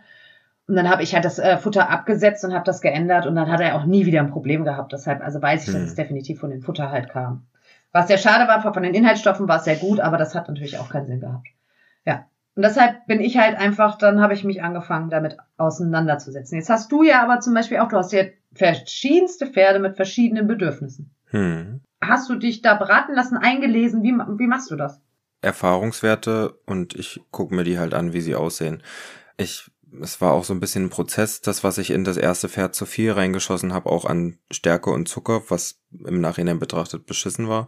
Und 0.67 0.77
dann 0.77 0.89
habe 0.89 1.03
ich 1.03 1.13
halt 1.15 1.27
das 1.27 1.39
äh, 1.39 1.59
Futter 1.59 1.91
abgesetzt 1.91 2.45
und 2.47 2.55
habe 2.55 2.65
das 2.65 2.81
geändert 2.81 3.27
und 3.27 3.35
dann 3.35 3.51
hat 3.51 3.61
er 3.61 3.75
auch 3.75 3.85
nie 3.85 4.07
wieder 4.07 4.21
ein 4.21 4.31
Problem 4.31 4.65
gehabt. 4.65 4.93
Deshalb, 4.93 5.21
also 5.23 5.43
weiß 5.43 5.67
ich, 5.67 5.73
dass 5.75 5.83
Hm. 5.83 5.89
es 5.89 5.95
definitiv 5.97 6.41
von 6.41 6.51
dem 6.51 6.63
Futter 6.63 6.91
halt 6.91 7.11
kam. 7.11 7.47
Was 7.93 8.09
sehr 8.09 8.17
schade 8.17 8.49
war, 8.49 8.63
von 8.63 8.83
den 8.83 8.95
Inhaltsstoffen 8.95 9.49
war 9.49 9.59
es 9.59 9.65
sehr 9.65 9.77
gut, 9.77 10.01
aber 10.01 10.17
das 10.17 10.35
hat 10.35 10.49
natürlich 10.49 10.79
auch 10.79 10.89
keinen 10.89 11.09
Sinn 11.09 11.21
gehabt. 11.21 11.47
Ja. 12.07 12.25
Und 12.55 12.63
deshalb 12.63 13.07
bin 13.07 13.21
ich 13.21 13.39
halt 13.39 13.57
einfach, 13.57 13.97
dann 13.97 14.21
habe 14.21 14.35
ich 14.35 14.45
mich 14.45 14.63
angefangen, 14.63 15.09
damit 15.09 15.39
auseinanderzusetzen. 15.57 16.59
Jetzt 16.59 16.69
hast 16.69 16.93
du 16.93 17.03
ja 17.03 17.23
aber 17.23 17.41
zum 17.41 17.55
Beispiel 17.55 17.79
auch, 17.79 17.89
du 17.89 17.97
hast 17.97 18.13
ja 18.13 18.25
verschiedenste 18.53 19.47
Pferde 19.47 19.79
mit 19.79 19.97
verschiedenen 19.97 20.47
Bedürfnissen. 20.47 21.15
Hm. 21.27 21.81
Hast 22.03 22.29
du 22.29 22.35
dich 22.35 22.61
da 22.61 22.75
beraten 22.75 23.15
lassen, 23.15 23.39
eingelesen? 23.39 24.03
Wie, 24.03 24.13
wie 24.13 24.47
machst 24.47 24.71
du 24.71 24.77
das? 24.77 25.01
Erfahrungswerte 25.41 26.59
und 26.67 26.95
ich 26.95 27.21
gucke 27.31 27.55
mir 27.55 27.65
die 27.65 27.79
halt 27.79 27.95
an, 27.95 28.13
wie 28.13 28.21
sie 28.21 28.35
aussehen. 28.35 28.83
Ich, 29.39 29.71
es 30.01 30.21
war 30.21 30.33
auch 30.33 30.45
so 30.45 30.53
ein 30.53 30.61
bisschen 30.61 30.85
ein 30.85 30.91
Prozess, 30.91 31.41
das, 31.41 31.65
was 31.65 31.79
ich 31.79 31.91
in 31.91 32.05
das 32.05 32.17
erste 32.17 32.49
Pferd 32.49 32.75
zu 32.75 32.87
viel 32.87 33.13
reingeschossen 33.13 33.73
habe, 33.73 33.91
auch 33.91 34.05
an 34.05 34.39
Stärke 34.51 34.91
und 34.91 35.09
Zucker, 35.09 35.43
was 35.49 35.81
im 35.91 36.21
Nachhinein 36.21 36.59
betrachtet 36.59 37.07
beschissen 37.07 37.49
war, 37.49 37.67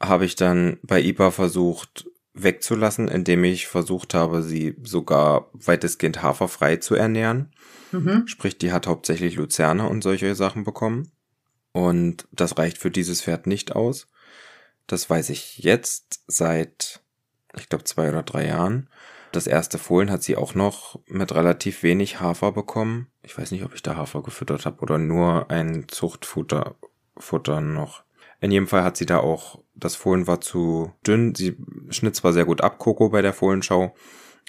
habe 0.00 0.24
ich 0.24 0.36
dann 0.36 0.78
bei 0.82 1.00
IBA 1.02 1.30
versucht 1.32 2.06
wegzulassen, 2.36 3.08
indem 3.08 3.44
ich 3.44 3.66
versucht 3.66 4.14
habe, 4.14 4.42
sie 4.42 4.76
sogar 4.82 5.50
weitestgehend 5.52 6.22
haferfrei 6.22 6.76
zu 6.76 6.94
ernähren. 6.94 7.52
Mhm. 7.92 8.26
Sprich, 8.26 8.58
die 8.58 8.72
hat 8.72 8.86
hauptsächlich 8.86 9.36
Luzerne 9.36 9.88
und 9.88 10.02
solche 10.02 10.34
Sachen 10.34 10.64
bekommen. 10.64 11.10
Und 11.72 12.28
das 12.32 12.56
reicht 12.58 12.78
für 12.78 12.90
dieses 12.90 13.22
Pferd 13.22 13.46
nicht 13.46 13.74
aus. 13.74 14.08
Das 14.86 15.08
weiß 15.10 15.30
ich 15.30 15.58
jetzt 15.58 16.22
seit, 16.26 17.00
ich 17.56 17.68
glaube, 17.68 17.84
zwei 17.84 18.08
oder 18.08 18.22
drei 18.22 18.46
Jahren. 18.46 18.88
Das 19.32 19.46
erste 19.46 19.78
Fohlen 19.78 20.10
hat 20.10 20.22
sie 20.22 20.36
auch 20.36 20.54
noch 20.54 21.00
mit 21.06 21.34
relativ 21.34 21.82
wenig 21.82 22.20
Hafer 22.20 22.52
bekommen. 22.52 23.08
Ich 23.22 23.36
weiß 23.36 23.50
nicht, 23.50 23.64
ob 23.64 23.74
ich 23.74 23.82
da 23.82 23.96
Hafer 23.96 24.22
gefüttert 24.22 24.64
habe 24.64 24.80
oder 24.80 24.98
nur 24.98 25.50
ein 25.50 25.88
Zuchtfutter 25.88 26.76
Futter 27.18 27.60
noch. 27.60 28.05
In 28.40 28.50
jedem 28.50 28.66
Fall 28.66 28.84
hat 28.84 28.96
sie 28.96 29.06
da 29.06 29.18
auch, 29.18 29.62
das 29.74 29.94
Fohlen 29.94 30.26
war 30.26 30.40
zu 30.40 30.92
dünn. 31.06 31.34
Sie 31.34 31.56
schnitt 31.90 32.16
zwar 32.16 32.32
sehr 32.32 32.44
gut 32.44 32.60
ab, 32.60 32.78
Coco, 32.78 33.08
bei 33.08 33.22
der 33.22 33.32
Fohlenschau. 33.32 33.94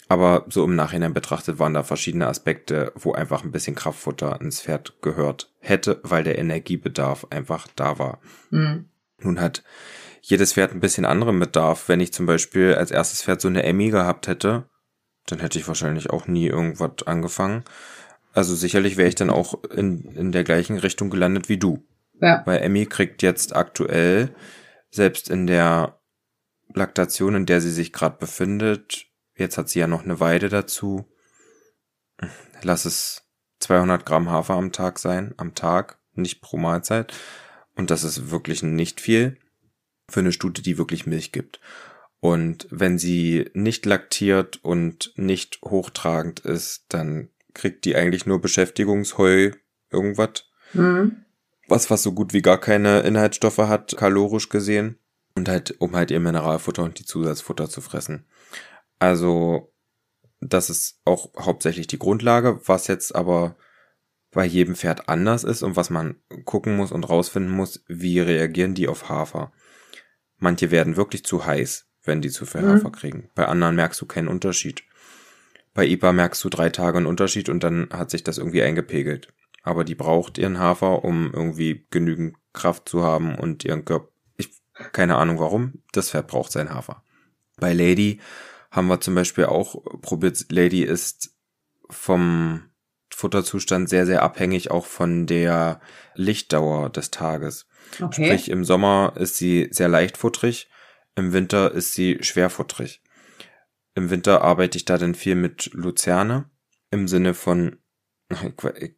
Aber 0.10 0.46
so 0.50 0.64
im 0.64 0.76
Nachhinein 0.76 1.14
betrachtet 1.14 1.60
waren 1.60 1.74
da 1.74 1.84
verschiedene 1.84 2.28
Aspekte, 2.28 2.94
wo 2.96 3.12
einfach 3.14 3.44
ein 3.44 3.52
bisschen 3.52 3.76
Kraftfutter 3.76 4.40
ins 4.40 4.62
Pferd 4.62 5.02
gehört 5.02 5.54
hätte, 5.60 6.00
weil 6.04 6.24
der 6.24 6.38
Energiebedarf 6.38 7.28
einfach 7.30 7.68
da 7.76 8.00
war. 8.00 8.20
Mhm. 8.50 8.86
Nun 9.20 9.42
hat 9.42 9.64
jedes 10.22 10.54
Pferd 10.54 10.72
ein 10.72 10.80
bisschen 10.80 11.06
anderen 11.06 11.40
Bedarf. 11.40 11.90
Wenn 11.90 12.00
ich 12.00 12.14
zum 12.14 12.26
Beispiel 12.26 12.76
als 12.76 12.92
erstes 12.92 13.24
Pferd 13.24 13.42
so 13.42 13.48
eine 13.48 13.64
Emmy 13.64 13.90
gehabt 13.90 14.28
hätte, 14.28 14.70
dann 15.26 15.40
hätte 15.40 15.60
ich 15.60 15.68
wahrscheinlich 15.68 16.10
auch 16.10 16.28
nie 16.28 16.48
irgendwas 16.48 17.06
angefangen. 17.06 17.64
Also 18.34 18.56
sicherlich 18.56 18.98
wäre 18.98 19.10
ich 19.10 19.16
dann 19.16 19.30
auch 19.30 19.64
in, 19.66 20.04
in 20.16 20.32
der 20.32 20.44
gleichen 20.44 20.78
Richtung 20.78 21.10
gelandet 21.10 21.50
wie 21.50 21.58
du. 21.58 21.84
Ja. 22.22 22.44
Weil 22.46 22.62
Emmy 22.62 22.86
kriegt 22.86 23.22
jetzt 23.22 23.56
aktuell, 23.56 24.34
selbst 24.90 25.30
in 25.30 25.48
der 25.48 26.00
Laktation, 26.74 27.36
in 27.36 27.46
der 27.46 27.62
sie 27.62 27.72
sich 27.72 27.94
gerade 27.94 28.18
befindet, 28.18 29.06
jetzt 29.36 29.58
hat 29.58 29.70
sie 29.70 29.80
ja 29.80 29.88
noch 29.88 30.04
eine 30.04 30.20
Weide 30.20 30.50
dazu, 30.50 31.06
lass 32.62 32.86
es 32.86 33.24
200 33.60 34.06
Gramm 34.06 34.30
Hafer 34.30 34.56
am 34.56 34.72
Tag 34.72 35.00
sein, 35.00 35.34
am 35.38 35.56
Tag, 35.56 36.00
nicht 36.14 36.42
pro 36.42 36.58
Mahlzeit. 36.58 37.14
Und 37.76 37.92
das 37.92 38.04
ist 38.04 38.32
wirklich 38.32 38.64
nicht 38.64 39.02
viel 39.02 39.38
für 40.10 40.22
eine 40.22 40.32
Stute, 40.32 40.62
die 40.62 40.78
wirklich 40.78 41.06
Milch 41.06 41.32
gibt. 41.32 41.60
Und 42.20 42.68
wenn 42.72 42.98
sie 42.98 43.50
nicht 43.54 43.86
laktiert 43.86 44.64
und 44.64 45.14
nicht 45.16 45.60
hochtragend 45.64 46.40
ist, 46.40 46.86
dann 46.90 47.30
kriegt 47.54 47.86
die 47.86 47.96
eigentlich 47.96 48.26
nur 48.26 48.42
Beschäftigungsheu 48.42 49.52
irgendwas 49.92 50.48
Mhm. 50.74 51.26
Was, 51.68 51.90
was 51.90 52.04
so 52.04 52.14
gut 52.14 52.34
wie 52.34 52.42
gar 52.42 52.60
keine 52.60 53.02
Inhaltsstoffe 53.02 53.58
hat, 53.58 53.96
kalorisch 53.98 54.50
gesehen. 54.50 54.98
Und 55.36 55.50
halt, 55.50 55.76
um 55.80 55.96
halt 55.96 56.10
ihr 56.10 56.20
Mineralfutter 56.20 56.84
und 56.84 56.98
die 56.98 57.06
Zusatzfutter 57.06 57.70
zu 57.70 57.82
fressen. 57.82 58.26
Also, 58.98 59.72
das 60.42 60.70
ist 60.72 61.00
auch 61.06 61.32
hauptsächlich 61.38 61.86
die 61.86 62.00
Grundlage, 62.00 62.60
was 62.66 62.88
jetzt 62.88 63.16
aber 63.16 63.56
bei 64.32 64.46
jedem 64.46 64.76
Pferd 64.76 65.10
anders 65.10 65.44
ist 65.44 65.62
und 65.62 65.76
was 65.76 65.90
man 65.92 66.16
gucken 66.46 66.76
muss 66.76 66.92
und 66.92 67.08
rausfinden 67.08 67.52
muss, 67.52 67.84
wie 67.88 68.20
reagieren 68.20 68.74
die 68.74 68.88
auf 68.88 69.10
Hafer. 69.10 69.52
Manche 70.38 70.72
werden 70.72 70.98
wirklich 70.98 71.24
zu 71.24 71.46
heiß, 71.46 71.86
wenn 72.04 72.22
die 72.22 72.30
zu 72.30 72.46
viel 72.46 72.62
Mhm. 72.62 72.70
Hafer 72.70 72.92
kriegen. 72.92 73.30
Bei 73.36 73.46
anderen 73.46 73.76
merkst 73.76 74.02
du 74.02 74.06
keinen 74.06 74.28
Unterschied. 74.28 74.84
Bei 75.74 75.86
IPA 75.86 76.14
merkst 76.14 76.44
du 76.44 76.50
drei 76.50 76.70
Tage 76.70 76.98
einen 76.98 77.06
Unterschied 77.06 77.50
und 77.50 77.64
dann 77.64 77.90
hat 77.92 78.10
sich 78.10 78.24
das 78.24 78.40
irgendwie 78.40 78.64
eingepegelt 78.64 79.34
aber 79.68 79.84
die 79.84 79.96
braucht 79.96 80.38
ihren 80.38 80.60
Hafer, 80.60 81.04
um 81.04 81.32
irgendwie 81.34 81.86
genügend 81.92 82.38
Kraft 82.54 82.88
zu 82.88 83.04
haben 83.04 83.36
und 83.36 83.66
ihren 83.66 83.84
Körper. 83.84 84.08
Ich 84.38 84.50
keine 84.94 85.18
Ahnung 85.18 85.40
warum. 85.40 85.84
Das 85.92 86.12
Pferd 86.12 86.28
braucht 86.28 86.54
seinen 86.54 86.74
Hafer. 86.74 87.04
Bei 87.58 87.74
Lady 87.74 88.22
haben 88.72 88.88
wir 88.88 89.02
zum 89.02 89.14
Beispiel 89.14 89.46
auch 89.46 89.84
probiert. 90.02 90.46
Lady 90.50 90.84
ist 90.84 91.36
vom 91.90 92.64
Futterzustand 93.14 93.90
sehr, 93.90 94.06
sehr 94.06 94.24
abhängig 94.24 94.72
auch 94.72 94.86
von 94.86 95.26
der 95.28 95.82
Lichtdauer 96.16 96.90
des 96.90 97.12
Tages. 97.12 97.68
Okay. 98.02 98.26
Sprich, 98.26 98.50
im 98.50 98.64
Sommer 98.64 99.16
ist 99.18 99.36
sie 99.36 99.68
sehr 99.72 99.90
leichtfutterig, 99.90 100.70
im 101.16 101.34
Winter 101.34 101.74
ist 101.74 101.94
sie 101.94 102.20
schwerfutterig. 102.22 103.02
Im 103.96 104.12
Winter 104.12 104.44
arbeite 104.44 104.78
ich 104.78 104.86
da 104.86 104.98
dann 104.98 105.16
viel 105.16 105.36
mit 105.36 105.72
Luzerne 105.74 106.50
im 106.90 107.10
Sinne 107.10 107.34
von, 107.34 107.80
ich 108.80 108.96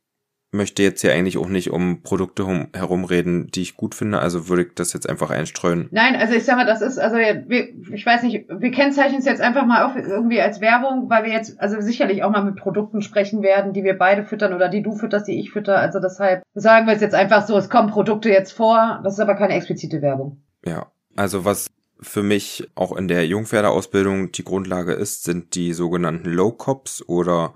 möchte 0.52 0.82
jetzt 0.82 1.02
hier 1.02 1.14
eigentlich 1.14 1.38
auch 1.38 1.48
nicht 1.48 1.70
um 1.70 2.02
Produkte 2.02 2.46
hum, 2.46 2.68
herumreden, 2.74 3.48
die 3.52 3.62
ich 3.62 3.78
gut 3.78 3.94
finde, 3.94 4.20
also 4.20 4.50
würde 4.50 4.64
ich 4.64 4.74
das 4.76 4.94
jetzt 4.94 5.08
einfach 5.08 5.30
einstreuen. 5.30 5.88
Nein, 5.92 6.16
also 6.16 6.34
ich 6.34 6.44
sag 6.44 6.58
mal, 6.58 6.66
das 6.66 6.82
ist, 6.82 6.98
also 6.98 7.18
wir, 7.18 7.70
ich 7.94 8.06
weiß 8.06 8.24
nicht, 8.24 8.48
wir 8.50 8.72
kennzeichnen 8.72 9.20
es 9.20 9.26
jetzt 9.26 9.42
einfach 9.42 9.66
mal 9.66 9.86
auf 9.86 9.96
irgendwie 9.96 10.42
als 10.42 10.60
Werbung, 10.60 11.10
weil 11.10 11.24
wir 11.26 11.32
jetzt 11.32 11.60
also 11.60 11.80
sicherlich 11.82 12.24
auch 12.24 12.32
mal 12.32 12.44
mit 12.44 12.56
Produkten 12.56 13.02
sprechen 13.02 13.44
werden, 13.44 13.74
die 13.74 13.84
wir 13.84 13.98
beide 13.98 14.24
füttern 14.24 14.54
oder 14.54 14.70
die 14.70 14.82
du 14.82 14.96
fütterst, 14.96 15.28
die 15.28 15.40
ich 15.40 15.52
fütter. 15.52 15.78
Also 15.78 16.00
deshalb 16.00 16.42
sagen 16.56 16.88
wir 16.88 16.96
es 16.96 17.02
jetzt 17.02 17.16
einfach 17.16 17.46
so, 17.46 17.56
es 17.58 17.70
kommen 17.70 17.90
Produkte 17.90 18.30
jetzt 18.30 18.52
vor, 18.52 19.02
das 19.04 19.14
ist 19.14 19.20
aber 19.20 19.36
keine 19.36 19.54
explizite 19.54 20.02
Werbung. 20.02 20.42
Ja, 20.66 20.88
also 21.16 21.46
was 21.46 21.68
für 22.02 22.24
mich 22.24 22.70
auch 22.76 22.96
in 22.96 23.08
der 23.08 23.28
Jungpferdeausbildung 23.28 24.32
die 24.32 24.44
Grundlage 24.44 24.94
ist, 24.94 25.24
sind 25.24 25.56
die 25.56 25.74
sogenannten 25.74 26.30
Low 26.30 26.52
Cops 26.52 27.04
oder 27.08 27.54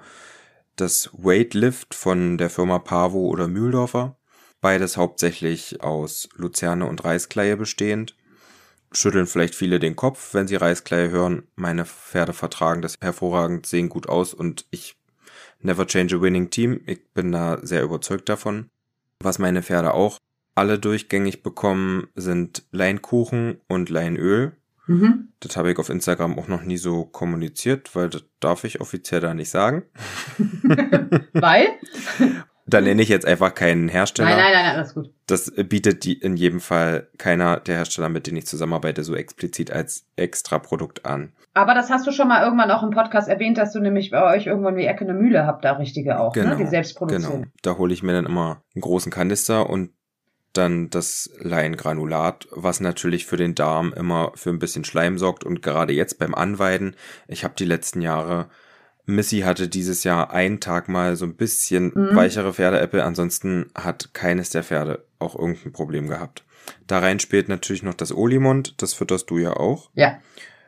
das 0.75 1.09
Weightlift 1.13 1.93
von 1.93 2.37
der 2.37 2.49
Firma 2.49 2.79
Pavo 2.79 3.27
oder 3.27 3.47
Mühldorfer. 3.47 4.17
Beides 4.61 4.97
hauptsächlich 4.97 5.81
aus 5.81 6.29
Luzerne 6.35 6.85
und 6.85 7.03
Reiskleie 7.03 7.57
bestehend. 7.57 8.15
Schütteln 8.91 9.27
vielleicht 9.27 9.55
viele 9.55 9.79
den 9.79 9.95
Kopf, 9.95 10.33
wenn 10.33 10.47
sie 10.47 10.55
Reiskleie 10.55 11.09
hören. 11.09 11.47
Meine 11.55 11.85
Pferde 11.85 12.33
vertragen 12.33 12.81
das 12.81 12.95
hervorragend, 13.01 13.65
sehen 13.65 13.89
gut 13.89 14.07
aus 14.07 14.33
und 14.33 14.65
ich 14.71 14.95
never 15.59 15.87
change 15.87 16.15
a 16.15 16.21
winning 16.21 16.49
team. 16.49 16.81
Ich 16.85 17.11
bin 17.13 17.31
da 17.31 17.59
sehr 17.61 17.83
überzeugt 17.83 18.29
davon. 18.29 18.69
Was 19.19 19.39
meine 19.39 19.63
Pferde 19.63 19.93
auch 19.93 20.17
alle 20.55 20.77
durchgängig 20.77 21.41
bekommen, 21.41 22.07
sind 22.15 22.63
Leinkuchen 22.71 23.59
und 23.67 23.89
Leinöl. 23.89 24.55
Mhm. 24.87 25.29
Das 25.39 25.55
habe 25.55 25.71
ich 25.71 25.77
auf 25.79 25.89
Instagram 25.89 26.37
auch 26.37 26.47
noch 26.47 26.63
nie 26.63 26.77
so 26.77 27.05
kommuniziert, 27.05 27.95
weil 27.95 28.09
das 28.09 28.23
darf 28.39 28.63
ich 28.63 28.81
offiziell 28.81 29.21
da 29.21 29.33
nicht 29.33 29.49
sagen. 29.49 29.83
Weil? 31.33 31.67
Da 32.65 32.79
nenne 32.79 33.01
ich 33.01 33.09
jetzt 33.09 33.25
einfach 33.25 33.53
keinen 33.53 33.89
Hersteller. 33.89 34.29
Nein, 34.29 34.37
nein, 34.37 34.53
nein, 34.53 34.65
nein, 34.65 34.75
alles 34.77 34.93
gut. 34.93 35.13
Das 35.27 35.51
bietet 35.51 36.05
die 36.05 36.13
in 36.13 36.37
jedem 36.37 36.59
Fall 36.59 37.07
keiner 37.17 37.59
der 37.59 37.75
Hersteller, 37.75 38.09
mit 38.09 38.27
denen 38.27 38.37
ich 38.37 38.47
zusammenarbeite, 38.47 39.03
so 39.03 39.15
explizit 39.15 39.71
als 39.71 40.05
extra 40.15 40.59
Produkt 40.59 41.05
an. 41.05 41.33
Aber 41.53 41.75
das 41.75 41.89
hast 41.89 42.07
du 42.07 42.11
schon 42.11 42.27
mal 42.27 42.43
irgendwann 42.43 42.71
auch 42.71 42.83
im 42.83 42.91
Podcast 42.91 43.27
erwähnt, 43.27 43.57
dass 43.57 43.73
du 43.73 43.79
nämlich 43.79 44.11
bei 44.11 44.23
euch 44.23 44.47
irgendwo 44.47 44.69
in 44.69 44.77
die 44.77 44.85
Ecke 44.85 45.03
eine 45.03 45.13
Mühle 45.13 45.45
habt, 45.45 45.65
da 45.65 45.73
richtige 45.73 46.19
auch, 46.19 46.35
ne? 46.35 46.55
die 46.57 46.65
selbst 46.65 46.95
produzieren. 46.95 47.41
Genau. 47.41 47.51
Da 47.61 47.77
hole 47.77 47.93
ich 47.93 48.01
mir 48.01 48.13
dann 48.13 48.25
immer 48.25 48.63
einen 48.73 48.81
großen 48.81 49.11
Kanister 49.11 49.69
und 49.69 49.91
dann 50.53 50.89
das 50.89 51.29
Leingranulat, 51.39 52.47
was 52.51 52.79
natürlich 52.79 53.25
für 53.25 53.37
den 53.37 53.55
Darm 53.55 53.93
immer 53.93 54.31
für 54.35 54.49
ein 54.49 54.59
bisschen 54.59 54.85
Schleim 54.85 55.17
sorgt 55.17 55.43
und 55.43 55.61
gerade 55.61 55.93
jetzt 55.93 56.19
beim 56.19 56.33
Anweiden, 56.35 56.95
ich 57.27 57.43
habe 57.43 57.55
die 57.57 57.65
letzten 57.65 58.01
Jahre 58.01 58.49
Missy 59.05 59.39
hatte 59.41 59.67
dieses 59.67 60.05
Jahr 60.05 60.31
einen 60.31 60.61
Tag 60.61 60.87
mal 60.87 61.17
so 61.17 61.25
ein 61.25 61.35
bisschen 61.35 61.91
Mhm. 61.93 62.15
weichere 62.15 62.53
Pferdeäpfel, 62.53 63.01
ansonsten 63.01 63.69
hat 63.75 64.13
keines 64.13 64.49
der 64.51 64.63
Pferde 64.63 65.03
auch 65.19 65.35
irgendein 65.37 65.73
Problem 65.73 66.07
gehabt. 66.07 66.45
Da 66.87 66.99
rein 66.99 67.19
spielt 67.19 67.49
natürlich 67.49 67.83
noch 67.83 67.95
das 67.95 68.15
Olimond, 68.15 68.81
das 68.81 68.93
fütterst 68.93 69.29
du 69.29 69.37
ja 69.39 69.57
auch. 69.57 69.89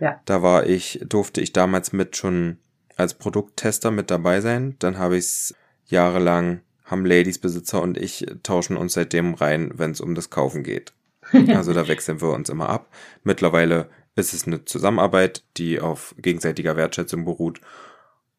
Ja. 0.02 0.20
Da 0.26 0.44
war 0.44 0.66
ich, 0.66 1.00
durfte 1.08 1.40
ich 1.40 1.54
damals 1.54 1.94
mit 1.94 2.18
schon 2.18 2.58
als 2.98 3.14
Produkttester 3.14 3.92
mit 3.92 4.12
dabei 4.12 4.42
sein. 4.42 4.76
Dann 4.80 4.98
habe 4.98 5.16
ich 5.16 5.24
es 5.24 5.56
jahrelang, 5.86 6.60
haben 6.86 7.06
Ladies-Besitzer 7.06 7.82
und 7.82 7.98
ich 7.98 8.26
tauschen 8.44 8.78
uns 8.78 8.94
seitdem 8.94 9.34
rein, 9.34 9.72
wenn 9.76 9.92
es 9.92 10.02
um 10.02 10.16
das 10.16 10.30
Kaufen 10.30 10.64
geht. 10.64 10.94
Also 11.56 11.74
da 11.74 11.88
wechseln 11.88 12.22
wir 12.22 12.30
uns 12.30 12.50
immer 12.50 12.70
ab. 12.70 12.88
Mittlerweile 13.24 13.88
ist 14.16 14.34
es 14.34 14.46
eine 14.46 14.64
Zusammenarbeit, 14.64 15.44
die 15.58 15.80
auf 15.80 16.14
gegenseitiger 16.20 16.78
Wertschätzung 16.78 17.26
beruht. 17.26 17.62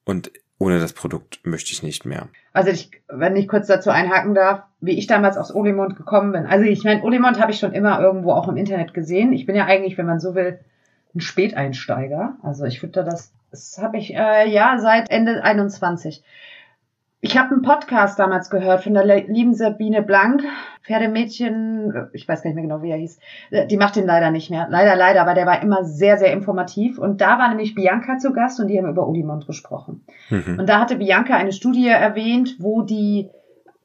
Und 0.04 0.30
ohne 0.58 0.78
das 0.78 0.92
Produkt 0.92 1.40
möchte 1.42 1.72
ich 1.72 1.82
nicht 1.82 2.06
mehr. 2.06 2.28
Also 2.52 2.70
ich, 2.70 2.90
wenn 3.08 3.36
ich 3.36 3.48
kurz 3.48 3.66
dazu 3.66 3.90
einhaken 3.90 4.34
darf, 4.34 4.62
wie 4.80 4.96
ich 4.98 5.06
damals 5.06 5.36
aufs 5.36 5.54
Olimond 5.54 5.96
gekommen 5.96 6.32
bin. 6.32 6.46
Also 6.46 6.64
ich 6.64 6.84
meine, 6.84 7.02
Olimond 7.02 7.40
habe 7.40 7.52
ich 7.52 7.58
schon 7.58 7.72
immer 7.72 8.00
irgendwo 8.00 8.32
auch 8.32 8.48
im 8.48 8.56
Internet 8.56 8.94
gesehen. 8.94 9.32
Ich 9.32 9.44
bin 9.44 9.54
ja 9.54 9.66
eigentlich, 9.66 9.98
wenn 9.98 10.06
man 10.06 10.20
so 10.20 10.34
will, 10.34 10.58
ein 11.14 11.20
Späteinsteiger. 11.20 12.36
Also 12.42 12.64
ich 12.64 12.80
fütter 12.80 13.02
das, 13.02 13.32
das 13.50 13.78
habe 13.78 13.98
ich 13.98 14.14
äh, 14.14 14.48
ja 14.48 14.78
seit 14.78 15.10
Ende 15.10 15.42
21. 15.42 16.22
Ich 17.26 17.36
habe 17.36 17.50
einen 17.50 17.62
Podcast 17.62 18.20
damals 18.20 18.50
gehört 18.50 18.84
von 18.84 18.94
der 18.94 19.04
lieben 19.04 19.52
Sabine 19.52 20.00
Blank, 20.00 20.44
Pferdemädchen, 20.84 21.92
äh, 21.92 22.06
ich 22.12 22.28
weiß 22.28 22.40
gar 22.42 22.50
nicht 22.50 22.54
mehr 22.54 22.62
genau, 22.62 22.82
wie 22.82 22.90
er 22.92 22.98
hieß. 22.98 23.18
Äh, 23.50 23.66
Die 23.66 23.76
macht 23.76 23.96
den 23.96 24.06
leider 24.06 24.30
nicht 24.30 24.48
mehr. 24.48 24.68
Leider, 24.70 24.94
leider, 24.94 25.22
aber 25.22 25.34
der 25.34 25.44
war 25.44 25.60
immer 25.60 25.84
sehr, 25.84 26.18
sehr 26.18 26.32
informativ. 26.32 26.98
Und 27.00 27.20
da 27.20 27.36
war 27.40 27.48
nämlich 27.48 27.74
Bianca 27.74 28.18
zu 28.18 28.32
Gast 28.32 28.60
und 28.60 28.68
die 28.68 28.78
haben 28.78 28.88
über 28.88 29.08
Olimond 29.08 29.44
gesprochen. 29.48 30.04
Mhm. 30.30 30.60
Und 30.60 30.68
da 30.68 30.78
hatte 30.78 30.98
Bianca 30.98 31.34
eine 31.34 31.50
Studie 31.50 31.88
erwähnt, 31.88 32.58
wo 32.60 32.82
die 32.82 33.28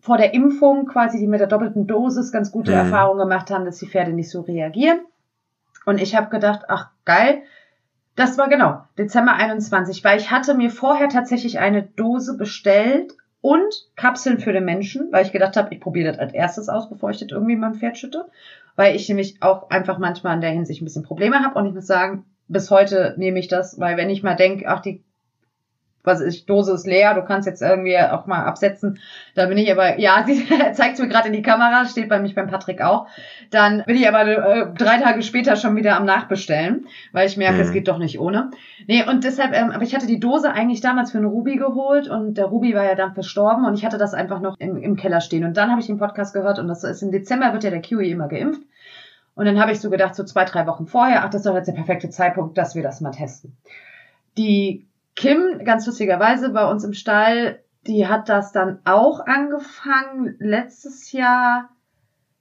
vor 0.01 0.17
der 0.17 0.35
Impfung 0.35 0.85
quasi 0.85 1.17
die 1.17 1.25
mit 1.25 1.39
der 1.39 1.47
doppelten 1.47 1.87
Dosis 1.87 2.31
ganz 2.31 2.51
gute 2.51 2.69
Mhm. 2.69 2.77
Erfahrungen 2.77 3.21
gemacht 3.21 3.49
haben, 3.49 3.65
dass 3.65 3.79
die 3.79 3.87
Pferde 3.87 4.13
nicht 4.13 4.29
so 4.29 4.41
reagieren. 4.41 4.99
Und 5.87 5.99
ich 5.99 6.15
habe 6.15 6.29
gedacht, 6.29 6.65
ach 6.67 6.91
geil, 7.05 7.41
das 8.15 8.37
war 8.37 8.49
genau 8.49 8.81
Dezember 8.99 9.33
21, 9.33 10.03
weil 10.03 10.19
ich 10.19 10.29
hatte 10.29 10.53
mir 10.53 10.69
vorher 10.69 11.09
tatsächlich 11.09 11.57
eine 11.57 11.81
Dose 11.81 12.37
bestellt 12.37 13.15
und 13.41 13.87
Kapseln 13.95 14.39
für 14.39 14.53
den 14.53 14.65
Menschen, 14.65 15.11
weil 15.11 15.25
ich 15.25 15.31
gedacht 15.31 15.57
habe, 15.57 15.73
ich 15.73 15.79
probiere 15.79 16.11
das 16.11 16.19
als 16.19 16.33
erstes 16.33 16.69
aus, 16.69 16.89
bevor 16.89 17.09
ich 17.09 17.17
das 17.17 17.29
irgendwie 17.29 17.53
in 17.53 17.59
meinem 17.59 17.75
Pferd 17.75 17.97
schütte, 17.97 18.25
weil 18.75 18.95
ich 18.95 19.09
nämlich 19.09 19.41
auch 19.41 19.69
einfach 19.69 19.97
manchmal 19.97 20.35
in 20.35 20.41
der 20.41 20.51
Hinsicht 20.51 20.81
ein 20.81 20.85
bisschen 20.85 21.03
Probleme 21.03 21.39
habe 21.43 21.57
und 21.57 21.65
ich 21.65 21.73
muss 21.73 21.87
sagen, 21.87 22.25
bis 22.47 22.69
heute 22.69 23.15
nehme 23.17 23.39
ich 23.39 23.47
das, 23.47 23.79
weil 23.79 23.97
wenn 23.97 24.09
ich 24.09 24.23
mal 24.23 24.35
denke, 24.35 24.67
ach 24.67 24.81
die 24.81 25.03
was 26.03 26.19
ist, 26.21 26.35
ich, 26.35 26.45
Dose 26.45 26.73
ist 26.73 26.87
leer, 26.87 27.13
du 27.13 27.23
kannst 27.23 27.47
jetzt 27.47 27.61
irgendwie 27.61 27.97
auch 27.97 28.25
mal 28.25 28.43
absetzen. 28.43 28.99
Da 29.35 29.45
bin 29.45 29.57
ich 29.57 29.71
aber, 29.71 29.99
ja, 29.99 30.23
sie 30.27 30.45
zeigt 30.73 30.99
mir 30.99 31.07
gerade 31.07 31.27
in 31.27 31.33
die 31.33 31.41
Kamera, 31.41 31.85
steht 31.85 32.09
bei 32.09 32.19
mich 32.19 32.35
beim 32.35 32.47
Patrick 32.47 32.81
auch. 32.81 33.07
Dann 33.51 33.83
bin 33.85 33.95
ich 33.95 34.07
aber 34.07 34.25
äh, 34.25 34.67
drei 34.77 34.97
Tage 34.97 35.21
später 35.21 35.55
schon 35.55 35.75
wieder 35.75 35.95
am 35.97 36.05
Nachbestellen, 36.05 36.87
weil 37.11 37.27
ich 37.27 37.37
merke, 37.37 37.55
Mhm. 37.55 37.61
es 37.61 37.71
geht 37.71 37.87
doch 37.87 37.97
nicht 37.97 38.19
ohne. 38.19 38.51
Nee, 38.87 39.03
und 39.07 39.23
deshalb, 39.23 39.53
ähm, 39.53 39.71
aber 39.71 39.83
ich 39.83 39.93
hatte 39.95 40.07
die 40.07 40.19
Dose 40.19 40.51
eigentlich 40.51 40.81
damals 40.81 41.11
für 41.11 41.17
einen 41.19 41.27
Ruby 41.27 41.55
geholt 41.57 42.07
und 42.07 42.35
der 42.35 42.45
Ruby 42.45 42.73
war 42.73 42.83
ja 42.85 42.95
dann 42.95 43.13
verstorben 43.13 43.65
und 43.65 43.75
ich 43.75 43.85
hatte 43.85 43.97
das 43.97 44.13
einfach 44.13 44.39
noch 44.41 44.55
im, 44.59 44.77
im 44.77 44.95
Keller 44.95 45.21
stehen. 45.21 45.43
Und 45.43 45.57
dann 45.57 45.69
habe 45.69 45.81
ich 45.81 45.87
den 45.87 45.97
Podcast 45.99 46.33
gehört 46.33 46.59
und 46.59 46.67
das 46.67 46.83
ist 46.83 47.01
im 47.01 47.11
Dezember 47.11 47.53
wird 47.53 47.63
ja 47.63 47.69
der 47.69 47.81
Kiwi 47.81 48.09
immer 48.09 48.27
geimpft. 48.27 48.61
Und 49.33 49.45
dann 49.45 49.59
habe 49.61 49.71
ich 49.71 49.79
so 49.79 49.89
gedacht, 49.89 50.13
so 50.13 50.23
zwei, 50.23 50.43
drei 50.45 50.67
Wochen 50.67 50.87
vorher, 50.87 51.23
ach, 51.23 51.29
das 51.29 51.41
ist 51.41 51.45
doch 51.45 51.55
jetzt 51.55 51.67
der 51.67 51.73
perfekte 51.73 52.09
Zeitpunkt, 52.09 52.57
dass 52.57 52.75
wir 52.75 52.83
das 52.83 52.99
mal 53.01 53.11
testen. 53.11 53.55
Die 54.37 54.85
Kim, 55.21 55.63
ganz 55.63 55.85
lustigerweise 55.85 56.49
bei 56.49 56.67
uns 56.67 56.83
im 56.83 56.93
Stall, 56.93 57.59
die 57.85 58.07
hat 58.07 58.27
das 58.27 58.51
dann 58.53 58.79
auch 58.85 59.19
angefangen 59.23 60.35
letztes 60.39 61.11
Jahr 61.11 61.69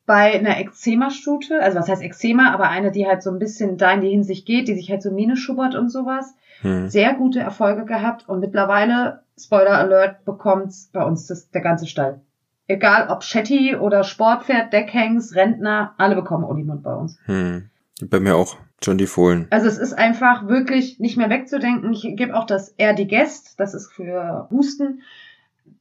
bei 0.07 0.33
einer 0.33 0.59
Eczema-Stute. 0.59 1.61
Also 1.61 1.79
was 1.79 1.91
heißt 1.91 2.01
Eczema, 2.01 2.55
aber 2.55 2.71
eine, 2.71 2.91
die 2.91 3.07
halt 3.07 3.23
so 3.23 3.31
ein 3.31 3.39
bisschen 3.39 3.77
da 3.77 3.93
in 3.93 4.01
die 4.01 4.09
Hinsicht 4.09 4.47
geht, 4.47 4.67
die 4.67 4.75
sich 4.75 4.91
halt 4.91 5.03
so 5.03 5.11
Mine 5.11 5.37
schubbert 5.37 5.75
und 5.75 5.91
sowas. 5.91 6.35
Hm. 6.63 6.89
Sehr 6.89 7.13
gute 7.13 7.41
Erfolge 7.41 7.85
gehabt 7.85 8.27
und 8.31 8.41
mittlerweile, 8.41 9.25
Spoiler 9.39 9.77
Alert, 9.77 10.25
bekommt's 10.25 10.89
bei 10.91 11.05
uns 11.05 11.27
das, 11.27 11.51
der 11.51 11.61
ganze 11.61 11.87
Stall. 11.87 12.23
Egal 12.67 13.09
ob 13.11 13.25
Shetty 13.25 13.77
oder 13.77 14.05
Sportpferd, 14.05 14.73
Deckhengst, 14.73 15.35
Rentner, 15.37 15.93
alle 15.99 16.15
bekommen 16.15 16.45
Olimund 16.45 16.83
bei 16.83 16.95
uns. 16.95 17.19
Hm. 17.27 17.69
Bei 18.09 18.21
mir 18.21 18.37
auch 18.37 18.57
schon 18.83 18.99
die 18.99 19.07
Fohlen. 19.07 19.47
Also 19.51 19.67
es 19.69 19.79
ist 19.79 19.93
einfach 19.93 20.47
wirklich 20.49 20.99
nicht 21.01 21.17
mehr 21.17 21.31
wegzudenken. 21.31 21.93
Ich 21.93 22.03
gebe 22.17 22.35
auch 22.35 22.45
das 22.45 22.71
Erdigest, 22.79 23.59
das 23.61 23.75
ist 23.75 23.93
für 23.93 24.49
Husten. 24.51 25.03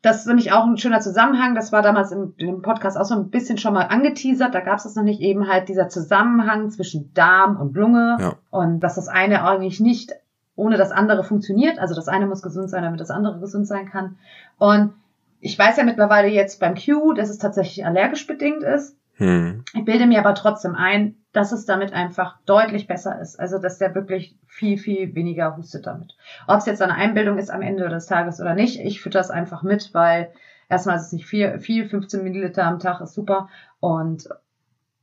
Das 0.02 0.18
ist 0.18 0.28
nämlich 0.28 0.52
auch 0.54 0.66
ein 0.66 0.78
schöner 0.78 1.02
Zusammenhang. 1.02 1.56
Das 1.56 1.72
war 1.72 1.82
damals 1.82 2.12
im, 2.12 2.34
im 2.38 2.62
Podcast 2.62 2.98
auch 2.98 3.06
so 3.06 3.16
ein 3.16 3.30
bisschen 3.30 3.58
schon 3.58 3.74
mal 3.74 3.84
angeteasert. 3.88 4.54
Da 4.54 4.62
gab 4.62 4.78
es 4.78 4.84
das 4.84 4.96
noch 4.96 5.04
nicht 5.04 5.20
eben 5.22 5.48
halt 5.48 5.68
dieser 5.68 5.90
Zusammenhang 5.90 6.70
zwischen 6.70 7.14
Darm 7.14 7.58
und 7.58 7.76
Lunge 7.76 8.18
Ja. 8.20 8.34
und 8.50 8.80
dass 8.82 8.96
das 8.96 9.08
eine 9.10 9.44
eigentlich 9.44 9.80
nicht 9.80 10.14
ohne 10.56 10.78
das 10.78 10.92
andere 10.92 11.24
funktioniert. 11.24 11.80
Also 11.80 11.96
das 11.96 12.08
eine 12.08 12.28
muss 12.28 12.42
gesund 12.42 12.70
sein, 12.70 12.84
damit 12.84 13.00
das 13.00 13.12
andere 13.12 13.40
gesund 13.40 13.68
sein 13.68 13.90
kann. 13.90 14.18
Und 14.58 14.94
ich 15.42 15.58
weiß 15.58 15.78
ja 15.78 15.84
mittlerweile 15.86 16.28
jetzt 16.28 16.60
beim 16.60 16.76
Q, 16.76 17.14
dass 17.14 17.30
es 17.30 17.38
tatsächlich 17.38 17.86
allergisch 17.86 18.28
bedingt 18.28 18.62
ist. 18.64 18.96
Hm. 19.20 19.66
Ich 19.74 19.84
bilde 19.84 20.08
mir 20.08 20.20
aber 20.20 20.34
trotzdem 20.34 20.76
ein, 20.76 21.16
dass 21.34 21.52
es 21.52 21.66
damit 21.66 21.94
einfach 21.94 22.38
deutlich 22.46 22.88
besser 22.88 23.20
ist. 23.20 23.40
Also, 23.40 23.60
dass 23.60 23.78
der 23.78 23.94
wirklich 23.94 24.36
viel, 24.48 24.78
viel 24.78 25.14
weniger 25.14 25.58
hustet 25.58 25.86
damit. 25.86 26.16
Ob 26.48 26.58
es 26.58 26.66
jetzt 26.66 26.82
eine 26.82 26.96
Einbildung 26.96 27.38
ist 27.38 27.52
am 27.52 27.62
Ende 27.62 27.88
des 27.90 28.08
Tages 28.08 28.40
oder 28.40 28.56
nicht, 28.56 28.80
ich 28.80 29.02
fütter 29.02 29.20
das 29.20 29.30
einfach 29.30 29.62
mit, 29.62 29.94
weil 29.94 30.32
erstmal 30.70 30.96
ist 30.96 31.08
es 31.08 31.14
nicht 31.14 31.26
viel, 31.26 31.60
viel 31.60 31.88
15 31.88 32.24
Milliliter 32.24 32.64
am 32.64 32.80
Tag 32.80 33.02
ist 33.02 33.14
super 33.14 33.50
und 33.82 34.30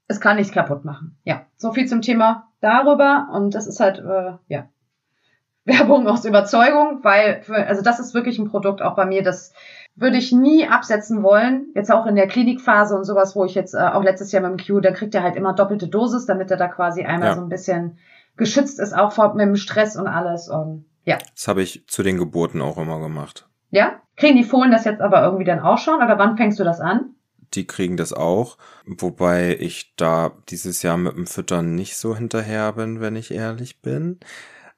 es 0.08 0.20
kann 0.20 0.36
nichts 0.36 0.52
kaputt 0.52 0.84
machen. 0.84 1.16
Ja, 1.24 1.42
so 1.56 1.72
viel 1.72 1.86
zum 1.86 2.00
Thema 2.00 2.48
darüber 2.60 3.28
und 3.32 3.54
das 3.54 3.66
ist 3.66 3.80
halt, 3.80 3.98
äh, 3.98 4.32
ja, 4.48 4.68
Werbung 5.66 6.06
aus 6.06 6.24
Überzeugung, 6.24 7.00
weil, 7.02 7.42
für, 7.42 7.56
also 7.66 7.82
das 7.82 7.98
ist 7.98 8.14
wirklich 8.14 8.38
ein 8.38 8.48
Produkt 8.48 8.80
auch 8.80 8.94
bei 8.94 9.04
mir, 9.04 9.22
das 9.22 9.52
würde 9.96 10.18
ich 10.18 10.30
nie 10.30 10.68
absetzen 10.68 11.22
wollen. 11.22 11.68
Jetzt 11.74 11.90
auch 11.90 12.06
in 12.06 12.14
der 12.16 12.28
Klinikphase 12.28 12.94
und 12.94 13.04
sowas, 13.04 13.34
wo 13.34 13.44
ich 13.44 13.54
jetzt 13.54 13.74
äh, 13.74 13.78
auch 13.78 14.02
letztes 14.02 14.30
Jahr 14.30 14.42
mit 14.48 14.60
dem 14.60 14.64
Q, 14.66 14.80
da 14.80 14.90
kriegt 14.92 15.14
er 15.14 15.22
halt 15.22 15.36
immer 15.36 15.54
doppelte 15.54 15.88
Dosis, 15.88 16.26
damit 16.26 16.50
er 16.50 16.58
da 16.58 16.68
quasi 16.68 17.02
einmal 17.04 17.30
Ja. 17.30 17.34
so 17.34 17.40
ein 17.40 17.48
bisschen 17.48 17.98
geschützt 18.36 18.78
ist, 18.78 18.94
auch 18.94 19.12
vor, 19.12 19.34
mit 19.34 19.46
dem 19.46 19.56
Stress 19.56 19.96
und 19.96 20.06
alles. 20.06 20.48
Und 20.48 20.84
ja. 21.04 21.16
Das 21.34 21.48
habe 21.48 21.62
ich 21.62 21.86
zu 21.88 22.02
den 22.02 22.18
Geburten 22.18 22.60
auch 22.60 22.76
immer 22.76 23.00
gemacht. 23.00 23.48
Ja? 23.70 24.00
Kriegen 24.16 24.36
die 24.36 24.44
Fohlen 24.44 24.70
das 24.70 24.84
jetzt 24.84 25.00
aber 25.00 25.22
irgendwie 25.22 25.44
dann 25.44 25.60
auch 25.60 25.78
schon? 25.78 26.02
Oder 26.02 26.18
wann 26.18 26.36
fängst 26.36 26.58
du 26.60 26.64
das 26.64 26.80
an? 26.80 27.14
Die 27.54 27.66
kriegen 27.66 27.96
das 27.96 28.12
auch, 28.12 28.58
wobei 28.86 29.56
ich 29.58 29.94
da 29.96 30.32
dieses 30.48 30.82
Jahr 30.82 30.96
mit 30.96 31.16
dem 31.16 31.26
Füttern 31.26 31.74
nicht 31.74 31.96
so 31.96 32.16
hinterher 32.16 32.72
bin, 32.72 33.00
wenn 33.00 33.14
ich 33.16 33.32
ehrlich 33.32 33.80
bin. 33.80 34.18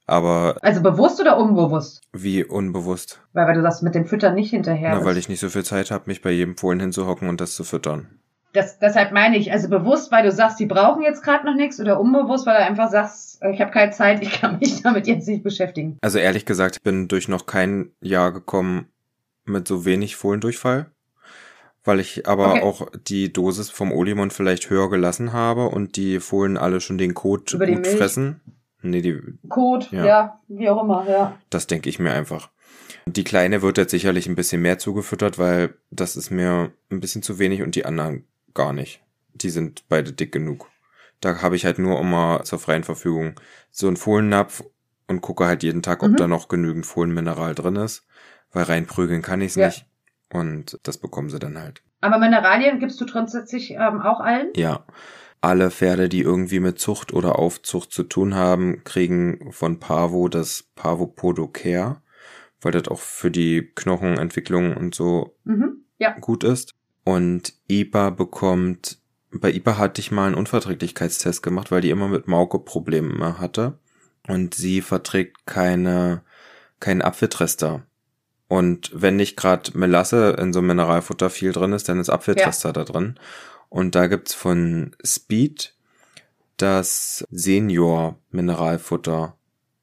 Aber 0.09 0.56
Also 0.62 0.82
bewusst 0.82 1.20
oder 1.20 1.36
unbewusst? 1.38 2.00
wie 2.12 2.42
unbewusst. 2.44 3.20
Weil, 3.34 3.46
weil 3.46 3.54
du 3.54 3.62
das 3.62 3.82
mit 3.82 3.94
dem 3.94 4.06
Füttern 4.06 4.34
nicht 4.34 4.50
hinterher 4.50 4.88
Na, 4.90 4.94
bist. 4.96 5.06
weil 5.06 5.18
ich 5.18 5.28
nicht 5.28 5.40
so 5.40 5.50
viel 5.50 5.64
Zeit 5.64 5.90
habe, 5.90 6.04
mich 6.06 6.22
bei 6.22 6.30
jedem 6.30 6.56
Fohlen 6.56 6.80
hinzuhocken 6.80 7.28
und 7.28 7.40
das 7.40 7.54
zu 7.54 7.62
füttern. 7.62 8.09
Das, 8.54 8.78
deshalb 8.78 9.12
meine 9.12 9.36
ich, 9.36 9.52
also 9.52 9.68
bewusst, 9.68 10.11
weil 10.11 10.24
du 10.24 10.32
sagst, 10.32 10.59
die 10.59 10.64
brauchen 10.64 11.02
jetzt 11.02 11.22
gerade 11.22 11.44
noch 11.44 11.54
nichts 11.54 11.78
oder 11.78 12.00
unbewusst, 12.00 12.46
weil 12.46 12.56
du 12.56 12.64
einfach 12.64 12.90
sagst, 12.90 13.40
ich 13.52 13.61
habe 13.61 13.70
keine 13.70 13.92
Zeit, 13.92 14.22
ich 14.22 14.32
kann 14.40 14.59
mich 14.59 14.82
damit 14.82 15.06
jetzt 15.06 15.28
nicht 15.28 15.42
beschäftigen. 15.44 15.98
Also 16.00 16.18
ehrlich 16.18 16.46
gesagt, 16.46 16.76
ich 16.76 16.82
bin 16.82 17.06
durch 17.09 17.28
noch 17.28 17.44
kein 17.44 17.92
Jahr 18.00 18.32
gekommen 18.32 18.86
mit 19.44 19.68
so 19.68 19.84
wenig 19.84 20.16
Fohlendurchfall, 20.16 20.86
weil 21.84 22.00
ich 22.00 22.26
aber 22.26 22.52
Okay. 22.54 22.62
auch 22.62 22.88
die 23.06 23.30
Dosis 23.32 23.68
vom 23.68 23.92
Olimon 23.92 24.30
vielleicht 24.30 24.70
höher 24.70 24.88
gelassen 24.88 25.34
habe 25.34 25.66
und 25.68 25.96
die 25.96 26.18
Fohlen 26.18 26.56
alle 26.56 26.80
schon 26.80 26.96
den 26.96 27.12
Kot 27.12 27.52
Über 27.52 27.66
gut 27.66 27.86
fressen. 27.86 28.40
Nee, 28.82 29.00
die, 29.02 29.20
Code, 29.48 29.86
Ja. 29.90 30.06
ja. 30.06 30.40
wie 30.48 30.68
auch 30.68 30.82
immer, 30.82 31.04
ja. 31.08 31.38
das 31.50 31.66
denke 31.66 31.88
ich 31.88 31.98
mir 31.98 32.12
einfach. 32.12 32.50
Die 33.06 33.24
Kleine 33.24 33.62
wird 33.62 33.78
jetzt 33.78 33.90
sicherlich 33.90 34.26
ein 34.28 34.36
bisschen 34.36 34.62
mehr 34.62 34.78
zugefüttert, 34.78 35.38
weil 35.38 35.74
das 35.90 36.16
ist 36.16 36.30
mir 36.30 36.72
ein 36.90 37.00
bisschen 37.00 37.22
zu 37.22 37.38
wenig 37.38 37.62
und 37.62 37.74
die 37.74 37.84
anderen 37.86 38.24
gar 38.54 38.72
nicht. 38.72 39.02
Die 39.34 39.50
sind 39.50 39.88
beide 39.88 40.12
dick 40.12 40.30
genug. 40.32 40.68
Da 41.20 41.42
habe 41.42 41.56
ich 41.56 41.64
halt 41.64 41.78
nur 41.78 41.98
immer 42.00 42.42
zur 42.44 42.58
freien 42.58 42.84
Verfügung 42.84 43.34
so 43.70 43.86
einen 43.88 43.96
Fohlennapf 43.96 44.62
und 45.08 45.20
gucke 45.22 45.46
halt 45.46 45.62
jeden 45.62 45.82
Tag, 45.82 46.02
ob 46.02 46.10
Mhm. 46.12 46.16
da 46.16 46.28
noch 46.28 46.48
genügend 46.48 46.86
Fohlenmineral 46.86 47.54
drin 47.54 47.76
ist, 47.76 48.06
weil 48.52 48.64
reinprügeln 48.64 49.22
kann 49.22 49.40
ich 49.40 49.48
es 49.50 49.54
Ja. 49.56 49.66
nicht. 49.66 49.86
Und 50.32 50.78
das 50.82 50.98
bekommen 50.98 51.30
sie 51.30 51.38
dann 51.38 51.58
halt. 51.58 51.82
Aber 52.00 52.18
Mineralien 52.18 52.78
gibst 52.78 53.00
du 53.00 53.06
grundsätzlich 53.06 53.72
ähm, 53.72 54.00
auch 54.02 54.20
allen? 54.20 54.52
Ja. 54.54 54.84
Alle 55.41 55.70
Pferde, 55.70 56.09
die 56.09 56.20
irgendwie 56.22 56.61
mit 56.61 56.78
Zucht 56.80 57.12
oder 57.12 57.39
Aufzucht 57.39 57.93
zu 57.93 58.03
tun 58.03 58.34
haben, 58.34 58.82
kriegen 58.84 59.53
von 59.53 59.78
Pavo 59.78 60.28
das 60.28 60.64
Pavo 60.74 61.07
Podocare, 61.07 62.03
weil 62.61 62.72
das 62.72 62.89
auch 62.89 62.99
für 63.01 63.30
die 63.30 63.70
Knochenentwicklung 63.74 64.76
und 64.76 64.95
so 64.95 65.36
Mhm. 65.45 65.84
Ja. 65.99 66.12
gut 66.18 66.43
ist. 66.45 66.74
Und 67.05 67.55
IBA 67.70 68.11
bekommt, 68.11 68.99
bei 69.30 69.53
IBA 69.53 69.78
hatte 69.78 70.01
ich 70.01 70.11
mal 70.11 70.26
einen 70.26 70.34
Unverträglichkeitstest 70.34 71.43
gemacht, 71.43 71.70
weil 71.70 71.80
die 71.80 71.91
immer 71.91 72.09
mit 72.09 72.26
Mauke 72.28 72.59
Probleme 72.59 73.39
hatte. 73.39 73.78
Und 74.26 74.55
sie 74.55 74.80
verträgt 74.82 75.47
keine, 75.47 76.22
keinen 76.80 77.01
Apfeltrester. 77.03 77.84
Und 78.49 78.91
wenn 78.95 79.16
nicht 79.16 79.36
gerade 79.36 79.76
Melasse 79.76 80.36
in 80.39 80.53
so 80.53 80.59
einem 80.59 80.68
Mineralfutter 80.68 81.30
viel 81.30 81.53
drin 81.53 81.72
ist, 81.72 81.89
dann 81.89 82.01
ist 82.01 82.11
Apfeltrester 82.11 82.72
da 82.72 82.84
drin. 82.84 83.18
Und 83.68 83.94
da 83.94 84.06
gibt's 84.06 84.34
von 84.34 84.96
Speed 85.04 85.74
das 86.56 87.24
Senior 87.30 88.18
Mineralfutter. 88.30 89.36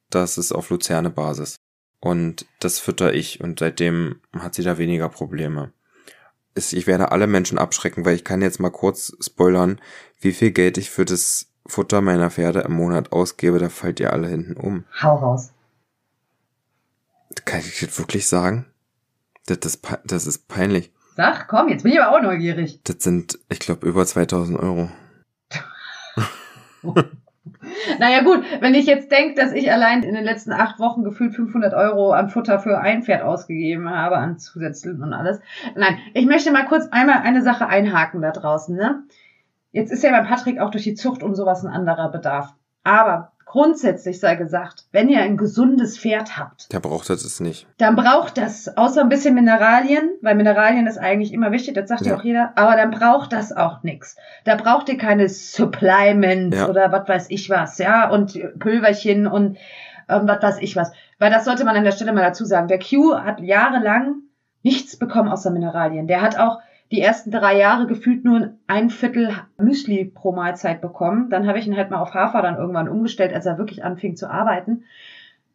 Das 0.09 0.38
ist 0.38 0.51
auf 0.51 0.69
Luzerne 0.69 1.09
Basis. 1.09 1.57
Und 1.99 2.45
das 2.59 2.79
fütter 2.79 3.13
ich. 3.13 3.41
Und 3.41 3.59
seitdem 3.59 4.21
hat 4.38 4.55
sie 4.55 4.63
da 4.63 4.77
weniger 4.77 5.09
Probleme. 5.09 5.71
Ich 6.55 6.88
werde 6.88 7.11
alle 7.11 7.27
Menschen 7.27 7.57
abschrecken, 7.57 8.05
weil 8.05 8.15
ich 8.15 8.23
kann 8.23 8.41
jetzt 8.41 8.59
mal 8.59 8.69
kurz 8.69 9.15
spoilern, 9.19 9.81
wie 10.21 10.31
viel 10.31 10.51
Geld 10.51 10.77
ich 10.77 10.89
für 10.89 11.03
das 11.03 11.47
Futter 11.67 12.01
meiner 12.01 12.29
Pferde 12.31 12.61
im 12.61 12.73
Monat 12.73 13.11
ausgebe. 13.11 13.59
Da 13.59 13.69
fallt 13.69 13.99
ihr 13.99 14.13
alle 14.13 14.27
hinten 14.27 14.55
um. 14.55 14.86
Hau 15.01 15.15
raus. 15.15 15.49
Kann 17.43 17.59
ich 17.59 17.79
das 17.79 17.97
wirklich 17.97 18.27
sagen? 18.27 18.65
Das, 19.47 19.59
das, 19.59 19.79
das 20.05 20.27
ist 20.27 20.47
peinlich. 20.47 20.93
Sag, 21.16 21.47
komm, 21.47 21.70
jetzt 21.70 21.84
bin 21.84 21.93
ich 21.93 22.01
aber 22.01 22.16
auch 22.16 22.22
neugierig. 22.22 22.82
Das 22.84 22.97
sind, 22.99 23.39
ich 23.49 23.59
glaube, 23.59 23.88
über 23.88 24.05
2000 24.05 24.59
Euro. 24.59 24.89
Naja 27.99 28.24
gut, 28.24 28.43
wenn 28.61 28.74
ich 28.74 28.86
jetzt 28.86 29.11
denke, 29.11 29.39
dass 29.39 29.51
ich 29.51 29.72
allein 29.72 30.03
in 30.03 30.16
den 30.16 30.24
letzten 30.24 30.51
acht 30.51 30.80
Wochen 30.80 31.03
gefühlt 31.03 31.36
500 31.36 31.74
Euro 31.74 32.11
an 32.11 32.30
Futter 32.30 32.59
für 32.59 32.80
ein 32.80 33.03
Pferd 33.03 33.22
ausgegeben 33.22 33.89
habe, 33.89 34.18
an 34.18 34.38
Zusätzen 34.39 35.01
und 35.01 35.13
alles. 35.13 35.39
Nein, 35.76 35.97
ich 36.13 36.26
möchte 36.26 36.51
mal 36.51 36.66
kurz 36.66 36.88
einmal 36.91 37.20
eine 37.20 37.41
Sache 37.41 37.68
einhaken 37.68 38.22
da 38.22 38.32
draußen. 38.32 38.76
Ne? 38.76 39.03
Jetzt 39.72 39.91
ist 39.91 40.03
ja 40.03 40.11
bei 40.11 40.28
Patrick 40.28 40.59
auch 40.59 40.72
durch 40.72 40.84
die 40.84 40.95
Zucht 40.95 41.24
und 41.24 41.36
sowas 41.36 41.63
ein 41.63 41.72
anderer 41.72 42.11
Bedarf. 42.11 42.53
Aber 42.84 43.32
grundsätzlich 43.56 44.20
sei 44.20 44.36
gesagt, 44.36 44.84
wenn 44.91 45.08
ihr 45.08 45.22
ein 45.22 45.38
gesundes 45.38 45.97
Pferd 45.97 46.38
habt, 46.38 46.74
Der 46.74 46.82
braucht 46.82 47.10
das 47.10 47.24
es 47.24 47.39
nicht. 47.39 47.66
dann 47.78 47.95
braucht 47.95 48.38
das 48.38 48.76
außer 48.78 48.99
ein 48.99 49.08
bisschen 49.08 49.34
Mineralien, 49.34 50.10
weil 50.22 50.36
Mineralien 50.36 50.88
ist 50.88 50.97
eigentlich 50.97 51.32
immer 51.32 51.53
wichtig, 51.53 51.74
das 51.76 51.88
sagt 51.88 52.01
ja 52.01 52.12
Ja. 52.12 52.18
auch 52.18 52.24
jeder, 52.26 52.51
aber 52.56 52.76
dann 52.76 52.91
braucht 52.91 53.32
das 53.32 53.53
auch 53.53 53.82
nix. 53.82 54.18
Da 54.43 54.56
braucht 54.56 54.89
ihr 54.89 54.97
keine 54.97 55.30
Supplements 55.30 56.58
Ja. 56.58 56.68
oder 56.68 56.91
was 56.91 57.08
weiß 57.08 57.30
ich 57.30 57.49
was, 57.49 57.78
ja, 57.78 58.10
und 58.10 58.38
Pülverchen 58.60 59.26
und 59.26 59.58
ähm, 60.10 60.22
was 60.28 60.43
weiß 60.43 60.58
ich 60.60 60.76
was. 60.76 60.91
Weil 61.18 61.32
das 61.32 61.45
sollte 61.45 61.64
man 61.64 61.78
an 61.78 61.86
der 61.86 61.93
Stelle 61.93 62.12
mal 62.12 62.22
dazu 62.24 62.43
sagen. 62.43 62.68
Der 62.68 62.80
Q 62.80 63.16
hat 63.18 63.39
jahrelang 63.39 64.16
nichts 64.64 64.97
bekommen 64.97 65.30
außer 65.30 65.49
Mineralien. 65.49 66.08
Der 66.08 66.22
hat 66.22 66.38
auch 66.38 66.60
die 66.91 67.01
ersten 67.01 67.31
drei 67.31 67.57
Jahre 67.57 67.88
gefühlt 67.88 68.23
nur 68.23 68.53
ein 68.67 68.89
Viertel 68.89 69.33
Müsli 69.57 70.05
pro 70.05 70.31
Mahlzeit 70.31 70.81
bekommen. 70.81 71.29
Dann 71.29 71.47
habe 71.47 71.57
ich 71.57 71.67
ihn 71.67 71.75
halt 71.75 71.89
mal 71.89 71.99
auf 71.99 72.13
Hafer 72.13 72.41
dann 72.41 72.57
irgendwann 72.57 72.89
umgestellt, 72.89 73.33
als 73.33 73.45
er 73.45 73.57
wirklich 73.57 73.83
anfing 73.83 74.15
zu 74.15 74.29
arbeiten. 74.29 74.83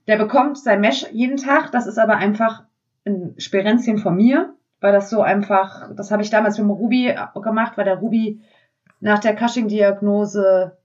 Der 0.07 0.17
bekommt 0.17 0.59
sein 0.59 0.81
Mesh 0.81 1.07
jeden 1.13 1.37
Tag. 1.37 1.71
Das 1.71 1.87
ist 1.87 1.99
aber 1.99 2.17
einfach 2.17 2.65
ein 3.07 3.35
Sperenzchen 3.39 3.99
von 3.99 4.17
mir, 4.17 4.55
weil 4.81 4.93
das 4.93 5.09
so 5.09 5.23
einfach, 5.23 5.95
das 5.95 6.11
habe 6.11 6.23
ich 6.23 6.31
damals 6.31 6.59
mit 6.59 6.67
dem 6.67 6.71
Ruby 6.71 7.15
gemacht, 7.43 7.77
weil 7.77 7.85
der 7.85 7.99
Ruby 7.99 8.41
nach 8.99 9.21
der 9.21 9.37
Cushing-Diagnose 9.37 10.77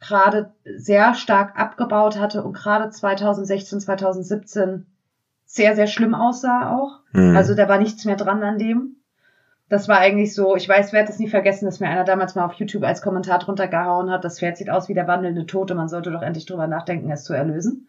gerade 0.00 0.52
sehr 0.64 1.14
stark 1.14 1.58
abgebaut 1.58 2.18
hatte 2.18 2.42
und 2.42 2.54
gerade 2.54 2.88
2016, 2.88 3.80
2017 3.80 4.86
sehr, 5.44 5.74
sehr 5.74 5.86
schlimm 5.86 6.14
aussah 6.14 6.76
auch. 6.76 7.00
Hm. 7.12 7.36
Also 7.36 7.54
da 7.54 7.68
war 7.68 7.78
nichts 7.78 8.04
mehr 8.04 8.16
dran 8.16 8.42
an 8.42 8.58
dem. 8.58 8.96
Das 9.68 9.86
war 9.86 9.98
eigentlich 9.98 10.34
so, 10.34 10.56
ich 10.56 10.68
weiß, 10.68 10.92
werde 10.92 11.10
es 11.10 11.18
nie 11.18 11.28
vergessen, 11.28 11.66
dass 11.66 11.80
mir 11.80 11.88
einer 11.88 12.04
damals 12.04 12.34
mal 12.34 12.46
auf 12.46 12.54
YouTube 12.54 12.84
als 12.84 13.02
Kommentar 13.02 13.38
drunter 13.38 13.68
gehauen 13.68 14.10
hat, 14.10 14.24
das 14.24 14.38
Pferd 14.38 14.56
sieht 14.56 14.70
aus 14.70 14.88
wie 14.88 14.94
der 14.94 15.06
wandelnde 15.06 15.46
Tote, 15.46 15.74
man 15.74 15.88
sollte 15.88 16.10
doch 16.10 16.22
endlich 16.22 16.46
drüber 16.46 16.66
nachdenken, 16.66 17.10
es 17.10 17.24
zu 17.24 17.34
erlösen. 17.34 17.86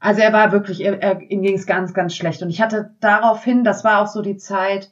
Also 0.00 0.20
er 0.20 0.32
war 0.32 0.50
wirklich, 0.50 0.84
er, 0.84 1.00
er, 1.00 1.20
ihm 1.20 1.42
ging 1.42 1.54
es 1.54 1.66
ganz, 1.66 1.94
ganz 1.94 2.16
schlecht. 2.16 2.42
Und 2.42 2.50
ich 2.50 2.60
hatte 2.60 2.90
daraufhin, 3.00 3.62
das 3.62 3.84
war 3.84 4.02
auch 4.02 4.08
so 4.08 4.20
die 4.20 4.36
Zeit, 4.36 4.90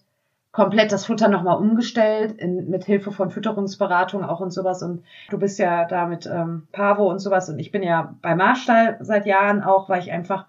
komplett 0.52 0.92
das 0.92 1.06
Futter 1.06 1.28
nochmal 1.28 1.58
umgestellt, 1.58 2.32
in, 2.32 2.70
mit 2.70 2.84
Hilfe 2.84 3.10
von 3.10 3.30
Fütterungsberatung 3.30 4.24
auch 4.24 4.40
und 4.40 4.52
sowas. 4.52 4.82
Und 4.82 5.02
du 5.30 5.38
bist 5.38 5.58
ja 5.58 5.84
da 5.84 6.06
mit 6.06 6.26
ähm, 6.26 6.68
Pavo 6.72 7.10
und 7.10 7.18
sowas. 7.20 7.48
Und 7.48 7.58
ich 7.58 7.72
bin 7.72 7.82
ja 7.82 8.14
bei 8.22 8.34
Marstall 8.34 8.98
seit 9.00 9.26
Jahren 9.26 9.62
auch, 9.62 9.88
weil 9.88 10.00
ich 10.00 10.12
einfach 10.12 10.46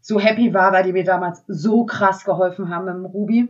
so 0.00 0.18
happy 0.18 0.54
war, 0.54 0.72
weil 0.72 0.84
die 0.84 0.92
mir 0.92 1.04
damals 1.04 1.42
so 1.46 1.84
krass 1.84 2.24
geholfen 2.24 2.74
haben 2.74 2.86
mit 2.86 2.94
dem 2.94 3.04
Ruby, 3.04 3.48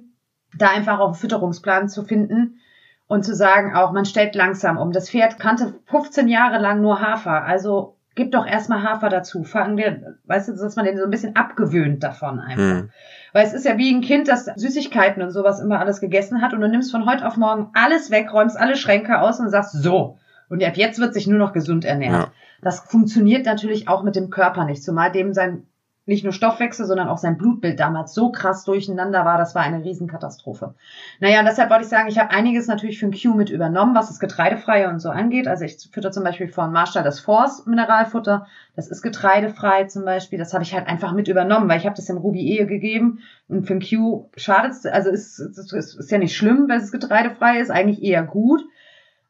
da 0.56 0.68
einfach 0.68 0.98
auch 0.98 1.06
einen 1.06 1.14
Fütterungsplan 1.14 1.88
zu 1.88 2.02
finden 2.02 2.60
und 3.06 3.24
zu 3.24 3.34
sagen 3.34 3.74
auch, 3.74 3.92
man 3.92 4.04
stellt 4.04 4.34
langsam 4.34 4.78
um. 4.78 4.92
Das 4.92 5.10
Pferd 5.10 5.38
kannte 5.38 5.74
15 5.86 6.28
Jahre 6.28 6.58
lang 6.58 6.80
nur 6.80 7.00
Hafer, 7.00 7.42
also 7.44 7.96
gib 8.14 8.32
doch 8.32 8.46
erstmal 8.46 8.82
Hafer 8.82 9.08
dazu. 9.08 9.44
Fangen 9.44 9.76
wir, 9.76 10.16
weißt 10.24 10.48
du, 10.48 10.52
dass 10.52 10.76
man 10.76 10.84
den 10.84 10.98
so 10.98 11.04
ein 11.04 11.10
bisschen 11.10 11.36
abgewöhnt 11.36 12.02
davon 12.02 12.38
einfach. 12.38 12.80
Hm. 12.80 12.90
Weil 13.32 13.46
es 13.46 13.52
ist 13.52 13.64
ja 13.64 13.78
wie 13.78 13.92
ein 13.92 14.02
Kind, 14.02 14.28
das 14.28 14.44
Süßigkeiten 14.44 15.22
und 15.22 15.30
sowas 15.30 15.60
immer 15.60 15.78
alles 15.78 16.00
gegessen 16.00 16.42
hat 16.42 16.52
und 16.52 16.60
du 16.60 16.68
nimmst 16.68 16.90
von 16.90 17.06
heute 17.06 17.26
auf 17.26 17.36
morgen 17.36 17.70
alles 17.74 18.10
weg, 18.10 18.32
räumst 18.32 18.58
alle 18.58 18.76
Schränke 18.76 19.20
aus 19.20 19.40
und 19.40 19.50
sagst 19.50 19.72
so. 19.72 20.18
Und 20.48 20.62
ab 20.64 20.76
jetzt 20.76 20.98
wird 20.98 21.14
sich 21.14 21.28
nur 21.28 21.38
noch 21.38 21.52
gesund 21.52 21.84
ernährt. 21.84 22.12
Ja. 22.12 22.32
Das 22.60 22.80
funktioniert 22.80 23.46
natürlich 23.46 23.88
auch 23.88 24.02
mit 24.02 24.16
dem 24.16 24.30
Körper 24.30 24.64
nicht, 24.64 24.82
zumal 24.82 25.12
dem 25.12 25.32
sein 25.32 25.66
nicht 26.06 26.24
nur 26.24 26.32
Stoffwechsel, 26.32 26.86
sondern 26.86 27.08
auch 27.08 27.18
sein 27.18 27.36
Blutbild 27.36 27.78
damals 27.78 28.14
so 28.14 28.32
krass 28.32 28.64
durcheinander 28.64 29.24
war, 29.24 29.38
das 29.38 29.54
war 29.54 29.62
eine 29.62 29.84
Riesenkatastrophe. 29.84 30.74
Naja, 31.20 31.40
und 31.40 31.46
deshalb 31.46 31.70
wollte 31.70 31.84
ich 31.84 31.90
sagen, 31.90 32.08
ich 32.08 32.18
habe 32.18 32.30
einiges 32.30 32.66
natürlich 32.66 32.98
für 32.98 33.06
ein 33.06 33.12
Q 33.12 33.34
mit 33.34 33.50
übernommen, 33.50 33.94
was 33.94 34.08
das 34.08 34.18
Getreidefreie 34.18 34.88
und 34.88 34.98
so 34.98 35.10
angeht. 35.10 35.46
Also 35.46 35.64
ich 35.64 35.76
fütter 35.92 36.10
zum 36.10 36.24
Beispiel 36.24 36.48
von 36.48 36.72
Marstall 36.72 37.04
das 37.04 37.20
Force 37.20 37.66
Mineralfutter, 37.66 38.46
das 38.74 38.88
ist 38.88 39.02
getreidefrei 39.02 39.84
zum 39.84 40.04
Beispiel, 40.04 40.38
das 40.38 40.52
habe 40.52 40.64
ich 40.64 40.74
halt 40.74 40.88
einfach 40.88 41.12
mit 41.12 41.28
übernommen, 41.28 41.68
weil 41.68 41.78
ich 41.78 41.86
habe 41.86 41.96
das 41.96 42.06
dem 42.06 42.16
Ruby 42.16 42.40
Ehe 42.40 42.66
gegeben 42.66 43.20
und 43.48 43.66
für 43.66 43.74
ein 43.74 43.82
Q 43.82 44.30
schadet 44.36 44.72
es, 44.72 44.86
also 44.86 45.10
ist, 45.10 45.38
ist, 45.38 45.72
ist, 45.72 45.94
ist 45.94 46.10
ja 46.10 46.18
nicht 46.18 46.36
schlimm, 46.36 46.66
wenn 46.68 46.80
es 46.80 46.92
getreidefrei 46.92 47.60
ist, 47.60 47.70
eigentlich 47.70 48.02
eher 48.02 48.22
gut 48.22 48.62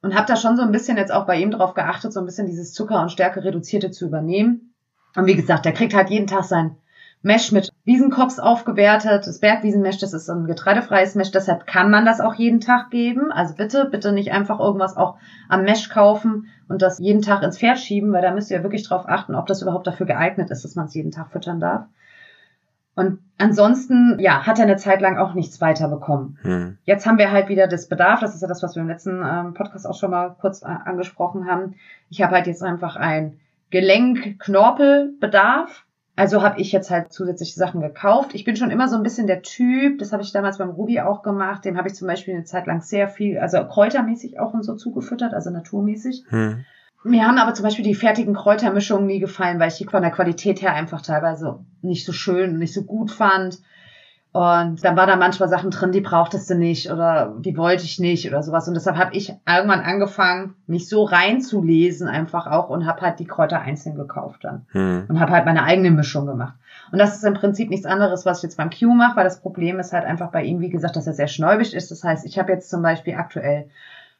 und 0.02 0.14
habe 0.14 0.26
da 0.26 0.36
schon 0.36 0.56
so 0.56 0.62
ein 0.62 0.72
bisschen 0.72 0.96
jetzt 0.96 1.12
auch 1.12 1.26
bei 1.26 1.36
ihm 1.36 1.50
drauf 1.50 1.74
geachtet, 1.74 2.12
so 2.12 2.20
ein 2.20 2.26
bisschen 2.26 2.46
dieses 2.46 2.72
Zucker 2.72 3.02
und 3.02 3.12
Stärke 3.12 3.44
reduzierte 3.44 3.90
zu 3.90 4.06
übernehmen. 4.06 4.69
Und 5.16 5.26
wie 5.26 5.36
gesagt, 5.36 5.64
der 5.64 5.72
kriegt 5.72 5.94
halt 5.94 6.10
jeden 6.10 6.26
Tag 6.26 6.44
sein 6.44 6.76
Mesh 7.22 7.52
mit 7.52 7.70
Wiesenkops 7.84 8.38
aufgewertet. 8.38 9.26
Das 9.26 9.40
Bergwiesenmesh, 9.40 9.98
das 9.98 10.14
ist 10.14 10.30
ein 10.30 10.46
getreidefreies 10.46 11.14
Mesh, 11.14 11.30
deshalb 11.30 11.66
kann 11.66 11.90
man 11.90 12.06
das 12.06 12.20
auch 12.20 12.34
jeden 12.34 12.60
Tag 12.60 12.90
geben. 12.90 13.30
Also 13.30 13.54
bitte, 13.54 13.86
bitte 13.90 14.12
nicht 14.12 14.32
einfach 14.32 14.58
irgendwas 14.58 14.96
auch 14.96 15.16
am 15.48 15.64
Mesh 15.64 15.90
kaufen 15.90 16.46
und 16.68 16.80
das 16.80 16.98
jeden 16.98 17.20
Tag 17.20 17.42
ins 17.42 17.58
Pferd 17.58 17.78
schieben, 17.78 18.12
weil 18.12 18.22
da 18.22 18.30
müsst 18.30 18.50
ihr 18.50 18.62
wirklich 18.62 18.88
drauf 18.88 19.04
achten, 19.06 19.34
ob 19.34 19.46
das 19.46 19.60
überhaupt 19.60 19.86
dafür 19.86 20.06
geeignet 20.06 20.50
ist, 20.50 20.64
dass 20.64 20.76
man 20.76 20.86
es 20.86 20.94
jeden 20.94 21.10
Tag 21.10 21.30
füttern 21.30 21.60
darf. 21.60 21.84
Und 22.94 23.18
ansonsten, 23.38 24.18
ja, 24.18 24.46
hat 24.46 24.58
er 24.58 24.64
eine 24.64 24.76
Zeit 24.76 25.00
lang 25.00 25.16
auch 25.16 25.34
nichts 25.34 25.60
weiter 25.60 25.88
bekommen. 25.88 26.38
Hm. 26.42 26.78
Jetzt 26.84 27.06
haben 27.06 27.18
wir 27.18 27.30
halt 27.30 27.48
wieder 27.48 27.66
das 27.66 27.88
Bedarf, 27.88 28.20
das 28.20 28.34
ist 28.34 28.42
ja 28.42 28.48
das, 28.48 28.62
was 28.62 28.76
wir 28.76 28.82
im 28.82 28.88
letzten 28.88 29.22
ähm, 29.24 29.54
Podcast 29.54 29.86
auch 29.86 29.94
schon 29.94 30.10
mal 30.10 30.34
kurz 30.40 30.62
äh, 30.62 30.66
angesprochen 30.66 31.46
haben. 31.46 31.74
Ich 32.08 32.22
habe 32.22 32.34
halt 32.34 32.46
jetzt 32.46 32.62
einfach 32.62 32.96
ein 32.96 33.38
Gelenk-Knorpelbedarf. 33.70 35.86
Also 36.16 36.42
habe 36.42 36.60
ich 36.60 36.72
jetzt 36.72 36.90
halt 36.90 37.12
zusätzliche 37.12 37.58
Sachen 37.58 37.80
gekauft. 37.80 38.34
Ich 38.34 38.44
bin 38.44 38.56
schon 38.56 38.70
immer 38.70 38.88
so 38.88 38.96
ein 38.96 39.02
bisschen 39.02 39.26
der 39.26 39.40
Typ, 39.40 39.98
das 39.98 40.12
habe 40.12 40.22
ich 40.22 40.32
damals 40.32 40.58
beim 40.58 40.68
Ruby 40.68 41.00
auch 41.00 41.22
gemacht, 41.22 41.64
dem 41.64 41.78
habe 41.78 41.88
ich 41.88 41.94
zum 41.94 42.08
Beispiel 42.08 42.34
eine 42.34 42.44
Zeit 42.44 42.66
lang 42.66 42.82
sehr 42.82 43.08
viel, 43.08 43.38
also 43.38 43.64
kräutermäßig 43.64 44.38
auch 44.38 44.52
und 44.52 44.62
so 44.62 44.76
zugefüttert, 44.76 45.32
also 45.32 45.48
naturmäßig. 45.50 46.24
Hm. 46.28 46.66
Mir 47.04 47.26
haben 47.26 47.38
aber 47.38 47.54
zum 47.54 47.62
Beispiel 47.62 47.84
die 47.84 47.94
fertigen 47.94 48.34
Kräutermischungen 48.34 49.06
nie 49.06 49.20
gefallen, 49.20 49.58
weil 49.58 49.68
ich 49.68 49.78
die 49.78 49.86
von 49.86 50.02
der 50.02 50.10
Qualität 50.10 50.60
her 50.60 50.74
einfach 50.74 51.00
teilweise 51.00 51.60
nicht 51.80 52.04
so 52.04 52.12
schön 52.12 52.50
und 52.50 52.58
nicht 52.58 52.74
so 52.74 52.82
gut 52.82 53.10
fand. 53.10 53.58
Und 54.32 54.84
dann 54.84 54.96
war 54.96 55.08
da 55.08 55.16
manchmal 55.16 55.48
Sachen 55.48 55.72
drin, 55.72 55.90
die 55.90 56.00
brauchtest 56.00 56.48
du 56.50 56.54
nicht 56.54 56.92
oder 56.92 57.34
die 57.40 57.56
wollte 57.56 57.82
ich 57.82 57.98
nicht 57.98 58.28
oder 58.28 58.44
sowas. 58.44 58.68
Und 58.68 58.74
deshalb 58.74 58.96
habe 58.96 59.16
ich 59.16 59.34
irgendwann 59.44 59.80
angefangen, 59.80 60.54
mich 60.68 60.88
so 60.88 61.02
reinzulesen 61.02 62.06
einfach 62.06 62.46
auch 62.46 62.68
und 62.68 62.86
habe 62.86 63.00
halt 63.00 63.18
die 63.18 63.24
Kräuter 63.24 63.60
einzeln 63.60 63.96
gekauft 63.96 64.44
dann. 64.44 64.66
Hm. 64.70 65.06
Und 65.08 65.18
habe 65.18 65.32
halt 65.32 65.46
meine 65.46 65.64
eigene 65.64 65.90
Mischung 65.90 66.26
gemacht. 66.26 66.54
Und 66.92 66.98
das 66.98 67.16
ist 67.16 67.24
im 67.24 67.34
Prinzip 67.34 67.70
nichts 67.70 67.86
anderes, 67.86 68.24
was 68.24 68.38
ich 68.38 68.44
jetzt 68.44 68.56
beim 68.56 68.70
Q 68.70 68.94
mache, 68.94 69.16
weil 69.16 69.24
das 69.24 69.40
Problem 69.40 69.80
ist 69.80 69.92
halt 69.92 70.04
einfach 70.04 70.30
bei 70.30 70.44
ihm, 70.44 70.60
wie 70.60 70.70
gesagt, 70.70 70.94
dass 70.94 71.08
er 71.08 71.12
sehr 71.12 71.28
schnäubig 71.28 71.74
ist. 71.74 71.90
Das 71.90 72.04
heißt, 72.04 72.24
ich 72.24 72.38
habe 72.38 72.52
jetzt 72.52 72.70
zum 72.70 72.82
Beispiel 72.82 73.14
aktuell 73.14 73.68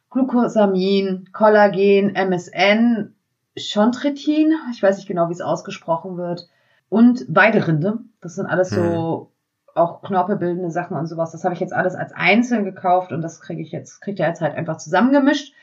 Glucosamin, 0.09 1.29
Kollagen, 1.31 2.15
MSN, 2.15 3.13
Chondritin, 3.57 4.53
ich 4.73 4.83
weiß 4.83 4.97
nicht 4.97 5.07
genau, 5.07 5.29
wie 5.29 5.33
es 5.33 5.41
ausgesprochen 5.41 6.17
wird, 6.17 6.49
und 6.89 7.25
Weiderinde. 7.29 7.99
Das 8.19 8.35
sind 8.35 8.45
alles 8.45 8.71
so 8.71 9.31
auch 9.75 10.01
knorpelbildende 10.01 10.71
Sachen 10.71 10.97
und 10.97 11.07
sowas. 11.07 11.31
Das 11.31 11.43
habe 11.43 11.53
ich 11.53 11.59
jetzt 11.59 11.73
alles 11.73 11.95
als 11.95 12.13
einzeln 12.13 12.65
gekauft 12.65 13.11
und 13.11 13.21
das 13.21 13.41
kriege 13.41 13.61
ich 13.61 13.71
jetzt, 13.71 14.01
kriegt 14.01 14.19
er 14.19 14.27
jetzt 14.27 14.41
halt 14.41 14.55
einfach 14.55 14.77
zusammengemischt. 14.77 15.53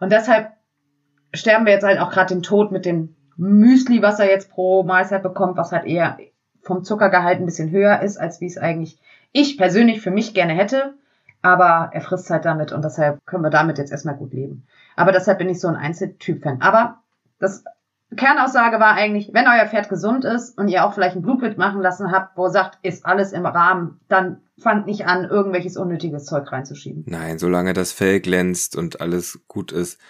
Und 0.00 0.12
deshalb 0.12 0.52
sterben 1.34 1.66
wir 1.66 1.72
jetzt 1.72 1.84
halt 1.84 2.00
auch 2.00 2.10
gerade 2.10 2.34
den 2.34 2.42
Tod 2.42 2.72
mit 2.72 2.84
dem 2.84 3.16
Müsli, 3.36 4.02
was 4.02 4.18
er 4.18 4.26
jetzt 4.26 4.50
pro 4.50 4.82
Mahlzeit 4.82 5.22
bekommt, 5.22 5.56
was 5.56 5.72
halt 5.72 5.86
eher 5.86 6.18
vom 6.62 6.84
Zuckergehalt 6.84 7.38
ein 7.38 7.46
bisschen 7.46 7.70
höher 7.70 8.02
ist, 8.02 8.18
als 8.18 8.40
wie 8.40 8.46
es 8.46 8.58
eigentlich 8.58 8.98
ich 9.32 9.58
persönlich 9.58 10.00
für 10.00 10.10
mich 10.10 10.34
gerne 10.34 10.54
hätte. 10.54 10.94
Aber 11.40 11.90
er 11.92 12.00
frisst 12.00 12.30
halt 12.30 12.44
damit 12.44 12.72
und 12.72 12.84
deshalb 12.84 13.24
können 13.24 13.44
wir 13.44 13.50
damit 13.50 13.78
jetzt 13.78 13.92
erstmal 13.92 14.16
gut 14.16 14.32
leben. 14.32 14.66
Aber 14.96 15.12
deshalb 15.12 15.38
bin 15.38 15.48
ich 15.48 15.60
so 15.60 15.68
ein 15.68 15.76
Einzeltyp-Fan. 15.76 16.60
Aber 16.60 16.98
das 17.38 17.64
Kernaussage 18.16 18.80
war 18.80 18.94
eigentlich, 18.94 19.30
wenn 19.34 19.46
euer 19.46 19.66
Pferd 19.66 19.88
gesund 19.88 20.24
ist 20.24 20.56
und 20.56 20.68
ihr 20.68 20.84
auch 20.84 20.94
vielleicht 20.94 21.16
ein 21.16 21.22
Blutbild 21.22 21.58
machen 21.58 21.82
lassen 21.82 22.10
habt, 22.10 22.36
wo 22.36 22.48
sagt, 22.48 22.78
ist 22.82 23.04
alles 23.04 23.32
im 23.32 23.44
Rahmen, 23.44 24.00
dann 24.08 24.40
fangt 24.58 24.86
nicht 24.86 25.06
an, 25.06 25.24
irgendwelches 25.24 25.76
unnötiges 25.76 26.24
Zeug 26.24 26.50
reinzuschieben. 26.50 27.04
Nein, 27.06 27.38
solange 27.38 27.74
das 27.74 27.92
Fell 27.92 28.20
glänzt 28.20 28.76
und 28.76 29.00
alles 29.00 29.40
gut 29.46 29.72
ist. 29.72 30.00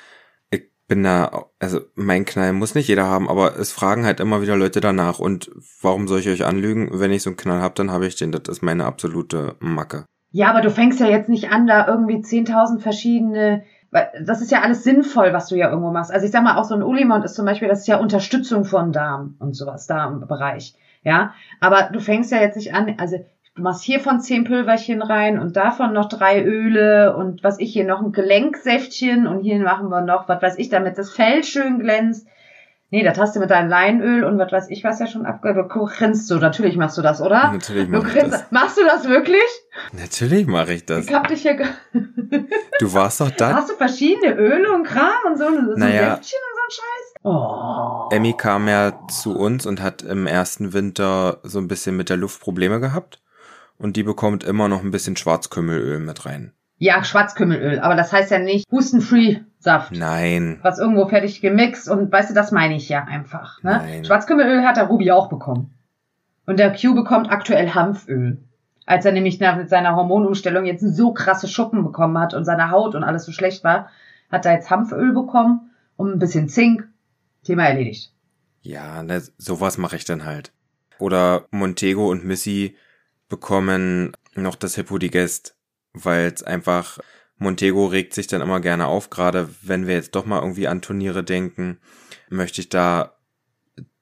Ich 0.51 0.70
bin 0.86 1.03
da, 1.03 1.46
also 1.59 1.80
mein 1.96 2.24
Knall 2.24 2.53
muss 2.53 2.74
nicht 2.74 2.88
jeder 2.88 3.07
haben, 3.07 3.28
aber 3.28 3.59
es 3.59 3.72
fragen 3.72 4.07
halt 4.07 4.20
immer 4.20 4.42
wieder 4.42 4.57
Leute 4.57 4.80
danach. 4.80 5.18
Und 5.18 5.51
warum 5.82 6.07
soll 6.07 6.20
ich 6.20 6.28
euch 6.28 6.44
anlügen? 6.44 6.90
Wenn 6.92 7.11
ich 7.11 7.22
so 7.22 7.30
einen 7.30 7.36
Knall 7.36 7.61
habe, 7.61 7.74
dann 7.74 7.90
habe 7.90 8.07
ich 8.07 8.16
den. 8.16 8.32
Das 8.32 8.42
ist 8.49 8.62
meine 8.62 8.84
absolute 8.84 9.57
Macke. 9.59 10.05
Ja, 10.30 10.51
aber 10.51 10.61
du 10.61 10.70
fängst 10.70 11.01
ja 11.01 11.07
jetzt 11.07 11.28
nicht 11.28 11.51
an, 11.51 11.66
da 11.66 11.86
irgendwie 11.88 12.16
10.000 12.16 12.80
verschiedene, 12.80 13.64
das 13.91 14.43
ist 14.43 14.51
ja 14.51 14.61
alles 14.61 14.84
sinnvoll, 14.84 15.32
was 15.32 15.49
du 15.49 15.57
ja 15.57 15.70
irgendwo 15.70 15.91
machst. 15.91 16.12
Also 16.12 16.26
ich 16.26 16.32
sag 16.32 16.43
mal, 16.43 16.57
auch 16.57 16.64
so 16.64 16.74
ein 16.74 16.82
Ulimont 16.82 17.24
ist 17.24 17.34
zum 17.34 17.47
Beispiel, 17.47 17.68
das 17.68 17.80
ist 17.80 17.89
ja 17.89 17.99
Unterstützung 17.99 18.64
von 18.64 18.93
Darm 18.93 19.36
und 19.39 19.55
sowas, 19.55 19.86
Darmbereich. 19.86 20.74
Ja, 21.05 21.32
aber 21.61 21.91
du 21.93 22.01
fängst 22.01 22.30
ja 22.32 22.39
jetzt 22.39 22.57
nicht 22.57 22.74
an, 22.74 22.97
also 22.99 23.24
du 23.55 23.62
machst 23.62 23.84
hier 23.84 24.01
von 24.01 24.20
zehn 24.20 24.45
Pülverchen 24.45 25.01
rein 25.01 25.39
und 25.39 25.57
davon 25.57 25.93
noch 25.93 26.09
drei 26.09 26.43
Öle 26.45 27.16
und 27.16 27.43
was 27.43 27.59
ich 27.59 27.72
hier 27.72 27.84
noch 27.84 28.03
ein 28.03 28.12
Gelenksäftchen 28.12 29.26
und 29.26 29.41
hier 29.41 29.59
machen 29.61 29.89
wir 29.89 30.03
noch, 30.03 30.28
was 30.28 30.43
weiß 30.43 30.59
ich, 30.59 30.68
damit 30.68 30.99
das 30.99 31.11
Fell 31.11 31.43
schön 31.45 31.78
glänzt. 31.78 32.26
Nee, 32.91 33.03
das 33.05 33.18
hast 33.18 33.36
du 33.36 33.41
mit 33.41 33.51
deinem 33.51 33.68
Leinöl 33.68 34.24
und 34.24 34.39
was 34.39 34.51
weiß 34.51 34.70
ich 34.70 34.82
was 34.82 34.99
ja 34.99 35.07
schon 35.07 35.26
abge... 35.26 35.53
Du 35.53 35.84
grinst 35.84 36.30
du, 36.30 36.36
natürlich 36.36 36.76
machst 36.76 36.97
du 36.97 37.03
das, 37.03 37.20
oder? 37.20 37.53
Natürlich 37.53 37.84
Du 37.84 37.91
mache 38.03 38.18
ich 38.18 38.24
das. 38.24 38.51
machst 38.51 38.78
du 38.78 38.84
das 38.86 39.07
wirklich? 39.07 39.43
Natürlich 39.93 40.47
mache 40.47 40.72
ich 40.72 40.86
das. 40.86 41.07
Ich 41.07 41.12
hab 41.14 41.28
dich 41.28 41.43
hier... 41.43 41.55
ge- 41.57 41.66
Du 42.80 42.93
warst 42.95 43.20
doch 43.20 43.30
da. 43.30 43.55
Hast 43.55 43.70
du 43.70 43.74
verschiedene 43.74 44.34
Öle 44.34 44.72
und 44.72 44.84
Kram 44.84 45.11
und 45.26 45.36
so, 45.39 45.45
so 45.45 45.51
ein 45.51 45.78
Naja. 45.78 46.14
Säftchen 46.14 46.39
und 46.39 46.57
so 46.57 46.64
ein 46.64 46.70
Scheiß? 46.70 47.14
Oh. 47.24 48.09
Emmy 48.14 48.32
kam 48.32 48.68
ja 48.68 48.99
zu 49.09 49.36
uns 49.36 49.66
und 49.66 49.82
hat 49.82 50.03
im 50.03 50.26
ersten 50.26 50.72
Winter 50.72 51.41
so 51.43 51.59
ein 51.59 51.68
bisschen 51.68 51.97
mit 51.97 52.09
der 52.09 52.16
Luft 52.16 52.41
Probleme 52.41 52.80
gehabt. 52.80 53.20
Und 53.76 53.97
die 53.97 54.03
bekommt 54.03 54.45
immer 54.45 54.68
noch 54.68 54.82
ein 54.82 54.91
bisschen 54.93 55.16
Schwarzkümmelöl 55.16 55.99
mit 55.99 56.24
rein. 56.24 56.53
Ja, 56.78 57.05
Schwarzkümmelöl, 57.05 57.80
aber 57.80 57.97
das 57.97 58.12
heißt 58.12 58.30
ja 58.30 58.39
nicht 58.39 58.64
Hustenfree-Saft. 59.59 59.92
Nein. 59.92 60.59
Was 60.62 60.78
irgendwo 60.78 61.06
fertig 61.06 61.40
gemixt 61.40 61.88
und 61.88 62.11
weißt 62.11 62.30
du, 62.30 62.34
das 62.34 62.52
meine 62.52 62.76
ich 62.76 62.88
ja 62.88 63.04
einfach. 63.04 63.62
Ne? 63.62 63.78
Nein. 63.78 64.04
Schwarzkümmelöl 64.04 64.64
hat 64.64 64.76
der 64.76 64.84
Ruby 64.84 65.11
auch 65.11 65.28
bekommen. 65.28 65.74
Und 66.46 66.59
der 66.59 66.74
Q 66.74 66.94
bekommt 66.94 67.30
aktuell 67.30 67.70
Hanföl. 67.70 68.38
Als 68.86 69.04
er 69.04 69.12
nämlich 69.12 69.38
nach 69.38 69.66
seiner 69.66 69.96
Hormonumstellung 69.96 70.64
jetzt 70.64 70.80
so 70.80 71.12
krasse 71.12 71.46
Schuppen 71.46 71.84
bekommen 71.84 72.18
hat 72.18 72.32
und 72.32 72.44
seine 72.44 72.70
Haut 72.70 72.94
und 72.94 73.04
alles 73.04 73.26
so 73.26 73.32
schlecht 73.32 73.62
war, 73.62 73.90
hat 74.30 74.46
er 74.46 74.54
jetzt 74.54 74.70
Hanföl 74.70 75.12
bekommen 75.12 75.70
und 75.96 76.12
ein 76.12 76.18
bisschen 76.18 76.48
Zink. 76.48 76.88
Thema 77.44 77.64
erledigt. 77.64 78.12
Ja, 78.62 79.02
ne, 79.02 79.22
sowas 79.36 79.78
mache 79.78 79.96
ich 79.96 80.04
dann 80.04 80.24
halt. 80.24 80.52
Oder 80.98 81.46
Montego 81.50 82.11
und 82.11 82.24
Missy 82.24 82.76
bekommen 83.28 84.12
noch 84.34 84.56
das 84.56 84.74
Hippodigest, 84.74 85.54
weil 85.92 86.32
es 86.32 86.42
einfach 86.42 86.98
Montego 87.39 87.86
regt 87.86 88.14
sich 88.14 88.26
dann 88.26 88.41
immer 88.41 88.61
gerne 88.61 88.86
auf, 88.86 89.11
gerade 89.11 89.49
wenn 89.62 89.86
wir 89.86 89.95
jetzt 89.95 90.14
doch 90.14 90.26
mal 90.26 90.41
irgendwie 90.41 90.68
an 90.68 90.82
Turniere 90.82 91.22
denken, 91.22 91.78
möchte 92.28 92.61
ich 92.61 92.68
da 92.68 93.16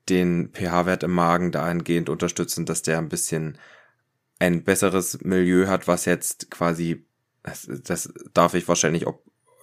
den 0.08 0.50
pH-Wert 0.52 1.02
im 1.02 1.12
Magen 1.12 1.52
dahingehend 1.52 2.08
unterstützen, 2.08 2.64
dass 2.64 2.82
der 2.82 2.98
ein 2.98 3.08
bisschen 3.08 3.58
ein 4.38 4.64
besseres 4.64 5.20
Milieu 5.22 5.66
hat, 5.66 5.88
was 5.88 6.04
jetzt 6.04 6.50
quasi, 6.50 7.04
das, 7.42 7.68
das 7.84 8.12
darf 8.32 8.54
ich 8.54 8.68
wahrscheinlich 8.68 9.06
auch 9.06 9.18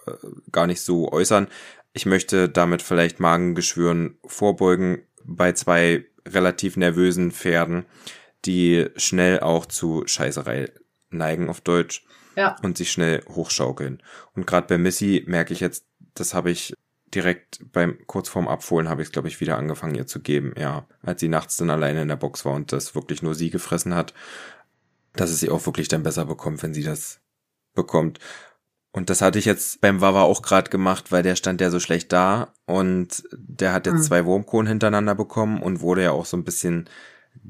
äh, 0.08 0.12
gar 0.52 0.68
nicht 0.68 0.82
so 0.82 1.12
äußern. 1.12 1.48
Ich 1.94 2.06
möchte 2.06 2.50
damit 2.50 2.82
vielleicht 2.82 3.20
Magengeschwüren 3.20 4.18
vorbeugen 4.26 5.04
bei 5.24 5.54
zwei 5.54 6.06
relativ 6.28 6.78
nervösen 6.78 7.32
Pferden, 7.32 7.86
die 8.46 8.88
schnell 8.98 9.40
auch 9.40 9.66
zu 9.66 10.04
Scheißerei 10.06 10.72
neigen 11.10 11.50
auf 11.50 11.62
Deutsch 11.62 12.06
Ja. 12.36 12.56
und 12.64 12.78
sich 12.78 12.92
schnell 12.92 13.24
hochschaukeln. 13.30 14.02
Und 14.36 14.48
gerade 14.48 14.68
bei 14.68 14.78
Missy 14.78 15.24
merke 15.28 15.54
ich 15.54 15.60
jetzt, 15.60 15.86
das 16.16 16.34
habe 16.34 16.52
ich 16.52 16.76
direkt 17.14 17.60
beim 17.72 17.98
kurz 18.08 18.28
vorm 18.30 18.48
Abfohlen 18.48 18.90
habe 18.90 19.02
ich 19.04 19.10
es 19.10 19.12
glaube 19.12 19.28
ich 19.28 19.40
wieder 19.40 19.58
angefangen 19.58 19.94
ihr 19.96 20.08
zu 20.08 20.20
geben, 20.20 20.54
ja, 20.58 20.88
als 21.04 21.20
sie 21.20 21.28
nachts 21.30 21.58
dann 21.58 21.70
alleine 21.70 22.02
in 22.02 22.08
der 22.08 22.16
Box 22.16 22.44
war 22.44 22.54
und 22.54 22.72
das 22.72 22.96
wirklich 22.96 23.22
nur 23.22 23.36
sie 23.36 23.52
gefressen 23.52 23.94
hat, 23.94 24.14
dass 25.14 25.30
es 25.30 25.40
sie 25.40 25.50
auch 25.52 25.64
wirklich 25.68 25.88
dann 25.88 26.02
besser 26.04 26.26
bekommt, 26.26 26.64
wenn 26.64 26.74
sie 26.74 26.84
das 26.84 27.20
bekommt. 27.76 28.18
Und 28.92 29.10
das 29.10 29.22
hatte 29.22 29.40
ich 29.40 29.46
jetzt 29.46 29.82
beim 29.82 30.02
Wawa 30.02 30.22
auch 30.24 30.42
gerade 30.42 30.70
gemacht, 30.70 31.12
weil 31.12 31.24
der 31.24 31.36
stand 31.36 31.62
ja 31.62 31.70
so 31.72 31.80
schlecht 31.80 32.12
da 32.14 32.54
und 32.66 33.24
der 33.32 33.74
hat 33.74 33.86
jetzt 33.88 33.96
Mhm. 33.96 34.04
zwei 34.04 34.26
Wurmkohlen 34.26 34.68
hintereinander 34.68 35.16
bekommen 35.16 35.62
und 35.62 35.82
wurde 35.82 36.04
ja 36.04 36.12
auch 36.12 36.26
so 36.26 36.38
ein 36.38 36.44
bisschen 36.44 36.90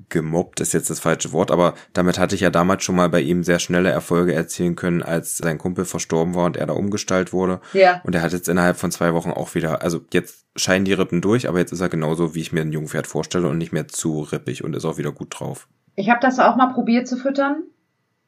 gemobbt, 0.09 0.59
ist 0.59 0.73
jetzt 0.73 0.89
das 0.89 0.99
falsche 0.99 1.31
Wort, 1.31 1.51
aber 1.51 1.73
damit 1.93 2.19
hatte 2.19 2.36
ich 2.36 2.41
ja 2.41 2.49
damals 2.49 2.84
schon 2.84 2.95
mal 2.95 3.09
bei 3.09 3.21
ihm 3.21 3.43
sehr 3.43 3.59
schnelle 3.59 3.89
Erfolge 3.89 4.34
erzielen 4.34 4.75
können, 4.75 5.03
als 5.03 5.38
sein 5.38 5.57
Kumpel 5.57 5.86
verstorben 5.86 6.36
war 6.36 6.45
und 6.45 6.57
er 6.57 6.67
da 6.67 6.73
umgestallt 6.73 7.34
wurde. 7.34 7.59
Ja. 7.73 8.01
Und 8.03 8.15
er 8.15 8.21
hat 8.21 8.34
jetzt 8.34 8.49
innerhalb 8.49 8.77
von 8.77 8.91
zwei 8.91 9.13
Wochen 9.13 9.31
auch 9.31 9.55
wieder, 9.55 9.81
also 9.81 10.01
jetzt 10.11 10.45
scheinen 10.55 10.86
die 10.86 10.93
Rippen 10.93 11.21
durch, 11.21 11.49
aber 11.49 11.59
jetzt 11.59 11.71
ist 11.71 11.81
er 11.81 11.89
genauso, 11.89 12.36
wie 12.36 12.41
ich 12.41 12.51
mir 12.51 12.61
ein 12.61 12.71
Jungpferd 12.71 13.07
vorstelle 13.07 13.47
und 13.47 13.57
nicht 13.57 13.73
mehr 13.73 13.88
zu 13.88 14.21
rippig 14.21 14.63
und 14.63 14.75
ist 14.75 14.86
auch 14.86 14.97
wieder 14.97 15.11
gut 15.11 15.39
drauf. 15.39 15.67
Ich 15.95 16.09
habe 16.09 16.19
das 16.21 16.39
auch 16.39 16.55
mal 16.55 16.73
probiert 16.73 17.07
zu 17.07 17.17
füttern. 17.17 17.63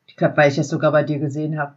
Ich 0.07 0.15
glaube, 0.15 0.37
weil 0.37 0.51
ich 0.51 0.57
es 0.57 0.67
sogar 0.69 0.91
bei 0.91 1.03
dir 1.03 1.19
gesehen 1.19 1.57
habe. 1.59 1.75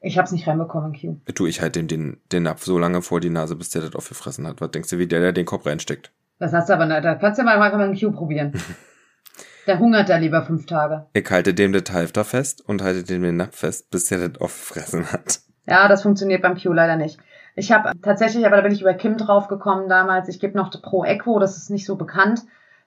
Ich 0.00 0.18
habe 0.18 0.26
es 0.26 0.32
nicht 0.32 0.46
reinbekommen, 0.46 0.92
Q. 0.92 1.16
Tu 1.34 1.46
ich 1.46 1.62
halt 1.62 1.76
dem 1.76 1.88
den, 1.88 2.18
den 2.30 2.42
Napf 2.42 2.64
so 2.64 2.78
lange 2.78 3.00
vor 3.00 3.20
die 3.20 3.30
Nase, 3.30 3.56
bis 3.56 3.70
der 3.70 3.82
das 3.82 3.94
aufgefressen 3.94 4.46
hat. 4.46 4.60
Was 4.60 4.70
denkst 4.70 4.90
du, 4.90 4.98
wie 4.98 5.06
der, 5.06 5.20
der 5.20 5.32
den 5.32 5.46
Kopf 5.46 5.64
reinsteckt? 5.64 6.12
Das 6.38 6.52
hast 6.52 6.68
du 6.68 6.74
aber 6.74 6.86
nicht. 6.86 7.04
Da 7.04 7.14
kannst 7.14 7.38
du 7.38 7.44
mal 7.44 7.58
mal 7.58 7.72
einen 7.72 7.98
Q 7.98 8.12
probieren. 8.12 8.52
Der 9.66 9.78
hungert 9.78 10.10
da 10.10 10.18
lieber 10.18 10.42
fünf 10.42 10.66
Tage. 10.66 11.06
Ich 11.14 11.30
halte 11.30 11.54
dem 11.54 11.72
das 11.72 11.90
Halfter 11.90 12.24
fest 12.24 12.62
und 12.66 12.82
halte 12.82 13.02
dem 13.02 13.22
den 13.22 13.36
Napf 13.36 13.56
fest, 13.56 13.90
bis 13.90 14.06
der 14.06 14.28
das 14.28 14.40
aufgefressen 14.40 15.10
hat. 15.10 15.40
Ja, 15.66 15.88
das 15.88 16.02
funktioniert 16.02 16.42
beim 16.42 16.58
Q 16.58 16.72
leider 16.72 16.96
nicht. 16.96 17.18
Ich 17.56 17.72
habe 17.72 17.92
tatsächlich, 18.02 18.44
aber 18.44 18.56
da 18.56 18.62
bin 18.62 18.72
ich 18.72 18.82
über 18.82 18.94
Kim 18.94 19.16
drauf 19.16 19.48
gekommen 19.48 19.88
damals. 19.88 20.28
Ich 20.28 20.40
gebe 20.40 20.56
noch 20.56 20.70
Pro 20.82 21.04
Equo, 21.04 21.38
das 21.38 21.56
ist 21.56 21.70
nicht 21.70 21.86
so 21.86 21.96
bekannt. 21.96 22.42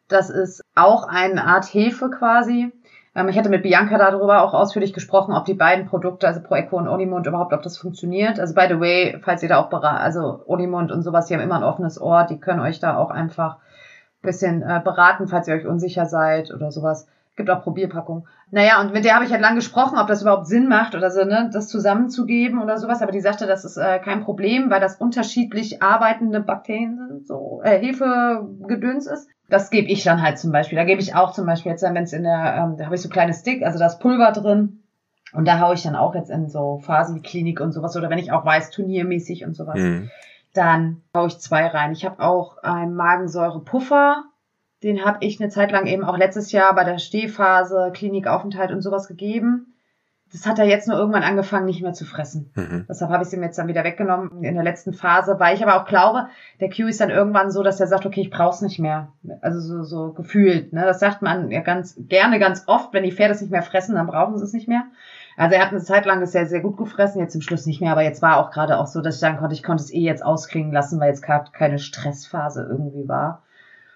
Das 0.08 0.30
ist 0.30 0.62
auch 0.76 1.08
eine 1.08 1.46
Art 1.46 1.66
Hefe 1.74 2.10
quasi. 2.10 2.72
Ähm, 3.18 3.30
ich 3.30 3.38
hatte 3.38 3.50
mit 3.50 3.64
Bianca 3.64 3.98
darüber 3.98 4.44
auch 4.44 4.54
ausführlich 4.54 4.94
gesprochen, 4.94 5.34
ob 5.34 5.46
die 5.46 5.56
beiden 5.56 5.88
Produkte, 5.88 6.28
also 6.28 6.40
Pro 6.42 6.56
Equo 6.56 6.78
und 6.78 6.88
Olimund, 6.88 7.26
überhaupt, 7.26 7.52
ob 7.52 7.64
das 7.64 7.78
funktioniert. 7.78 8.40
Also 8.40 8.54
by 8.54 8.68
the 8.70 8.80
way, 8.80 9.20
falls 9.24 9.42
ihr 9.42 9.50
da 9.50 9.58
auch 9.58 9.70
beraten, 9.70 9.98
also 9.98 10.44
Olimund 10.46 10.92
und 10.92 11.02
sowas, 11.02 11.26
die 11.26 11.34
haben 11.34 11.42
immer 11.42 11.56
ein 11.56 11.64
offenes 11.64 12.00
Ohr, 12.00 12.26
die 12.30 12.40
können 12.40 12.60
euch 12.60 12.80
da 12.80 12.96
auch 12.96 13.10
einfach 13.10 13.56
ein 13.56 14.28
bisschen 14.28 14.62
äh, 14.62 14.80
beraten, 14.84 15.28
falls 15.28 15.48
ihr 15.48 15.56
euch 15.56 15.66
unsicher 15.66 16.06
seid 16.06 16.54
oder 16.54 16.72
sowas. 16.72 17.08
Gibt 17.38 17.50
auch 17.52 17.62
Probierpackungen. 17.62 18.28
Naja, 18.52 18.82
und 18.82 18.92
mit 18.94 19.06
der 19.06 19.14
habe 19.14 19.24
ich 19.24 19.32
halt 19.32 19.42
lang 19.42 19.56
gesprochen, 19.56 19.98
ob 19.98 20.08
das 20.08 20.24
überhaupt 20.24 20.48
Sinn 20.48 20.68
macht 20.68 20.96
oder 20.96 21.12
so, 21.12 21.24
ne, 21.24 21.50
das 21.54 21.70
zusammenzugeben 21.70 22.62
oder 22.62 22.78
sowas. 22.78 23.02
Aber 23.02 23.12
die 23.12 23.22
sagte, 23.22 23.46
das 23.46 23.64
ist 23.64 23.78
äh, 23.78 24.00
kein 24.00 24.22
Problem, 24.24 24.70
weil 24.72 24.82
das 24.82 24.96
unterschiedlich 24.96 25.82
arbeitende 25.82 26.42
Bakterien 26.42 26.98
sind, 26.98 27.28
so 27.28 27.62
äh, 27.64 27.78
Hefegedöns 27.78 29.08
ist. 29.08 29.30
Das 29.50 29.70
gebe 29.70 29.88
ich 29.88 30.04
dann 30.04 30.22
halt 30.22 30.40
zum 30.40 30.52
Beispiel. 30.52 30.78
Da 30.78 30.84
gebe 30.84 31.00
ich 31.00 31.16
auch 31.16 31.32
zum 31.32 31.46
Beispiel 31.46 31.72
jetzt, 31.72 31.84
wenn 31.84 31.96
es 31.96 32.12
in 32.12 32.24
der, 32.24 32.56
ähm, 32.56 32.76
da 32.78 32.86
habe 32.86 32.96
ich 32.96 33.02
so 33.02 33.10
kleine 33.10 33.34
Stick, 33.34 33.64
also 33.64 33.80
das 33.80 34.00
Pulver 34.00 34.32
drin. 34.32 34.82
Und 35.34 35.48
da 35.48 35.60
haue 35.60 35.76
ich 35.76 35.84
dann 35.84 35.96
auch 35.96 36.16
jetzt 36.16 36.32
in 36.32 36.50
so 36.50 36.80
Phasen 36.80 37.16
wie 37.16 37.22
Klinik 37.22 37.60
und 37.62 37.72
sowas 37.72 37.96
oder 37.96 38.10
wenn 38.10 38.18
ich 38.18 38.32
auch 38.32 38.46
weiß, 38.46 38.72
turniermäßig 38.72 39.46
und 39.46 39.56
sowas, 39.56 39.76
Mhm. 39.78 40.10
dann 40.54 41.02
haue 41.16 41.28
ich 41.28 41.38
zwei 41.38 41.68
rein. 41.68 41.92
Ich 41.92 42.04
habe 42.04 42.24
auch 42.24 42.58
einen 42.64 42.96
Magensäurepuffer. 42.96 44.24
Den 44.84 45.04
habe 45.04 45.18
ich 45.22 45.40
eine 45.40 45.50
Zeit 45.50 45.72
lang 45.72 45.88
eben 45.88 46.04
auch 46.04 46.18
letztes 46.18 46.52
Jahr 46.52 46.76
bei 46.76 46.84
der 46.84 47.00
Stehphase, 47.00 47.92
Klinikaufenthalt 47.94 48.72
und 48.72 48.82
sowas 48.82 49.08
gegeben. 49.08 49.74
Das 50.32 50.46
hat 50.46 50.60
er 50.60 50.66
jetzt 50.66 50.90
nur 50.90 50.98
irgendwann 50.98 51.24
angefangen, 51.24 51.66
nicht 51.66 51.82
mehr 51.82 51.94
zu 51.94 52.04
fressen. 52.04 52.52
Mhm. 52.56 52.86
Deshalb 52.90 53.12
habe 53.12 53.24
ich 53.24 53.28
es 53.28 53.34
ihm 53.34 53.44
jetzt 53.44 53.58
dann 53.58 53.70
wieder 53.70 53.86
weggenommen 53.86 54.44
in 54.44 54.56
der 54.56 54.64
letzten 54.64 54.92
Phase, 54.92 55.40
weil 55.40 55.56
ich 55.56 55.66
aber 55.66 55.82
auch 55.82 55.86
glaube, 55.86 56.28
der 56.60 56.70
Q 56.70 56.88
ist 56.88 57.00
dann 57.00 57.10
irgendwann 57.10 57.50
so, 57.50 57.64
dass 57.64 57.80
er 57.80 57.88
sagt, 57.88 58.06
okay, 58.06 58.22
ich 58.22 58.30
brauch's 58.30 58.62
nicht 58.62 58.78
mehr. 58.78 59.14
Also 59.42 59.62
so, 59.62 59.84
so 59.84 60.12
gefühlt. 60.12 60.74
Ne? 60.74 60.84
Das 60.84 61.00
sagt 61.00 61.22
man 61.22 61.50
ja 61.50 61.62
ganz 61.62 61.96
gerne, 61.98 62.40
ganz 62.40 62.64
oft, 62.68 62.94
wenn 62.94 63.04
die 63.04 63.14
Pferde 63.14 63.36
es 63.36 63.42
nicht 63.42 63.52
mehr 63.52 63.64
fressen, 63.64 63.96
dann 63.96 64.08
brauchen 64.08 64.38
sie 64.38 64.44
es 64.44 64.54
nicht 64.54 64.68
mehr. 64.68 64.84
Also 65.38 65.56
er 65.56 65.62
hat 65.62 65.72
eine 65.72 65.82
Zeit 65.82 66.06
lang 66.06 66.26
sehr, 66.26 66.48
sehr 66.48 66.62
gut 66.62 66.78
gefressen, 66.78 67.22
jetzt 67.22 67.32
zum 67.32 67.42
Schluss 67.42 67.66
nicht 67.66 67.80
mehr, 67.80 67.92
aber 67.92 68.02
jetzt 68.02 68.22
war 68.22 68.38
auch 68.38 68.52
gerade 68.52 68.80
auch 68.80 68.88
so, 68.88 69.02
dass 69.02 69.16
ich 69.16 69.22
sagen 69.22 69.38
konnte, 69.38 69.56
ich 69.56 69.64
konnte 69.64 69.84
es 69.84 69.94
eh 69.94 70.02
jetzt 70.02 70.26
ausklingen 70.26 70.74
lassen, 70.74 71.00
weil 71.00 71.10
jetzt 71.10 71.22
gerade 71.22 71.52
keine 71.52 71.80
Stressphase 71.80 72.68
irgendwie 72.70 73.08
war. 73.08 73.44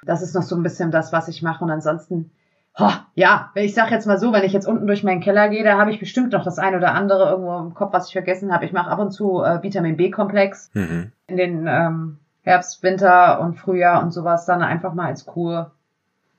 Das 0.05 0.21
ist 0.21 0.33
noch 0.33 0.43
so 0.43 0.55
ein 0.55 0.63
bisschen 0.63 0.91
das, 0.91 1.13
was 1.13 1.27
ich 1.27 1.41
mache. 1.43 1.63
Und 1.63 1.69
ansonsten, 1.69 2.31
ho, 2.79 2.89
ja, 3.15 3.51
ich 3.55 3.73
sag 3.73 3.91
jetzt 3.91 4.07
mal 4.07 4.17
so, 4.17 4.33
wenn 4.33 4.43
ich 4.43 4.53
jetzt 4.53 4.67
unten 4.67 4.87
durch 4.87 5.03
meinen 5.03 5.21
Keller 5.21 5.49
gehe, 5.49 5.63
da 5.63 5.77
habe 5.77 5.91
ich 5.91 5.99
bestimmt 5.99 6.31
noch 6.33 6.43
das 6.43 6.57
ein 6.59 6.75
oder 6.75 6.93
andere 6.93 7.29
irgendwo 7.29 7.57
im 7.59 7.73
Kopf, 7.73 7.93
was 7.93 8.07
ich 8.07 8.13
vergessen 8.13 8.51
habe. 8.53 8.65
Ich 8.65 8.73
mache 8.73 8.89
ab 8.89 8.99
und 8.99 9.11
zu 9.11 9.41
äh, 9.43 9.61
Vitamin 9.61 9.97
B-Komplex 9.97 10.71
Mhm. 10.73 11.11
in 11.27 11.37
den 11.37 11.67
ähm, 11.67 12.17
Herbst, 12.43 12.81
Winter 12.81 13.39
und 13.41 13.55
Frühjahr 13.55 14.01
und 14.01 14.11
sowas 14.11 14.45
dann 14.45 14.61
einfach 14.63 14.93
mal 14.93 15.07
als 15.07 15.25
Kur. 15.25 15.71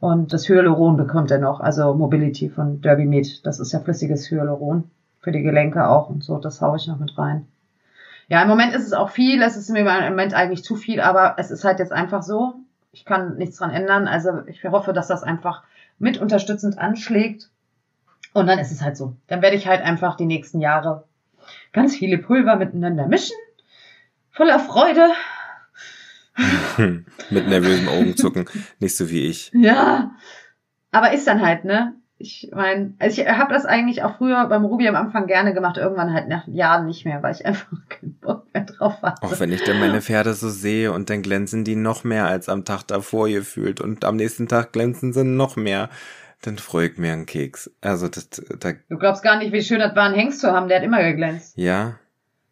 Und 0.00 0.32
das 0.32 0.48
Hyaluron 0.48 0.96
bekommt 0.96 1.30
er 1.30 1.38
noch, 1.38 1.60
also 1.60 1.94
Mobility 1.94 2.48
von 2.48 2.80
Derby 2.80 3.04
Med. 3.04 3.46
Das 3.46 3.60
ist 3.60 3.70
ja 3.70 3.78
flüssiges 3.78 4.28
Hyaluron 4.28 4.90
für 5.20 5.30
die 5.30 5.42
Gelenke 5.42 5.86
auch 5.86 6.10
und 6.10 6.24
so. 6.24 6.38
Das 6.38 6.60
haue 6.60 6.76
ich 6.76 6.88
noch 6.88 6.98
mit 6.98 7.16
rein. 7.16 7.46
Ja, 8.26 8.42
im 8.42 8.48
Moment 8.48 8.74
ist 8.74 8.84
es 8.84 8.92
auch 8.94 9.10
viel. 9.10 9.40
Es 9.42 9.56
ist 9.56 9.70
mir 9.70 9.80
im 9.80 10.10
Moment 10.10 10.34
eigentlich 10.34 10.64
zu 10.64 10.74
viel, 10.74 11.00
aber 11.00 11.34
es 11.38 11.52
ist 11.52 11.64
halt 11.64 11.78
jetzt 11.78 11.92
einfach 11.92 12.24
so. 12.24 12.54
Ich 12.92 13.04
kann 13.04 13.36
nichts 13.36 13.56
dran 13.56 13.70
ändern. 13.70 14.06
Also 14.06 14.42
ich 14.46 14.62
hoffe, 14.64 14.92
dass 14.92 15.08
das 15.08 15.22
einfach 15.22 15.62
mit 15.98 16.18
unterstützend 16.18 16.78
anschlägt. 16.78 17.48
Und 18.34 18.46
dann 18.46 18.58
ist 18.58 18.70
es 18.70 18.82
halt 18.82 18.96
so. 18.96 19.16
Dann 19.26 19.42
werde 19.42 19.56
ich 19.56 19.66
halt 19.66 19.82
einfach 19.82 20.16
die 20.16 20.26
nächsten 20.26 20.60
Jahre 20.60 21.04
ganz 21.72 21.96
viele 21.96 22.18
Pulver 22.18 22.56
miteinander 22.56 23.06
mischen. 23.06 23.36
Voller 24.30 24.58
Freude. 24.58 25.08
Hm. 26.76 27.04
Mit 27.30 27.48
nervösem 27.48 27.88
Augenzucken. 27.88 28.46
Nicht 28.78 28.96
so 28.96 29.10
wie 29.10 29.26
ich. 29.26 29.50
Ja. 29.54 30.12
Aber 30.90 31.12
ist 31.12 31.26
dann 31.26 31.42
halt, 31.42 31.64
ne? 31.64 31.94
Ich 32.22 32.48
meine, 32.54 32.94
also 33.00 33.20
ich 33.20 33.28
habe 33.28 33.52
das 33.52 33.64
eigentlich 33.66 34.04
auch 34.04 34.18
früher 34.18 34.46
beim 34.46 34.64
Ruby 34.64 34.86
am 34.86 34.94
Anfang 34.94 35.26
gerne 35.26 35.52
gemacht, 35.54 35.76
irgendwann 35.76 36.12
halt 36.12 36.28
nach 36.28 36.46
Jahren 36.46 36.86
nicht 36.86 37.04
mehr, 37.04 37.20
weil 37.22 37.34
ich 37.34 37.44
einfach 37.46 37.66
keinen 37.88 38.14
Bock 38.20 38.46
mehr 38.54 38.64
drauf 38.64 39.02
hatte. 39.02 39.26
Auch 39.26 39.40
wenn 39.40 39.50
ich 39.52 39.64
dann 39.64 39.80
meine 39.80 40.00
Pferde 40.00 40.32
so 40.34 40.48
sehe 40.48 40.92
und 40.92 41.10
dann 41.10 41.22
glänzen 41.22 41.64
die 41.64 41.74
noch 41.74 42.04
mehr 42.04 42.26
als 42.26 42.48
am 42.48 42.64
Tag 42.64 42.84
davor 42.84 43.28
gefühlt 43.28 43.80
und 43.80 44.04
am 44.04 44.14
nächsten 44.16 44.46
Tag 44.46 44.72
glänzen 44.72 45.12
sie 45.12 45.24
noch 45.24 45.56
mehr, 45.56 45.88
dann 46.42 46.58
freue 46.58 46.88
ich 46.90 46.98
mir 46.98 47.12
einen 47.12 47.26
Keks. 47.26 47.70
Also 47.80 48.06
das, 48.08 48.28
da, 48.30 48.70
Du 48.88 48.98
glaubst 48.98 49.24
gar 49.24 49.38
nicht, 49.38 49.52
wie 49.52 49.62
schön 49.62 49.80
das 49.80 49.96
war, 49.96 50.04
einen 50.04 50.14
Hengst 50.14 50.40
zu 50.40 50.52
haben, 50.52 50.68
der 50.68 50.78
hat 50.78 50.84
immer 50.84 51.02
geglänzt. 51.02 51.56
ja, 51.56 51.96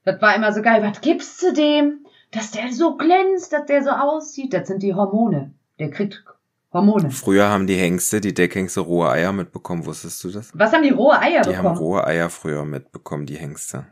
Das 0.05 0.21
war 0.21 0.35
immer 0.35 0.53
so 0.53 0.63
geil. 0.63 0.83
Was 0.83 1.01
gibst 1.01 1.41
du 1.43 1.53
dem, 1.53 2.07
dass 2.33 2.51
der 2.51 2.73
so 2.73 2.97
glänzt, 2.97 3.53
dass 3.53 3.67
der 3.67 3.85
so 3.85 3.91
aussieht? 3.91 4.53
Das 4.53 4.67
sind 4.67 4.83
die 4.83 4.95
Hormone. 4.95 5.53
Der 5.79 5.91
kriegt 5.91 6.25
Hormone. 6.73 7.11
früher 7.11 7.49
haben 7.49 7.67
die 7.67 7.77
Hengste, 7.77 8.21
die 8.21 8.33
Deckhengste 8.35 8.81
rohe 8.81 9.09
Eier 9.11 9.33
mitbekommen, 9.33 9.87
wusstest 9.87 10.23
du 10.25 10.31
das? 10.31 10.51
Was 10.55 10.73
haben 10.73 10.83
die 10.85 10.91
rohe 10.91 11.19
Eier 11.19 11.43
Die 11.43 11.57
haben 11.57 11.65
bekommen? 11.65 11.79
rohe 11.79 12.07
Eier 12.07 12.31
früher 12.31 12.65
mitbekommen, 12.65 13.27
die 13.27 13.37
Hengste. 13.37 13.87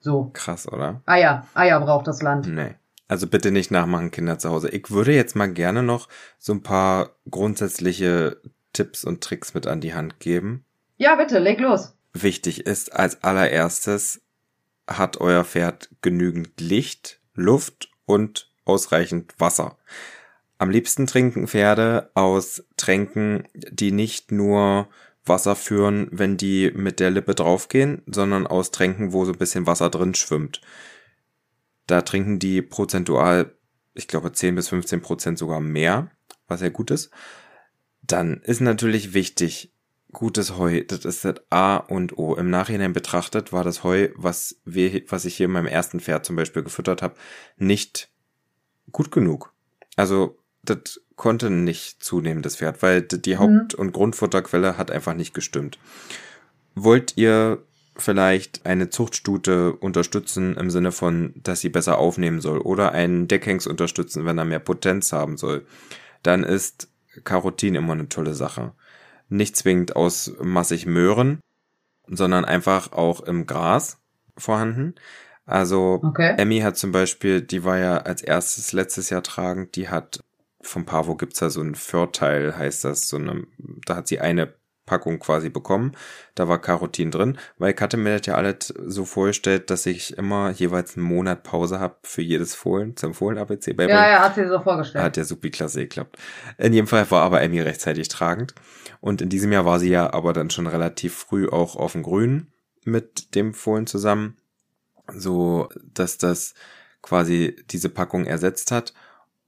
so, 0.00 0.30
Krass, 0.32 0.66
oder? 0.66 1.02
Eier. 1.06 1.46
Eier 1.54 1.80
braucht 1.80 2.06
das 2.08 2.22
Land. 2.22 2.46
Nee. 2.48 2.74
Also 3.08 3.28
bitte 3.28 3.52
nicht 3.52 3.70
nachmachen, 3.70 4.10
Kinder 4.10 4.38
zu 4.38 4.50
Hause. 4.50 4.68
Ich 4.70 4.90
würde 4.90 5.14
jetzt 5.14 5.36
mal 5.36 5.46
gerne 5.52 5.84
noch 5.84 6.08
so 6.38 6.52
ein 6.52 6.62
paar 6.64 7.10
grundsätzliche 7.30 8.40
Tipps 8.72 9.04
und 9.04 9.22
Tricks 9.22 9.54
mit 9.54 9.66
an 9.68 9.80
die 9.80 9.94
Hand 9.94 10.18
geben. 10.18 10.64
Ja, 10.96 11.14
bitte, 11.14 11.38
leg 11.38 11.60
los. 11.60 11.94
Wichtig 12.12 12.66
ist 12.66 12.92
als 12.92 13.22
allererstes, 13.22 14.20
hat 14.88 15.20
euer 15.20 15.44
Pferd 15.44 15.90
genügend 16.02 16.60
Licht, 16.60 17.20
Luft 17.34 17.88
und 18.06 18.50
ausreichend 18.64 19.34
Wasser. 19.38 19.76
Am 20.58 20.70
liebsten 20.70 21.06
trinken 21.06 21.48
Pferde 21.48 22.10
aus 22.14 22.64
Tränken, 22.76 23.46
die 23.54 23.92
nicht 23.92 24.32
nur 24.32 24.88
Wasser 25.24 25.56
führen, 25.56 26.08
wenn 26.12 26.36
die 26.36 26.70
mit 26.74 27.00
der 27.00 27.10
Lippe 27.10 27.34
draufgehen, 27.34 28.02
sondern 28.06 28.46
aus 28.46 28.70
Tränken, 28.70 29.12
wo 29.12 29.24
so 29.24 29.32
ein 29.32 29.38
bisschen 29.38 29.66
Wasser 29.66 29.90
drin 29.90 30.14
schwimmt. 30.14 30.60
Da 31.86 32.02
trinken 32.02 32.38
die 32.38 32.62
prozentual, 32.62 33.54
ich 33.94 34.08
glaube, 34.08 34.32
10 34.32 34.54
bis 34.54 34.68
15 34.68 35.02
Prozent 35.02 35.38
sogar 35.38 35.60
mehr, 35.60 36.10
was 36.48 36.60
ja 36.60 36.68
gut 36.68 36.90
ist. 36.90 37.10
Dann 38.02 38.40
ist 38.42 38.60
natürlich 38.60 39.14
wichtig, 39.14 39.72
gutes 40.12 40.56
Heu, 40.56 40.82
das 40.84 41.04
ist 41.04 41.24
das 41.24 41.42
A 41.50 41.76
und 41.76 42.16
O. 42.16 42.34
Im 42.34 42.48
Nachhinein 42.48 42.92
betrachtet 42.92 43.52
war 43.52 43.64
das 43.64 43.84
Heu, 43.84 44.08
was, 44.14 44.60
wir, 44.64 45.02
was 45.08 45.24
ich 45.24 45.36
hier 45.36 45.46
in 45.46 45.52
meinem 45.52 45.66
ersten 45.66 46.00
Pferd 46.00 46.24
zum 46.24 46.36
Beispiel 46.36 46.62
gefüttert 46.62 47.02
habe, 47.02 47.16
nicht 47.56 48.10
gut 48.92 49.10
genug. 49.10 49.52
Also 49.96 50.38
das 50.70 51.00
konnte 51.16 51.50
nicht 51.50 52.02
zunehmen, 52.02 52.42
das 52.42 52.56
Pferd, 52.56 52.82
weil 52.82 53.02
die 53.02 53.38
Haupt- 53.38 53.74
und 53.74 53.92
Grundfutterquelle 53.92 54.76
hat 54.76 54.90
einfach 54.90 55.14
nicht 55.14 55.34
gestimmt. 55.34 55.78
Wollt 56.74 57.16
ihr 57.16 57.62
vielleicht 57.96 58.66
eine 58.66 58.90
Zuchtstute 58.90 59.72
unterstützen 59.72 60.56
im 60.56 60.70
Sinne 60.70 60.92
von, 60.92 61.32
dass 61.36 61.60
sie 61.60 61.70
besser 61.70 61.98
aufnehmen 61.98 62.40
soll 62.40 62.58
oder 62.58 62.92
einen 62.92 63.28
Deckhengst 63.28 63.66
unterstützen, 63.66 64.26
wenn 64.26 64.38
er 64.38 64.44
mehr 64.44 64.58
Potenz 64.58 65.12
haben 65.12 65.36
soll, 65.38 65.64
dann 66.22 66.44
ist 66.44 66.88
Carotin 67.24 67.74
immer 67.74 67.94
eine 67.94 68.08
tolle 68.08 68.34
Sache. 68.34 68.72
Nicht 69.28 69.56
zwingend 69.56 69.96
aus 69.96 70.32
massig 70.42 70.86
Möhren, 70.86 71.40
sondern 72.06 72.44
einfach 72.44 72.92
auch 72.92 73.20
im 73.20 73.46
Gras 73.46 73.98
vorhanden. 74.36 74.94
Also 75.46 76.00
Okay. 76.02 76.34
Emmy 76.36 76.60
hat 76.60 76.76
zum 76.76 76.92
Beispiel, 76.92 77.40
die 77.40 77.64
war 77.64 77.78
ja 77.78 77.98
als 77.98 78.22
erstes 78.22 78.72
letztes 78.72 79.10
Jahr 79.10 79.22
tragend, 79.22 79.76
die 79.76 79.88
hat 79.88 80.20
vom 80.60 80.84
Pavo 80.84 81.16
gibt's 81.16 81.38
da 81.38 81.50
so 81.50 81.60
ein 81.60 81.74
Vorteil, 81.74 82.56
heißt 82.56 82.84
das, 82.84 83.08
so 83.08 83.16
eine, 83.16 83.46
da 83.84 83.96
hat 83.96 84.08
sie 84.08 84.20
eine 84.20 84.54
Packung 84.86 85.18
quasi 85.18 85.50
bekommen, 85.50 85.92
da 86.36 86.46
war 86.48 86.60
Carotin 86.60 87.10
drin, 87.10 87.38
weil 87.58 87.74
ich 87.74 87.80
hatte 87.80 87.96
mir 87.96 88.18
das 88.18 88.26
ja 88.26 88.36
alles 88.36 88.68
so 88.68 89.04
vorgestellt, 89.04 89.68
dass 89.68 89.84
ich 89.84 90.16
immer 90.16 90.50
jeweils 90.50 90.96
einen 90.96 91.04
Monat 91.06 91.42
Pause 91.42 91.80
habe 91.80 91.96
für 92.04 92.22
jedes 92.22 92.54
Fohlen, 92.54 92.96
zum 92.96 93.12
Fohlen-ABC 93.12 93.72
bei 93.72 93.88
Ja, 93.88 94.08
ja, 94.08 94.20
hat 94.20 94.36
sie 94.36 94.46
so 94.46 94.60
vorgestellt. 94.60 95.04
hat 95.04 95.16
ja 95.16 95.24
super 95.24 95.50
klasse 95.50 95.80
geklappt. 95.80 96.16
In 96.56 96.72
jedem 96.72 96.86
Fall 96.86 97.10
war 97.10 97.22
aber 97.22 97.42
Emmy 97.42 97.60
rechtzeitig 97.60 98.08
tragend. 98.08 98.54
Und 99.00 99.20
in 99.20 99.28
diesem 99.28 99.52
Jahr 99.52 99.64
war 99.64 99.80
sie 99.80 99.90
ja 99.90 100.12
aber 100.12 100.32
dann 100.32 100.50
schon 100.50 100.68
relativ 100.68 101.14
früh 101.14 101.48
auch 101.48 101.76
auf 101.76 101.92
dem 101.92 102.02
Grün 102.04 102.52
mit 102.84 103.34
dem 103.34 103.54
Fohlen 103.54 103.86
zusammen. 103.86 104.36
So, 105.12 105.68
dass 105.94 106.16
das 106.16 106.54
quasi 107.02 107.56
diese 107.70 107.88
Packung 107.88 108.24
ersetzt 108.24 108.70
hat. 108.70 108.94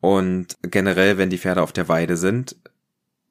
Und 0.01 0.57
generell, 0.63 1.19
wenn 1.19 1.31
die 1.31 1.39
Pferde 1.39 1.63
auf 1.63 1.73
der 1.73 1.89
Weide 1.89 2.17
sind, 2.17 2.57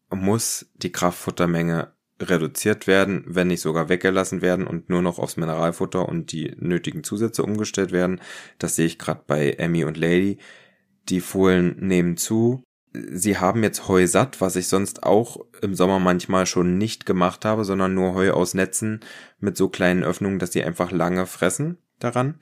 muss 0.09 0.69
die 0.75 0.91
Kraftfuttermenge 0.91 1.93
reduziert 2.19 2.87
werden, 2.87 3.23
wenn 3.27 3.47
nicht 3.47 3.61
sogar 3.61 3.89
weggelassen 3.89 4.41
werden 4.41 4.65
und 4.65 4.89
nur 4.89 5.01
noch 5.01 5.19
aufs 5.19 5.37
Mineralfutter 5.37 6.07
und 6.07 6.31
die 6.31 6.55
nötigen 6.57 7.03
Zusätze 7.03 7.43
umgestellt 7.43 7.91
werden. 7.91 8.19
Das 8.57 8.75
sehe 8.75 8.87
ich 8.87 8.97
gerade 8.97 9.21
bei 9.27 9.51
Emmy 9.51 9.83
und 9.83 9.97
Lady. 9.97 10.39
Die 11.09 11.21
Fohlen 11.21 11.75
nehmen 11.79 12.17
zu. 12.17 12.63
Sie 12.93 13.37
haben 13.37 13.61
jetzt 13.63 13.87
Heu 13.87 14.07
satt, 14.07 14.41
was 14.41 14.55
ich 14.55 14.67
sonst 14.67 15.03
auch 15.03 15.37
im 15.61 15.75
Sommer 15.75 15.99
manchmal 15.99 16.47
schon 16.47 16.77
nicht 16.77 17.05
gemacht 17.05 17.45
habe, 17.45 17.63
sondern 17.63 17.93
nur 17.93 18.15
Heu 18.15 18.31
aus 18.31 18.55
Netzen 18.55 19.01
mit 19.39 19.55
so 19.55 19.69
kleinen 19.69 20.03
Öffnungen, 20.03 20.39
dass 20.39 20.51
sie 20.51 20.63
einfach 20.63 20.91
lange 20.91 21.27
fressen 21.27 21.77
daran. 21.99 22.39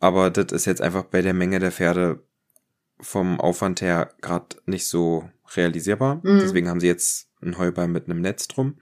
Aber 0.00 0.30
das 0.30 0.52
ist 0.52 0.64
jetzt 0.64 0.80
einfach 0.80 1.04
bei 1.04 1.20
der 1.20 1.34
Menge 1.34 1.58
der 1.58 1.72
Pferde 1.72 2.24
vom 3.02 3.40
Aufwand 3.40 3.80
her 3.80 4.10
gerade 4.20 4.56
nicht 4.66 4.86
so 4.86 5.28
realisierbar. 5.56 6.16
Mhm. 6.22 6.40
Deswegen 6.40 6.68
haben 6.68 6.80
sie 6.80 6.86
jetzt 6.86 7.28
einen 7.42 7.58
Heuball 7.58 7.88
mit 7.88 8.06
einem 8.06 8.20
Netz 8.20 8.48
drum. 8.48 8.78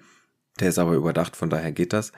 Der 0.60 0.68
ist 0.68 0.78
aber 0.78 0.92
überdacht, 0.92 1.36
von 1.36 1.50
daher 1.50 1.72
geht 1.72 1.92
das. 1.92 2.12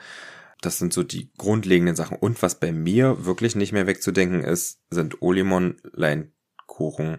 Das 0.61 0.77
sind 0.77 0.93
so 0.93 1.03
die 1.03 1.31
grundlegenden 1.37 1.95
Sachen. 1.95 2.17
Und 2.17 2.41
was 2.41 2.59
bei 2.59 2.71
mir 2.71 3.25
wirklich 3.25 3.55
nicht 3.55 3.71
mehr 3.73 3.87
wegzudenken 3.87 4.43
ist, 4.43 4.79
sind 4.89 5.21
Olimon, 5.21 5.77
Leinkuchen 5.91 7.17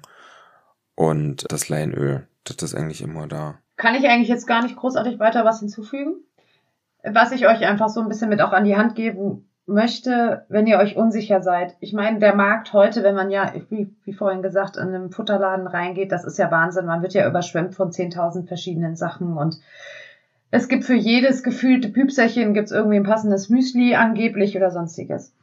und 0.94 1.50
das 1.50 1.68
Leinöl. 1.68 2.28
Das 2.44 2.56
ist 2.62 2.74
eigentlich 2.74 3.02
immer 3.02 3.26
da. 3.26 3.58
kann 3.76 3.94
ich 3.94 4.06
eigentlich 4.06 4.28
jetzt 4.28 4.46
gar 4.46 4.62
nicht 4.62 4.76
großartig 4.76 5.18
weiter 5.18 5.44
was 5.44 5.60
hinzufügen. 5.60 6.16
Was 7.02 7.32
ich 7.32 7.46
euch 7.46 7.64
einfach 7.66 7.88
so 7.88 8.00
ein 8.00 8.08
bisschen 8.08 8.30
mit 8.30 8.40
auch 8.40 8.52
an 8.52 8.64
die 8.64 8.76
Hand 8.76 8.94
geben 8.94 9.48
möchte, 9.66 10.44
wenn 10.48 10.66
ihr 10.66 10.78
euch 10.78 10.96
unsicher 10.96 11.42
seid. 11.42 11.74
Ich 11.80 11.92
meine, 11.92 12.18
der 12.18 12.34
Markt 12.34 12.72
heute, 12.72 13.02
wenn 13.02 13.14
man 13.14 13.30
ja, 13.30 13.52
wie, 13.70 13.94
wie 14.04 14.12
vorhin 14.12 14.42
gesagt, 14.42 14.76
in 14.76 14.88
einem 14.88 15.10
Futterladen 15.10 15.66
reingeht, 15.66 16.12
das 16.12 16.24
ist 16.24 16.38
ja 16.38 16.50
Wahnsinn. 16.50 16.86
Man 16.86 17.02
wird 17.02 17.14
ja 17.14 17.26
überschwemmt 17.26 17.74
von 17.74 17.90
10.000 17.90 18.46
verschiedenen 18.46 18.96
Sachen 18.96 19.36
und 19.36 19.58
es 20.50 20.68
gibt 20.68 20.84
für 20.84 20.94
jedes 20.94 21.42
gefühlte 21.42 21.88
Püpserchen 21.88 22.54
gibt's 22.54 22.70
irgendwie 22.70 22.96
ein 22.96 23.04
passendes 23.04 23.48
Müsli 23.48 23.96
angeblich 23.96 24.56
oder 24.56 24.70
sonstiges. 24.70 25.34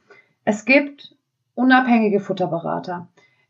Es 0.45 0.63
gibt 0.63 1.15
unabhängige 1.53 2.19
Futterberater. 2.19 3.07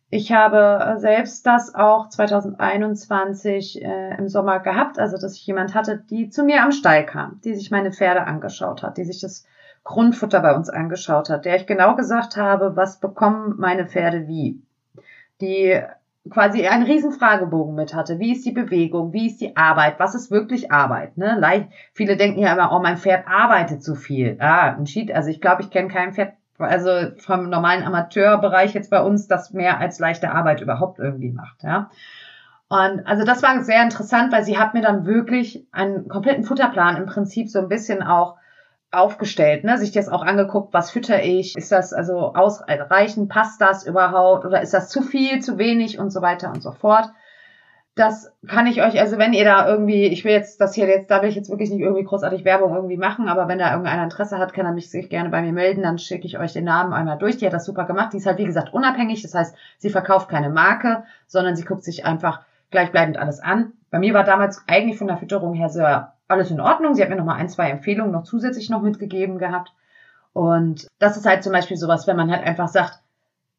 Ich 0.09 0.31
habe 0.31 0.95
selbst 0.99 1.45
das 1.45 1.75
auch 1.75 2.09
2021 2.09 3.81
äh, 3.81 4.17
im 4.17 4.27
Sommer 4.27 4.59
gehabt, 4.59 4.99
also 4.99 5.17
dass 5.17 5.35
ich 5.35 5.45
jemand 5.45 5.75
hatte, 5.75 6.03
die 6.09 6.29
zu 6.29 6.43
mir 6.43 6.63
am 6.63 6.71
Stall 6.71 7.05
kam, 7.05 7.39
die 7.43 7.53
sich 7.53 7.71
meine 7.71 7.91
Pferde 7.91 8.25
angeschaut 8.25 8.83
hat, 8.83 8.97
die 8.97 9.05
sich 9.05 9.21
das 9.21 9.45
Grundfutter 9.83 10.41
bei 10.41 10.55
uns 10.55 10.69
angeschaut 10.69 11.29
hat, 11.29 11.45
der 11.45 11.55
ich 11.55 11.65
genau 11.65 11.95
gesagt 11.95 12.37
habe, 12.37 12.75
was 12.75 12.99
bekommen 12.99 13.55
meine 13.57 13.87
Pferde 13.87 14.27
wie. 14.27 14.61
Die 15.41 15.81
quasi 16.29 16.67
einen 16.67 16.83
riesen 16.83 17.11
Fragebogen 17.11 17.73
mit 17.73 17.95
hatte. 17.95 18.19
Wie 18.19 18.31
ist 18.31 18.45
die 18.45 18.51
Bewegung? 18.51 19.11
Wie 19.11 19.27
ist 19.27 19.41
die 19.41 19.57
Arbeit? 19.57 19.99
Was 19.99 20.13
ist 20.13 20.29
wirklich 20.29 20.71
Arbeit? 20.71 21.17
Ne? 21.17 21.35
Leicht, 21.39 21.69
viele 21.93 22.15
denken 22.15 22.39
ja 22.39 22.53
immer, 22.53 22.71
oh, 22.71 22.79
mein 22.79 22.97
Pferd 22.97 23.27
arbeitet 23.27 23.83
zu 23.83 23.95
viel. 23.95 24.37
Ah, 24.39 24.75
ein 24.75 24.85
Cheat. 24.85 25.11
Also 25.11 25.29
ich 25.29 25.41
glaube, 25.41 25.63
ich 25.63 25.71
kenne 25.71 25.87
kein 25.87 26.13
Pferd, 26.13 26.33
also 26.59 26.91
vom 27.17 27.49
normalen 27.49 27.83
Amateurbereich 27.83 28.75
jetzt 28.75 28.91
bei 28.91 29.01
uns, 29.01 29.27
das 29.27 29.51
mehr 29.51 29.79
als 29.79 29.97
leichte 29.97 30.31
Arbeit 30.31 30.61
überhaupt 30.61 30.99
irgendwie 30.99 31.31
macht. 31.31 31.63
Ja. 31.63 31.89
Und 32.69 33.05
also 33.05 33.25
das 33.25 33.41
war 33.41 33.61
sehr 33.63 33.81
interessant, 33.81 34.31
weil 34.31 34.45
sie 34.45 34.59
hat 34.59 34.75
mir 34.75 34.81
dann 34.81 35.05
wirklich 35.05 35.67
einen 35.71 36.07
kompletten 36.07 36.43
Futterplan 36.43 36.97
im 36.97 37.07
Prinzip 37.07 37.49
so 37.49 37.59
ein 37.59 37.67
bisschen 37.67 38.03
auch 38.03 38.37
aufgestellt, 38.91 39.63
ne? 39.63 39.77
sich 39.77 39.91
das 39.91 40.09
auch 40.09 40.21
angeguckt, 40.21 40.73
was 40.73 40.91
fütter 40.91 41.23
ich, 41.23 41.55
ist 41.55 41.71
das 41.71 41.93
also 41.93 42.33
ausreichend, 42.33 43.29
passt 43.29 43.61
das 43.61 43.85
überhaupt 43.85 44.45
oder 44.45 44.61
ist 44.61 44.73
das 44.73 44.89
zu 44.89 45.01
viel, 45.01 45.41
zu 45.41 45.57
wenig 45.57 45.97
und 45.97 46.11
so 46.11 46.21
weiter 46.21 46.49
und 46.49 46.61
so 46.61 46.71
fort. 46.71 47.09
Das 47.95 48.31
kann 48.47 48.67
ich 48.67 48.81
euch, 48.81 48.99
also 48.99 49.17
wenn 49.17 49.33
ihr 49.33 49.43
da 49.43 49.67
irgendwie, 49.67 50.05
ich 50.05 50.23
will 50.23 50.31
jetzt 50.31 50.61
das 50.61 50.73
hier 50.73 50.87
jetzt, 50.87 51.11
da 51.11 51.21
will 51.21 51.29
ich 51.29 51.35
jetzt 51.35 51.49
wirklich 51.49 51.69
nicht 51.69 51.81
irgendwie 51.81 52.05
großartig 52.05 52.45
Werbung 52.45 52.73
irgendwie 52.73 52.97
machen, 52.97 53.27
aber 53.27 53.47
wenn 53.47 53.59
da 53.59 53.71
irgendeiner 53.71 54.03
Interesse 54.03 54.37
hat, 54.37 54.53
kann 54.53 54.65
er 54.65 54.71
mich 54.71 54.89
sich 54.89 55.09
gerne 55.09 55.29
bei 55.29 55.41
mir 55.41 55.51
melden, 55.51 55.83
dann 55.83 55.97
schicke 55.97 56.25
ich 56.25 56.39
euch 56.39 56.53
den 56.53 56.63
Namen 56.63 56.93
einmal 56.93 57.17
durch. 57.17 57.37
Die 57.37 57.45
hat 57.45 57.53
das 57.53 57.65
super 57.65 57.85
gemacht. 57.85 58.13
Die 58.13 58.17
ist 58.17 58.25
halt, 58.25 58.37
wie 58.37 58.45
gesagt, 58.45 58.73
unabhängig. 58.73 59.21
Das 59.21 59.33
heißt, 59.33 59.55
sie 59.77 59.89
verkauft 59.89 60.29
keine 60.29 60.49
Marke, 60.49 61.03
sondern 61.27 61.57
sie 61.57 61.65
guckt 61.65 61.83
sich 61.83 62.05
einfach 62.05 62.41
gleichbleibend 62.71 63.17
alles 63.17 63.41
an. 63.41 63.73
Bei 63.89 63.99
mir 63.99 64.13
war 64.13 64.23
damals 64.23 64.63
eigentlich 64.67 64.97
von 64.97 65.07
der 65.07 65.17
Fütterung 65.17 65.53
her 65.53 65.67
sehr 65.67 66.13
alles 66.31 66.51
in 66.51 66.59
Ordnung. 66.59 66.95
Sie 66.95 67.01
hat 67.01 67.09
mir 67.09 67.15
noch 67.15 67.25
mal 67.25 67.35
ein, 67.35 67.49
zwei 67.49 67.69
Empfehlungen 67.69 68.11
noch 68.11 68.23
zusätzlich 68.23 68.69
noch 68.69 68.81
mitgegeben 68.81 69.37
gehabt. 69.37 69.73
Und 70.33 70.87
das 70.99 71.17
ist 71.17 71.25
halt 71.25 71.43
zum 71.43 71.51
Beispiel 71.51 71.77
sowas, 71.77 72.07
wenn 72.07 72.15
man 72.15 72.31
halt 72.31 72.43
einfach 72.43 72.69
sagt, 72.69 73.01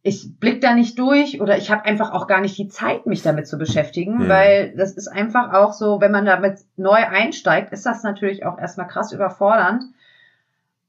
ich 0.03 0.39
blick 0.41 0.61
da 0.61 0.75
nicht 0.75 0.99
durch 0.99 1.41
oder 1.41 1.57
ich 1.57 1.70
habe 1.70 1.85
einfach 1.85 2.12
auch 2.12 2.27
gar 2.27 2.41
nicht 2.41 2.59
die 2.59 2.68
Zeit, 2.68 3.07
mich 3.07 3.23
damit 3.23 3.47
zu 3.47 3.57
beschäftigen, 3.57 4.25
mhm. 4.25 4.29
weil 4.29 4.75
das 4.77 4.93
ist 4.93 5.07
einfach 5.07 5.53
auch 5.53 5.73
so, 5.73 6.01
wenn 6.01 6.11
man 6.11 6.27
damit 6.27 6.59
neu 6.77 6.97
einsteigt, 6.97 7.73
ist 7.73 7.87
das 7.87 8.03
natürlich 8.03 8.45
auch 8.45 8.59
erstmal 8.59 8.89
krass 8.89 9.12
überfordernd. 9.12 9.85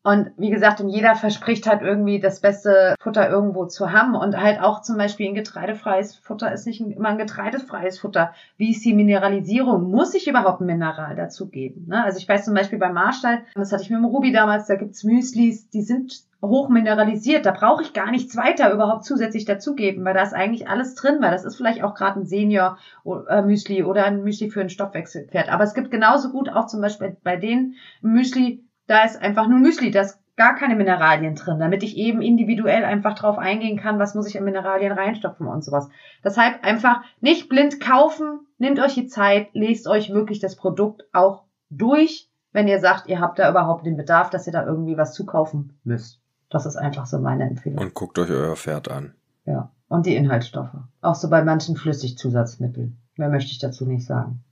Und 0.06 0.32
wie 0.36 0.50
gesagt, 0.50 0.82
und 0.82 0.90
jeder 0.90 1.16
verspricht 1.16 1.66
halt 1.66 1.82
irgendwie 1.82 2.20
das 2.20 2.42
beste 2.42 2.96
Futter 3.00 3.30
irgendwo 3.30 3.66
zu 3.68 3.94
haben. 3.94 4.16
Und 4.16 4.36
halt 4.36 4.60
auch 4.60 4.82
zum 4.82 4.98
Beispiel 4.98 5.30
ein 5.30 5.34
getreidefreies 5.34 6.16
Futter 6.16 6.52
ist 6.52 6.68
nicht 6.68 6.82
immer 6.82 7.10
ein 7.10 7.18
getreidefreies 7.18 8.00
Futter. 8.00 8.34
Wie 8.58 8.72
ist 8.72 8.84
die 8.84 8.94
Mineralisierung? 8.94 9.90
Muss 9.90 10.14
ich 10.14 10.28
überhaupt 10.28 10.60
ein 10.60 10.66
Mineral 10.66 11.16
dazu 11.16 11.48
geben? 11.48 11.86
Ne? 11.88 12.04
Also 12.04 12.18
ich 12.18 12.28
weiß 12.28 12.44
zum 12.44 12.54
Beispiel 12.54 12.80
beim 12.80 12.94
Marstall, 12.94 13.44
das 13.56 13.72
hatte 13.72 13.84
ich 13.84 13.90
mit 13.90 14.00
dem 14.00 14.06
Ruby 14.06 14.34
damals, 14.34 14.68
da 14.68 14.76
gibt's 14.76 15.06
Müslis, 15.06 15.70
die 15.70 15.84
sind 15.84 16.24
hoch 16.42 16.68
mineralisiert. 16.68 17.46
Da 17.46 17.52
brauche 17.52 17.84
ich 17.84 17.94
gar 17.94 18.12
nichts 18.12 18.36
weiter 18.36 18.74
überhaupt 18.74 19.06
zusätzlich 19.06 19.46
dazugeben, 19.46 20.04
weil 20.04 20.14
da 20.14 20.24
ist 20.24 20.34
eigentlich 20.34 20.68
alles 20.68 20.96
drin, 20.96 21.20
weil 21.22 21.32
das 21.32 21.46
ist 21.46 21.56
vielleicht 21.56 21.82
auch 21.82 21.96
gerade 21.96 22.20
ein 22.20 22.26
Senior-Müsli 22.26 23.84
oder 23.84 24.04
ein 24.04 24.22
Müsli 24.22 24.50
für 24.50 24.60
ein 24.60 24.70
Stoffwechselpferd. 24.70 25.50
Aber 25.50 25.64
es 25.64 25.74
gibt 25.74 25.92
genauso 25.92 26.30
gut 26.30 26.50
auch 26.50 26.68
zum 26.68 26.82
Beispiel 26.82 27.16
bei 27.24 27.38
den 27.38 27.76
Müsli 28.02 28.66
da 28.88 29.04
ist 29.04 29.22
einfach 29.22 29.48
nur 29.48 29.60
Müsli, 29.60 29.92
da 29.92 30.02
ist 30.02 30.20
gar 30.36 30.56
keine 30.56 30.76
Mineralien 30.76 31.36
drin, 31.36 31.60
damit 31.60 31.84
ich 31.84 31.96
eben 31.96 32.22
individuell 32.22 32.84
einfach 32.86 33.14
drauf 33.14 33.38
eingehen 33.38 33.78
kann, 33.78 34.00
was 34.00 34.16
muss 34.16 34.28
ich 34.28 34.36
in 34.36 34.44
Mineralien 34.44 34.92
reinstopfen 34.92 35.48
und 35.48 35.64
sowas. 35.64 35.90
Deshalb 36.24 36.64
einfach 36.64 37.02
nicht 37.22 37.50
blind 37.50 37.80
kaufen, 37.80 38.48
nehmt 38.58 38.80
euch 38.80 38.96
die 38.96 39.08
Zeit, 39.08 39.50
lest 39.54 39.88
euch 39.88 40.12
wirklich 40.12 40.40
das 40.40 40.56
Produkt 40.56 41.04
auch 41.14 41.44
durch, 41.70 42.30
wenn 42.52 42.68
ihr 42.68 42.80
sagt, 42.80 43.08
ihr 43.08 43.20
habt 43.20 43.40
da 43.40 43.50
überhaupt 43.50 43.86
den 43.86 43.98
Bedarf, 43.98 44.30
dass 44.30 44.48
ihr 44.48 44.54
da 44.54 44.66
irgendwie 44.66 44.98
was 44.98 45.14
zukaufen 45.14 45.78
müsst. 45.84 46.20
Das 46.50 46.66
ist 46.66 46.76
einfach 46.76 47.06
so 47.06 47.20
meine 47.20 47.48
Empfehlung. 47.48 47.80
Und 47.80 47.94
guckt 47.94 48.18
euch 48.20 48.30
euer 48.30 48.56
Pferd 48.56 48.90
an. 48.90 49.14
Ja. 49.46 49.72
Und 49.88 50.06
die 50.06 50.16
Inhaltsstoffe. 50.16 50.76
Auch 51.02 51.16
so 51.16 51.30
bei 51.30 51.44
manchen 51.44 51.76
Flüssigzusatzmitteln. 51.76 52.98
Mehr 53.16 53.30
möchte 53.30 53.52
ich 53.52 53.60
dazu 53.60 53.86
nicht 53.86 54.06
sagen. 54.06 54.44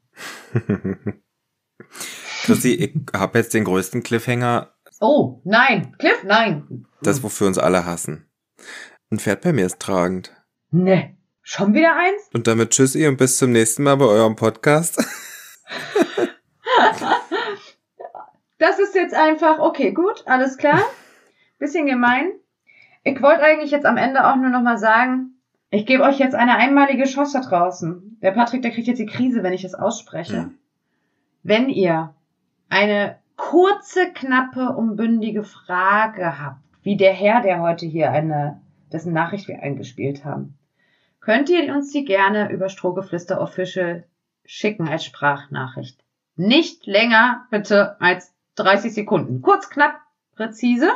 Chrissy, 2.43 2.73
ich 2.73 2.95
habe 3.13 3.37
jetzt 3.37 3.53
den 3.53 3.65
größten 3.65 4.01
Cliffhanger. 4.03 4.73
Oh, 4.99 5.41
nein. 5.43 5.95
Cliff, 5.99 6.23
nein. 6.23 6.85
Das, 7.01 7.21
wofür 7.23 7.47
uns 7.47 7.57
alle 7.57 7.85
hassen. 7.85 8.29
Ein 9.11 9.19
Pferd 9.19 9.41
bei 9.41 9.53
mir 9.53 9.65
ist 9.65 9.79
tragend. 9.79 10.35
Ne. 10.71 11.15
Schon 11.43 11.73
wieder 11.73 11.95
eins? 11.95 12.29
Und 12.33 12.47
damit 12.47 12.71
tschüssi 12.71 13.07
und 13.07 13.17
bis 13.17 13.37
zum 13.37 13.51
nächsten 13.51 13.83
Mal 13.83 13.95
bei 13.97 14.05
eurem 14.05 14.35
Podcast. 14.35 14.97
das 18.57 18.79
ist 18.79 18.95
jetzt 18.95 19.13
einfach, 19.13 19.59
okay, 19.59 19.91
gut, 19.91 20.23
alles 20.25 20.57
klar. 20.57 20.81
Bisschen 21.59 21.85
gemein. 21.85 22.31
Ich 23.03 23.21
wollte 23.21 23.43
eigentlich 23.43 23.71
jetzt 23.71 23.85
am 23.85 23.97
Ende 23.97 24.25
auch 24.25 24.35
nur 24.35 24.49
noch 24.49 24.61
mal 24.61 24.77
sagen, 24.77 25.41
ich 25.71 25.85
gebe 25.85 26.03
euch 26.03 26.19
jetzt 26.19 26.35
eine 26.35 26.55
einmalige 26.57 27.05
Chance 27.05 27.39
da 27.39 27.47
draußen. 27.47 28.17
Der 28.21 28.31
Patrick, 28.31 28.61
der 28.61 28.71
kriegt 28.71 28.87
jetzt 28.87 28.99
die 28.99 29.05
Krise, 29.05 29.41
wenn 29.43 29.53
ich 29.53 29.63
es 29.63 29.73
ausspreche. 29.73 30.43
Hm. 30.43 30.57
Wenn 31.43 31.69
ihr 31.69 32.13
eine 32.71 33.17
kurze, 33.35 34.11
knappe, 34.13 34.69
umbündige 34.69 35.43
Frage 35.43 36.39
habt, 36.41 36.61
wie 36.83 36.97
der 36.97 37.13
Herr, 37.13 37.41
der 37.41 37.61
heute 37.61 37.85
hier 37.85 38.11
eine, 38.11 38.61
dessen 38.91 39.13
Nachricht 39.13 39.47
wir 39.47 39.61
eingespielt 39.61 40.25
haben, 40.25 40.57
könnt 41.19 41.49
ihr 41.49 41.73
uns 41.75 41.91
die 41.91 42.05
gerne 42.05 42.51
über 42.51 42.69
Strohgeflüster 42.69 43.39
Official 43.39 44.05
schicken 44.45 44.87
als 44.87 45.05
Sprachnachricht. 45.05 46.03
Nicht 46.35 46.87
länger 46.87 47.45
bitte 47.51 47.99
als 48.01 48.33
30 48.55 48.93
Sekunden. 48.93 49.41
Kurz, 49.41 49.69
knapp, 49.69 49.95
präzise. 50.35 50.89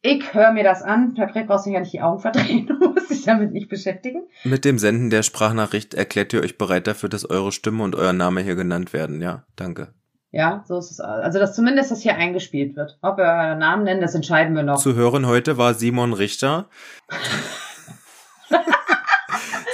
Ich 0.00 0.34
höre 0.34 0.52
mir 0.52 0.64
das 0.64 0.82
an. 0.82 1.14
Patrick 1.14 1.46
brauchst 1.46 1.66
du 1.66 1.70
ja 1.70 1.80
nicht 1.80 1.92
die 1.92 2.00
Augen 2.00 2.20
verdrehen. 2.20 2.66
Du 2.80 2.92
musst 2.92 3.10
dich 3.10 3.24
damit 3.24 3.52
nicht 3.52 3.68
beschäftigen. 3.68 4.22
Mit 4.42 4.64
dem 4.64 4.78
Senden 4.78 5.10
der 5.10 5.22
Sprachnachricht 5.22 5.94
erklärt 5.94 6.32
ihr 6.32 6.40
euch 6.40 6.58
bereit 6.58 6.86
dafür, 6.86 7.08
dass 7.08 7.28
eure 7.28 7.52
Stimme 7.52 7.84
und 7.84 7.94
euer 7.94 8.12
Name 8.12 8.40
hier 8.40 8.56
genannt 8.56 8.92
werden. 8.92 9.22
Ja, 9.22 9.44
danke. 9.54 9.92
Ja, 10.32 10.64
so 10.66 10.78
ist 10.78 10.90
es. 10.90 10.98
Also, 10.98 11.38
dass 11.38 11.54
zumindest 11.54 11.90
das 11.90 12.00
hier 12.00 12.16
eingespielt 12.16 12.74
wird. 12.74 12.98
Ob 13.02 13.18
wir 13.18 13.24
euren 13.24 13.58
Namen 13.58 13.84
nennen, 13.84 14.00
das 14.00 14.14
entscheiden 14.14 14.56
wir 14.56 14.62
noch. 14.62 14.80
Zu 14.80 14.94
hören 14.94 15.26
heute 15.26 15.58
war 15.58 15.74
Simon 15.74 16.14
Richter. 16.14 16.70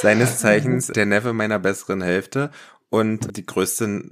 Seines 0.02 0.38
Zeichens 0.38 0.88
der 0.88 1.06
Neffe 1.06 1.32
meiner 1.32 1.60
besseren 1.60 2.02
Hälfte 2.02 2.50
und 2.90 3.36
die 3.36 3.46
größte 3.46 4.02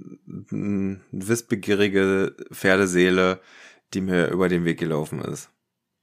wissbegierige 1.11 2.37
Pferdeseele, 2.53 3.41
die 3.93 4.01
mir 4.01 4.29
über 4.29 4.49
den 4.49 4.65
Weg 4.65 4.79
gelaufen 4.79 5.21
ist. 5.23 5.51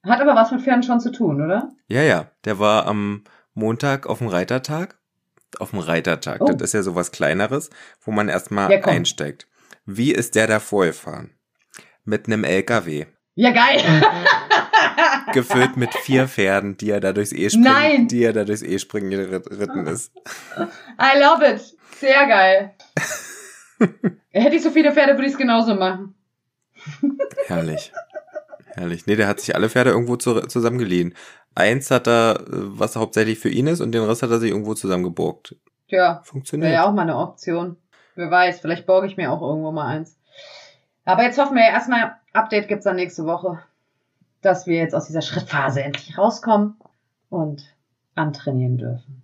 Hat 0.06 0.20
aber 0.20 0.36
was 0.36 0.52
mit 0.52 0.62
Pferden 0.62 0.84
schon 0.84 1.00
zu 1.00 1.12
tun, 1.12 1.42
oder? 1.42 1.70
Ja, 1.88 2.02
ja. 2.02 2.28
Der 2.44 2.60
war 2.60 2.86
am 2.88 3.24
Montag 3.54 4.08
auf 4.08 4.18
dem 4.18 4.28
Reitertag. 4.28 5.00
Auf 5.60 5.70
dem 5.70 5.80
Reitertag. 5.80 6.42
Oh. 6.42 6.52
Das 6.52 6.62
ist 6.62 6.74
ja 6.74 6.84
sowas 6.84 7.12
Kleineres, 7.12 7.70
wo 8.02 8.12
man 8.12 8.28
erstmal 8.28 8.70
ja, 8.72 8.82
einsteigt. 8.84 9.48
Wie 9.86 10.12
ist 10.12 10.36
der 10.36 10.48
da 10.48 10.60
vorgefahren? 10.60 11.32
Mit 12.06 12.28
einem 12.28 12.44
LKW. 12.44 13.06
Ja, 13.36 13.52
geil. 13.52 13.82
Gefüllt 15.34 15.76
mit 15.78 15.94
vier 15.96 16.28
Pferden, 16.28 16.78
die 16.78 16.92
er 16.92 17.00
da 17.00 17.14
durchs 17.14 17.32
E-Springen, 17.32 17.64
Nein. 17.64 18.08
die 18.08 18.24
er 18.24 18.34
da 18.34 18.44
durchs 18.44 18.62
E-Springen 18.62 19.10
geritten 19.10 19.88
ist. 19.88 20.12
I 20.56 21.20
love 21.20 21.46
it. 21.46 21.76
Sehr 21.98 22.28
geil. 22.28 22.76
Hätte 24.30 24.56
ich 24.56 24.62
so 24.64 24.72
viele 24.72 24.92
Pferde, 24.92 25.14
würde 25.14 25.26
ich 25.26 25.34
es 25.34 25.38
genauso 25.38 25.76
machen. 25.76 26.16
Herrlich. 27.48 27.92
Herrlich. 28.76 29.06
Nee, 29.08 29.16
der 29.16 29.28
hat 29.28 29.40
sich 29.40 29.56
alle 29.56 29.70
Pferde 29.70 29.92
irgendwo 29.92 30.16
zu, 30.16 30.42
zusammengeliehen. 30.42 31.16
Eins 31.56 31.92
hat 31.92 32.08
er, 32.08 32.44
was 32.48 32.96
hauptsächlich 32.96 33.40
für 33.40 33.50
ihn 33.50 33.68
ist, 33.68 33.82
und 33.82 33.92
den 33.92 34.04
Rest 34.04 34.24
hat 34.24 34.32
er 34.32 34.40
sich 34.40 34.52
irgendwo 34.52 34.74
zusammengeborgt. 34.74 35.56
Ja. 35.88 36.22
Funktioniert. 36.24 36.72
Wäre 36.72 36.82
ja 36.82 36.88
auch 36.88 36.94
mal 36.94 37.04
eine 37.04 37.18
Option. 37.18 37.78
Wer 38.16 38.30
weiß, 38.30 38.60
vielleicht 38.60 38.86
borge 38.86 39.08
ich 39.08 39.18
mir 39.18 39.32
auch 39.32 39.42
irgendwo 39.42 39.72
mal 39.72 39.88
eins. 39.88 40.18
Aber 41.06 41.24
jetzt 41.24 41.38
hoffen 41.38 41.56
wir 41.56 41.64
ja 41.64 41.72
erstmal, 41.72 42.14
Update 42.32 42.68
gibt's 42.68 42.86
dann 42.86 42.96
nächste 42.96 43.26
Woche, 43.26 43.60
dass 44.42 44.68
wir 44.68 44.78
jetzt 44.78 44.96
aus 44.96 45.08
dieser 45.08 45.22
Schrittphase 45.22 45.84
endlich 45.84 46.18
rauskommen 46.18 46.76
und 47.30 47.64
antrainieren 48.16 48.78
dürfen. 48.78 49.24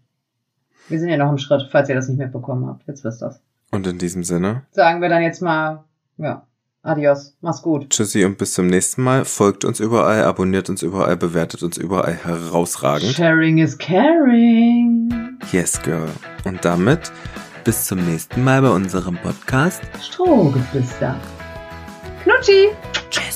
Wir 0.87 0.99
sind 0.99 1.09
ja 1.09 1.17
noch 1.17 1.29
im 1.29 1.37
Schritt, 1.37 1.67
falls 1.71 1.89
ihr 1.89 1.95
das 1.95 2.07
nicht 2.07 2.17
mitbekommen 2.17 2.65
habt. 2.67 2.87
Jetzt 2.87 3.03
wisst 3.03 3.21
ihr's. 3.21 3.39
Und 3.71 3.85
in 3.85 3.99
diesem 3.99 4.23
Sinne? 4.23 4.63
Sagen 4.71 5.01
wir 5.01 5.09
dann 5.09 5.21
jetzt 5.21 5.41
mal, 5.41 5.83
ja, 6.17 6.47
adios, 6.81 7.35
mach's 7.41 7.61
gut. 7.61 7.91
Tschüssi 7.91 8.25
und 8.25 8.39
bis 8.39 8.53
zum 8.53 8.65
nächsten 8.65 9.03
Mal. 9.03 9.25
Folgt 9.25 9.63
uns 9.63 9.79
überall, 9.79 10.23
abonniert 10.23 10.69
uns 10.69 10.81
überall, 10.81 11.15
bewertet 11.15 11.61
uns 11.61 11.77
überall 11.77 12.13
herausragend. 12.13 13.11
Sharing 13.11 13.59
is 13.59 13.77
caring. 13.77 15.37
Yes, 15.51 15.79
girl. 15.83 16.09
Und 16.45 16.65
damit 16.65 17.11
bis 17.69 17.85
zum 17.85 18.03
nächsten 18.03 18.43
Mal 18.43 18.63
bei 18.63 18.69
unserem 18.69 19.15
Podcast 19.17 19.83
Strohgeflüster. 20.01 21.15
Knutschi! 22.23 22.69
Tschüss. 23.11 23.28